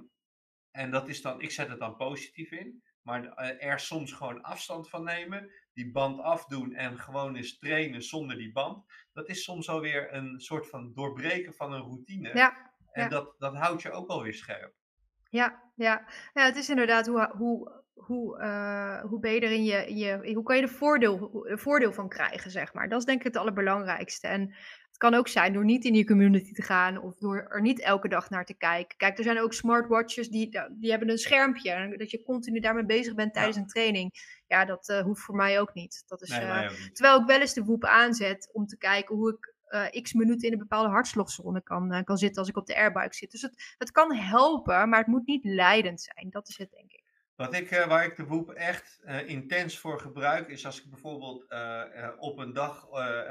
en 0.72 0.92
dat 0.92 1.08
is 1.08 1.22
dan, 1.22 1.42
ik 1.42 1.52
zet 1.52 1.70
het 1.70 1.80
dan 1.80 1.96
positief 1.96 2.52
in. 2.52 2.84
Maar 3.08 3.34
er 3.60 3.80
soms 3.80 4.12
gewoon 4.12 4.41
afstand 4.41 4.89
van 4.89 5.04
nemen 5.04 5.52
die 5.74 5.91
band 5.91 6.20
afdoen 6.20 6.74
en 6.74 6.98
gewoon 6.98 7.36
eens 7.36 7.58
trainen 7.58 8.04
zonder 8.04 8.38
die 8.38 8.52
band. 8.52 8.86
Dat 9.13 9.30
is 9.30 9.43
soms 9.43 9.70
alweer 9.70 10.13
een 10.13 10.39
soort 10.39 10.70
van 10.70 10.93
doorbreken 10.93 11.54
van 11.54 11.74
een 11.74 11.82
routine. 11.82 12.32
Ja, 12.34 12.72
en 12.91 13.10
Dat, 13.10 13.36
dat 13.38 13.56
houdt 13.56 13.82
je 13.82 13.91
ook 13.91 14.10
alweer 14.10 14.34
scherp. 14.34 14.74
Ja, 15.30 15.63
ja. 15.76 16.08
ja 16.34 16.46
het 16.46 16.56
is 16.56 16.70
inderdaad 16.70 17.08
hoe, 17.08 17.34
hoe, 17.38 17.84
hoe, 17.93 18.39
uh, 18.39 19.02
hoe 19.02 19.20
ben 19.20 19.34
je 19.34 19.39
er 19.39 19.52
in 19.52 19.63
je, 19.63 19.96
je, 19.96 20.34
hoe 20.34 20.43
kan 20.43 20.56
je 20.56 20.62
er 20.62 20.70
voordeel, 20.70 21.46
voordeel 21.50 21.93
van 21.93 22.10
krijgen, 22.10 22.52
zeg 22.52 22.74
maar. 22.74 22.89
Dat 22.89 23.00
is 23.00 23.06
denk 23.06 23.20
ik 23.20 23.26
het 23.26 23.38
allerbelangrijkste. 23.38 24.28
En 24.28 24.56
het 24.98 25.10
kan 25.10 25.20
ook 25.20 25.28
zijn 25.28 25.54
door 25.54 25.66
niet 25.66 25.86
in 25.86 25.94
die 25.94 26.06
community 26.06 26.54
te 26.54 26.62
gaan 26.62 27.02
of 27.02 27.18
door 27.18 27.46
er 27.50 27.62
niet 27.62 27.82
elke 27.82 28.08
dag 28.08 28.30
naar 28.30 28.46
te 28.46 28.54
kijken. 28.54 28.98
Kijk, 28.98 29.18
er 29.18 29.24
zijn 29.24 29.40
ook 29.40 29.54
smartwatches 29.54 30.30
die, 30.30 30.60
die 30.70 30.90
hebben 30.90 31.10
een 31.10 31.18
schermpje. 31.18 31.96
Dat 31.98 32.12
je 32.12 32.24
continu 32.24 32.60
daarmee 32.60 32.86
bezig 32.86 33.16
bent 33.16 33.34
tijdens 33.34 33.58
een 33.58 33.68
training. 33.68 34.12
Ja, 34.48 34.66
dat 34.66 34.90
uh, 34.90 35.02
hoeft 35.02 35.22
voor 35.22 35.36
mij 35.36 35.60
ook 35.60 35.74
niet. 35.74 36.04
Dat 36.08 36.22
is, 36.22 36.30
uh, 36.30 36.70
Terwijl 36.94 37.20
ik 37.20 37.28
wel 37.28 37.40
eens 37.40 37.54
de 37.54 37.64
woep 37.64 37.86
aanzet 37.86 38.50
om 38.54 38.66
te 38.66 38.78
kijken 38.78 39.16
hoe 39.16 39.32
ik 39.32 39.54
uh, 39.70 40.02
x 40.02 40.14
minuten 40.14 40.48
in 40.48 40.54
een 40.54 40.60
bepaalde 40.60 40.90
hartslagzone 40.90 41.62
kan, 41.64 42.04
kan 42.04 42.18
zitten 42.18 42.40
als 42.40 42.50
ik 42.50 42.58
op 42.58 42.66
de 42.68 42.76
airbike 42.76 43.16
zit. 43.16 43.32
Dus 43.32 43.42
het, 43.42 43.76
het 43.78 43.92
kan 43.92 44.16
helpen, 44.16 44.90
maar 44.90 45.00
het 45.00 45.08
moet 45.08 45.28
niet 45.28 45.44
leidend 45.44 46.02
zijn. 46.02 46.30
Dat 46.30 46.48
is 46.48 46.58
het, 46.58 46.72
denk 46.72 46.92
ik. 46.92 46.97
Wat 47.38 47.54
ik, 47.54 47.71
uh, 47.71 47.88
waar 47.88 48.06
ik 48.06 48.15
de 48.15 48.26
Woep 48.26 48.52
echt 48.52 49.00
uh, 49.06 49.28
intens 49.28 49.80
voor 49.80 50.00
gebruik, 50.00 50.47
is 50.47 50.65
als 50.65 50.84
ik 50.84 50.89
bijvoorbeeld 50.89 51.45
uh, 51.50 52.12
op 52.17 52.38
een 52.38 52.54
dag, 52.54 52.89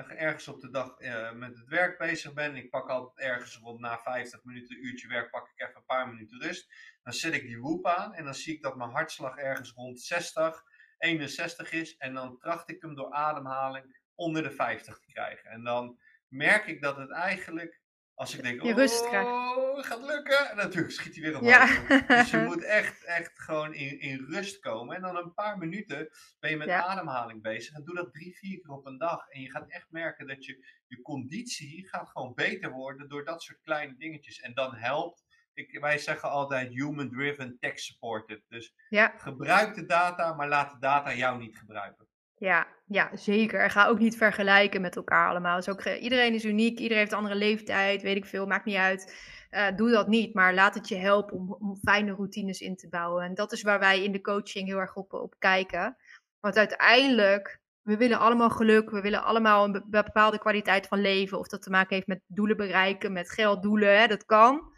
ergens 0.09 0.49
op 0.49 0.61
de 0.61 0.71
dag 0.71 0.99
met 1.35 1.57
het 1.57 1.69
werk 1.69 1.99
bezig 1.99 2.33
ben. 2.33 2.57
Ik 2.57 2.71
pak 2.71 2.89
altijd 2.89 3.29
ergens 3.29 3.59
rond 3.59 3.81
na 3.81 3.99
50 3.99 4.45
minuten, 4.45 4.85
uurtje 4.85 5.09
werk, 5.09 5.31
pak 5.31 5.49
ik 5.55 5.61
even 5.61 5.77
een 5.77 5.85
paar 5.85 6.09
minuten 6.09 6.41
rust. 6.41 6.73
Dan 7.03 7.13
zet 7.13 7.35
ik 7.35 7.47
die 7.47 7.61
Woep 7.61 7.87
aan 7.87 8.15
en 8.15 8.25
dan 8.25 8.35
zie 8.35 8.55
ik 8.55 8.63
dat 8.63 8.77
mijn 8.77 8.91
hartslag 8.91 9.37
ergens 9.37 9.73
rond 9.73 10.01
60, 10.01 10.65
61 10.99 11.73
is. 11.73 11.97
En 11.97 12.15
dan 12.15 12.39
tracht 12.39 12.71
ik 12.71 12.83
hem 12.83 12.95
door 12.95 13.13
ademhaling 13.13 13.99
onder 14.15 14.43
de 14.43 14.51
50 14.51 14.99
te 14.99 15.13
krijgen. 15.13 15.51
En 15.51 15.65
dan 15.65 15.99
merk 16.29 16.67
ik 16.67 16.83
dat 16.83 16.97
het 16.97 17.11
eigenlijk 17.11 17.81
als 18.17 18.35
ik 18.35 18.43
denk, 18.43 18.63
oh, 18.63 19.85
gaat 19.85 20.05
lukken. 20.05 20.51
En 20.51 20.57
natuurlijk 20.57 20.93
schiet 20.93 21.15
hij 21.15 21.23
weer 21.25 21.39
omhoog. 21.39 21.89
Ja. 21.89 22.01
Dus 22.07 22.31
je 22.31 22.39
moet 22.51 22.65
echt, 22.65 23.05
echt 23.05 23.41
gewoon 23.41 23.75
in, 23.75 24.01
in 24.01 24.27
rust 24.29 24.59
komen. 24.59 24.97
En 24.97 25.03
dan 25.03 25.17
een 25.17 25.35
paar 25.35 25.59
minuten 25.59 26.09
ben 26.39 26.51
je 26.51 26.57
met 26.57 26.69
ademhaling 26.69 27.43
bezig. 27.43 27.75
En 27.75 27.85
doe 27.85 27.95
dat 27.95 28.13
drie, 28.13 28.37
vier 28.37 28.61
keer 28.61 28.71
op 28.71 28.87
een 28.87 28.99
dag. 28.99 29.29
En 29.29 29.41
je 29.41 29.51
gaat 29.51 29.71
echt 29.71 29.91
merken 29.91 30.27
dat 30.27 30.45
je, 30.45 30.67
je 30.87 31.03
conditie 31.03 31.89
gaat 31.89 32.09
gewoon 32.09 32.35
beter 32.35 32.71
worden 32.71 33.09
door 33.09 33.25
dat 33.25 33.43
soort 33.43 33.61
kleine 33.61 33.97
dingetjes. 33.97 34.41
En 34.41 34.55
dan 34.55 34.75
helpt, 34.75 35.25
ik, 35.53 35.79
wij 35.81 35.99
zeggen 35.99 36.31
altijd 36.31 36.69
human-driven, 36.69 37.59
tech-supported. 37.59 38.43
Dus 38.49 38.75
gebruik 39.17 39.75
de 39.75 39.87
data, 39.87 40.35
maar 40.35 40.49
laat 40.49 40.73
de 40.73 40.79
data 40.79 41.15
jou 41.15 41.39
niet 41.39 41.59
gebruiken. 41.59 42.06
Ja, 42.39 42.67
ja, 42.87 43.11
zeker. 43.17 43.61
En 43.61 43.71
ga 43.71 43.87
ook 43.87 43.99
niet 43.99 44.17
vergelijken 44.17 44.81
met 44.81 44.97
elkaar 44.97 45.29
allemaal. 45.29 45.67
Ook, 45.67 45.85
iedereen 45.85 46.35
is 46.35 46.45
uniek, 46.45 46.79
iedereen 46.79 46.99
heeft 46.99 47.13
een 47.13 47.19
andere 47.19 47.35
leeftijd, 47.35 48.03
weet 48.03 48.17
ik 48.17 48.27
veel, 48.27 48.47
maakt 48.47 48.65
niet 48.65 48.77
uit. 48.77 49.15
Uh, 49.51 49.67
doe 49.77 49.91
dat 49.91 50.09
niet, 50.09 50.35
maar 50.35 50.55
laat 50.55 50.75
het 50.75 50.89
je 50.89 50.97
helpen 50.97 51.37
om, 51.37 51.53
om 51.53 51.77
fijne 51.77 52.13
routines 52.13 52.61
in 52.61 52.77
te 52.77 52.89
bouwen. 52.89 53.25
En 53.25 53.35
dat 53.35 53.53
is 53.53 53.63
waar 53.63 53.79
wij 53.79 54.05
in 54.05 54.13
de 54.13 54.21
coaching 54.21 54.67
heel 54.67 54.79
erg 54.79 54.97
op, 54.97 55.13
op 55.13 55.35
kijken. 55.39 55.97
Want 56.41 56.57
uiteindelijk, 56.57 57.61
we 57.83 57.97
willen 57.97 58.19
allemaal 58.19 58.51
geluk, 58.51 58.91
we 58.91 59.01
willen 59.01 59.23
allemaal 59.23 59.65
een 59.65 59.85
bepaalde 59.87 60.39
kwaliteit 60.39 60.87
van 60.87 61.01
leven. 61.01 61.39
Of 61.39 61.49
dat 61.49 61.63
te 61.63 61.71
maken 61.71 61.95
heeft 61.95 62.07
met 62.07 62.21
doelen 62.27 62.57
bereiken, 62.57 63.13
met 63.13 63.31
gelddoelen, 63.31 63.99
hè, 63.99 64.07
dat 64.07 64.25
kan. 64.25 64.75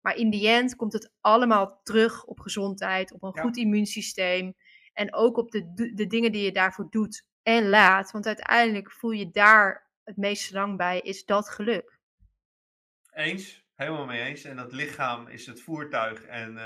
Maar 0.00 0.16
in 0.16 0.30
die 0.30 0.48
end 0.48 0.76
komt 0.76 0.92
het 0.92 1.12
allemaal 1.20 1.80
terug 1.82 2.24
op 2.24 2.40
gezondheid, 2.40 3.12
op 3.12 3.22
een 3.22 3.38
goed 3.38 3.56
immuunsysteem. 3.56 4.54
En 4.96 5.14
ook 5.14 5.36
op 5.36 5.50
de, 5.50 5.92
de 5.94 6.06
dingen 6.06 6.32
die 6.32 6.44
je 6.44 6.52
daarvoor 6.52 6.86
doet 6.90 7.26
en 7.42 7.68
laat. 7.68 8.10
Want 8.10 8.26
uiteindelijk 8.26 8.92
voel 8.92 9.10
je 9.10 9.30
daar 9.30 9.90
het 10.04 10.16
meest 10.16 10.52
lang 10.52 10.76
bij, 10.76 11.00
is 11.00 11.24
dat 11.24 11.48
geluk. 11.48 11.98
Eens, 13.12 13.64
helemaal 13.74 14.06
mee 14.06 14.22
eens. 14.22 14.44
En 14.44 14.56
dat 14.56 14.72
lichaam 14.72 15.28
is 15.28 15.46
het 15.46 15.62
voertuig 15.62 16.24
en, 16.24 16.54
uh, 16.54 16.64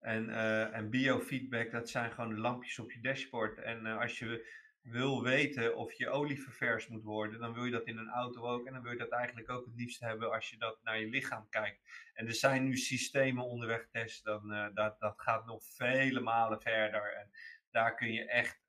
en, 0.00 0.28
uh, 0.28 0.76
en 0.76 0.90
biofeedback, 0.90 1.70
dat 1.70 1.88
zijn 1.88 2.10
gewoon 2.10 2.34
de 2.34 2.40
lampjes 2.40 2.78
op 2.78 2.92
je 2.92 3.00
dashboard. 3.00 3.58
En 3.58 3.86
uh, 3.86 3.98
als 3.98 4.18
je 4.18 4.58
wil 4.82 5.22
weten 5.22 5.76
of 5.76 5.92
je 5.92 6.10
olie 6.10 6.42
ververs 6.42 6.88
moet 6.88 7.02
worden, 7.02 7.40
dan 7.40 7.52
wil 7.52 7.64
je 7.64 7.70
dat 7.70 7.86
in 7.86 7.98
een 7.98 8.10
auto 8.10 8.46
ook. 8.46 8.66
En 8.66 8.72
dan 8.72 8.82
wil 8.82 8.92
je 8.92 8.98
dat 8.98 9.12
eigenlijk 9.12 9.50
ook 9.50 9.64
het 9.64 9.74
liefst 9.74 10.00
hebben 10.00 10.32
als 10.32 10.50
je 10.50 10.56
dat 10.56 10.78
naar 10.82 11.00
je 11.00 11.08
lichaam 11.08 11.48
kijkt. 11.48 11.80
En 12.14 12.26
er 12.26 12.34
zijn 12.34 12.64
nu 12.64 12.76
systemen 12.76 13.44
onderweg 13.44 13.88
test, 13.90 14.24
dan, 14.24 14.70
dat, 14.74 15.00
dat 15.00 15.14
gaat 15.16 15.46
nog 15.46 15.64
vele 15.64 16.20
malen 16.20 16.60
verder. 16.60 17.14
En 17.14 17.30
daar 17.70 17.94
kun 17.94 18.12
je 18.12 18.24
echt 18.24 18.60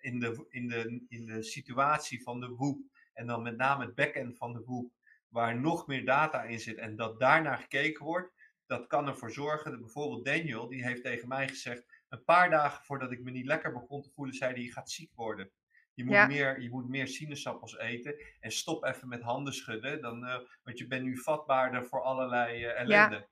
in, 0.00 0.20
de, 0.20 0.46
in, 0.48 0.68
de, 0.68 1.04
in 1.08 1.26
de 1.26 1.42
situatie 1.42 2.22
van 2.22 2.40
de 2.40 2.48
woep, 2.48 2.80
en 3.12 3.26
dan 3.26 3.42
met 3.42 3.56
name 3.56 3.84
het 3.84 3.94
backend 3.94 4.36
van 4.36 4.52
de 4.52 4.62
woep, 4.64 4.92
waar 5.28 5.60
nog 5.60 5.86
meer 5.86 6.04
data 6.04 6.42
in 6.42 6.60
zit 6.60 6.76
en 6.76 6.96
dat 6.96 7.20
daarnaar 7.20 7.58
gekeken 7.58 8.04
wordt, 8.04 8.32
dat 8.66 8.86
kan 8.86 9.06
ervoor 9.06 9.32
zorgen 9.32 9.70
dat 9.70 9.80
bijvoorbeeld 9.80 10.24
Daniel, 10.24 10.68
die 10.68 10.84
heeft 10.84 11.02
tegen 11.02 11.28
mij 11.28 11.48
gezegd, 11.48 12.04
een 12.08 12.24
paar 12.24 12.50
dagen 12.50 12.84
voordat 12.84 13.12
ik 13.12 13.22
me 13.22 13.30
niet 13.30 13.46
lekker 13.46 13.72
begon 13.72 14.02
te 14.02 14.10
voelen, 14.10 14.34
zei 14.34 14.52
hij, 14.52 14.62
je 14.62 14.72
gaat 14.72 14.90
ziek 14.90 15.12
worden. 15.14 15.50
Je 15.94 16.04
moet, 16.04 16.26
meer, 16.26 16.60
je 16.60 16.70
moet 16.70 16.88
meer 16.88 17.08
sinaasappels 17.08 17.78
eten 17.78 18.14
en 18.40 18.50
stop 18.50 18.84
even 18.84 19.08
met 19.08 19.22
handen 19.22 19.54
schudden, 19.54 20.02
dan, 20.02 20.24
uh, 20.24 20.38
want 20.62 20.78
je 20.78 20.86
bent 20.86 21.04
nu 21.04 21.16
vatbaarder 21.16 21.86
voor 21.86 22.02
allerlei 22.02 22.64
uh, 22.64 22.80
ellende. 22.80 23.16
Ja. 23.16 23.28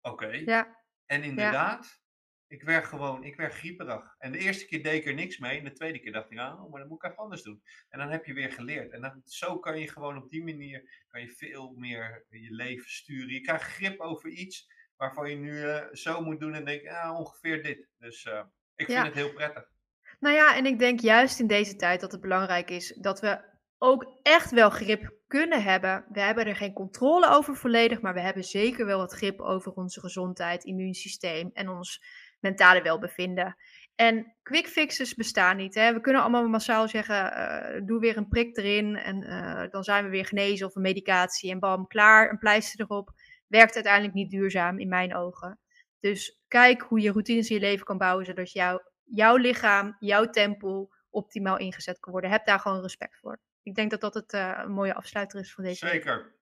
Oké. 0.00 0.24
Okay. 0.24 0.44
Ja. 0.44 0.82
En 1.06 1.22
inderdaad, 1.22 2.02
ik 2.48 2.62
werd 2.62 2.84
gewoon, 2.84 3.24
ik 3.24 3.36
werd 3.36 3.54
grieperig. 3.54 4.14
En 4.18 4.32
de 4.32 4.38
eerste 4.38 4.66
keer 4.66 4.82
deed 4.82 4.94
ik 4.94 5.06
er 5.06 5.14
niks 5.14 5.38
mee. 5.38 5.58
En 5.58 5.64
de 5.64 5.72
tweede 5.72 5.98
keer 5.98 6.12
dacht 6.12 6.30
ik, 6.30 6.38
ah, 6.38 6.70
maar 6.70 6.80
dan 6.80 6.88
moet 6.88 7.04
ik 7.04 7.10
even 7.10 7.22
anders 7.22 7.42
doen. 7.42 7.62
En 7.88 7.98
dan 7.98 8.10
heb 8.10 8.24
je 8.24 8.32
weer 8.32 8.52
geleerd. 8.52 8.92
En 8.92 9.00
dan, 9.00 9.22
zo 9.24 9.58
kan 9.58 9.78
je 9.78 9.88
gewoon 9.88 10.16
op 10.16 10.30
die 10.30 10.44
manier, 10.44 11.04
kan 11.08 11.20
je 11.20 11.28
veel 11.28 11.74
meer 11.76 12.24
je 12.28 12.54
leven 12.54 12.90
sturen. 12.90 13.32
Je 13.32 13.40
krijgt 13.40 13.72
grip 13.72 14.00
over 14.00 14.30
iets 14.30 14.72
waarvan 14.96 15.30
je 15.30 15.36
nu 15.36 15.52
uh, 15.52 15.82
zo 15.92 16.20
moet 16.20 16.40
doen 16.40 16.54
en 16.54 16.64
denk, 16.64 16.86
ah, 16.88 17.18
ongeveer 17.18 17.62
dit. 17.62 17.88
Dus 17.98 18.24
uh, 18.24 18.42
ik 18.76 18.86
vind 18.86 18.98
ja. 18.98 19.04
het 19.04 19.14
heel 19.14 19.32
prettig. 19.32 19.72
Nou 20.20 20.34
ja, 20.34 20.56
en 20.56 20.66
ik 20.66 20.78
denk 20.78 21.00
juist 21.00 21.40
in 21.40 21.46
deze 21.46 21.76
tijd 21.76 22.00
dat 22.00 22.12
het 22.12 22.20
belangrijk 22.20 22.70
is 22.70 22.88
dat 23.00 23.20
we 23.20 23.52
ook 23.78 24.18
echt 24.22 24.50
wel 24.50 24.70
grip 24.70 25.14
kunnen 25.26 25.62
hebben. 25.62 26.04
We 26.08 26.20
hebben 26.20 26.46
er 26.46 26.56
geen 26.56 26.72
controle 26.72 27.28
over 27.28 27.56
volledig, 27.56 28.00
maar 28.00 28.14
we 28.14 28.20
hebben 28.20 28.44
zeker 28.44 28.86
wel 28.86 29.00
het 29.00 29.12
grip 29.12 29.40
over 29.40 29.72
onze 29.72 30.00
gezondheid, 30.00 30.64
immuunsysteem 30.64 31.50
en 31.52 31.68
ons 31.68 32.04
mentale 32.44 32.82
welbevinden. 32.82 33.56
En 33.94 34.34
quick 34.42 34.66
fixes 34.66 35.14
bestaan 35.14 35.56
niet. 35.56 35.74
Hè? 35.74 35.92
We 35.92 36.00
kunnen 36.00 36.22
allemaal 36.22 36.48
massaal 36.48 36.88
zeggen: 36.88 37.16
uh, 37.16 37.86
doe 37.86 38.00
weer 38.00 38.16
een 38.16 38.28
prik 38.28 38.56
erin 38.56 38.96
en 38.96 39.22
uh, 39.22 39.70
dan 39.70 39.84
zijn 39.84 40.04
we 40.04 40.10
weer 40.10 40.26
genezen 40.26 40.66
of 40.66 40.76
een 40.76 40.82
medicatie 40.82 41.50
en 41.50 41.58
bam, 41.58 41.86
klaar, 41.86 42.30
een 42.30 42.38
pleister 42.38 42.80
erop. 42.80 43.10
Werkt 43.46 43.74
uiteindelijk 43.74 44.14
niet 44.14 44.30
duurzaam 44.30 44.78
in 44.78 44.88
mijn 44.88 45.14
ogen. 45.14 45.58
Dus 46.00 46.40
kijk 46.48 46.82
hoe 46.82 47.00
je 47.00 47.10
routines 47.10 47.48
in 47.48 47.54
je 47.54 47.60
leven 47.60 47.84
kan 47.84 47.98
bouwen 47.98 48.24
zodat 48.24 48.52
jou, 48.52 48.80
jouw 49.04 49.36
lichaam, 49.36 49.96
jouw 49.98 50.30
tempo 50.30 50.88
optimaal 51.10 51.58
ingezet 51.58 52.00
kan 52.00 52.12
worden. 52.12 52.30
Heb 52.30 52.46
daar 52.46 52.60
gewoon 52.60 52.82
respect 52.82 53.18
voor. 53.18 53.40
Ik 53.62 53.74
denk 53.74 53.90
dat 53.90 54.00
dat 54.00 54.14
het 54.14 54.32
uh, 54.32 54.60
een 54.64 54.72
mooie 54.72 54.94
afsluiter 54.94 55.40
is 55.40 55.54
van 55.54 55.64
deze. 55.64 55.86
Zeker. 55.86 56.34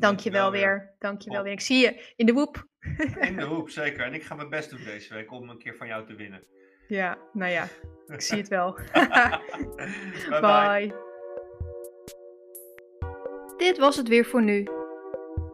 Dank 0.00 0.20
je 0.20 0.30
wel 0.30 0.50
weer. 0.50 0.94
Dank 0.98 1.20
je 1.22 1.30
wel 1.30 1.42
weer. 1.42 1.52
Ik 1.52 1.60
zie 1.60 1.78
je 1.78 2.12
in 2.16 2.26
de 2.26 2.32
hoep. 2.32 2.66
In 3.20 3.36
de 3.36 3.44
hoep, 3.52 3.70
zeker. 3.70 4.04
En 4.04 4.14
ik 4.14 4.22
ga 4.22 4.34
mijn 4.34 4.48
best 4.48 4.70
doen 4.70 4.84
deze 4.84 5.14
week 5.14 5.32
om 5.32 5.48
een 5.48 5.58
keer 5.58 5.76
van 5.76 5.86
jou 5.86 6.06
te 6.06 6.14
winnen. 6.14 6.42
Ja, 6.88 7.18
nou 7.32 7.52
ja, 7.52 7.68
ik 8.06 8.20
zie 8.20 8.38
het 8.38 8.48
wel. 8.48 8.72
bye, 10.28 10.40
bye. 10.40 10.94
Dit 13.56 13.78
was 13.78 13.96
het 13.96 14.08
weer 14.08 14.24
voor 14.24 14.42
nu. 14.42 14.62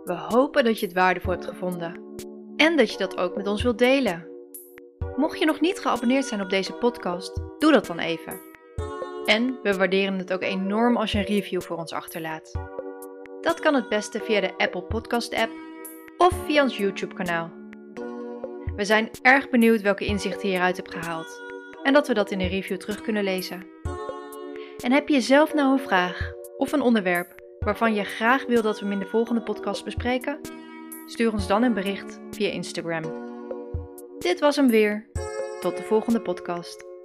We 0.04 0.14
hopen 0.14 0.64
dat 0.64 0.80
je 0.80 0.87
het 0.87 0.94
waardevol 0.94 1.32
hebt 1.32 1.44
gevonden. 1.44 2.00
En 2.56 2.76
dat 2.76 2.92
je 2.92 2.98
dat 2.98 3.16
ook 3.16 3.37
met 3.37 3.46
ons 3.46 3.62
wilt 3.62 3.78
delen. 3.78 4.28
Mocht 5.16 5.38
je 5.38 5.44
nog 5.44 5.61
niet 5.61 5.78
geabonneerd 5.78 6.24
zijn 6.24 6.40
op 6.40 6.50
deze 6.50 6.72
podcast, 6.72 7.40
doe 7.59 7.72
dat 7.72 7.87
dan 7.87 7.98
even. 7.98 8.40
En 9.24 9.59
we 9.62 9.76
waarderen 9.76 10.18
het 10.18 10.32
ook 10.32 10.42
enorm 10.42 10.96
als 10.96 11.12
je 11.12 11.18
een 11.18 11.24
review 11.24 11.61
voor 11.61 11.76
ons 11.76 11.92
achterlaat. 11.92 12.75
Dat 13.46 13.61
kan 13.61 13.74
het 13.74 13.88
beste 13.88 14.20
via 14.20 14.40
de 14.40 14.54
Apple 14.56 14.82
Podcast 14.82 15.35
app 15.35 15.50
of 16.16 16.44
via 16.44 16.62
ons 16.62 16.76
YouTube 16.76 17.14
kanaal. 17.14 17.50
We 18.76 18.85
zijn 18.85 19.11
erg 19.22 19.50
benieuwd 19.50 19.80
welke 19.80 20.04
inzichten 20.04 20.42
je 20.42 20.48
hieruit 20.48 20.76
hebt 20.76 20.94
gehaald 20.94 21.42
en 21.82 21.92
dat 21.92 22.09
we 22.09 22.14
dat 22.14 22.30
in 22.30 22.40
een 22.40 22.48
review 22.48 22.76
terug 22.76 23.00
kunnen 23.00 23.24
lezen. 23.24 23.66
En 24.82 24.92
heb 24.92 25.09
je 25.09 25.20
zelf 25.20 25.54
nou 25.54 25.72
een 25.72 25.87
vraag 25.87 26.32
of 26.56 26.72
een 26.72 26.80
onderwerp 26.80 27.42
waarvan 27.59 27.94
je 27.94 28.04
graag 28.04 28.46
wil 28.46 28.62
dat 28.62 28.78
we 28.78 28.85
hem 28.85 28.92
in 28.92 28.98
de 28.98 29.06
volgende 29.06 29.42
podcast 29.42 29.85
bespreken? 29.85 30.40
Stuur 31.06 31.32
ons 31.32 31.46
dan 31.46 31.62
een 31.62 31.74
bericht 31.74 32.20
via 32.30 32.50
Instagram. 32.50 33.02
Dit 34.18 34.40
was 34.40 34.56
hem 34.56 34.68
weer. 34.68 35.06
Tot 35.61 35.76
de 35.76 35.82
volgende 35.82 36.20
podcast. 36.20 36.95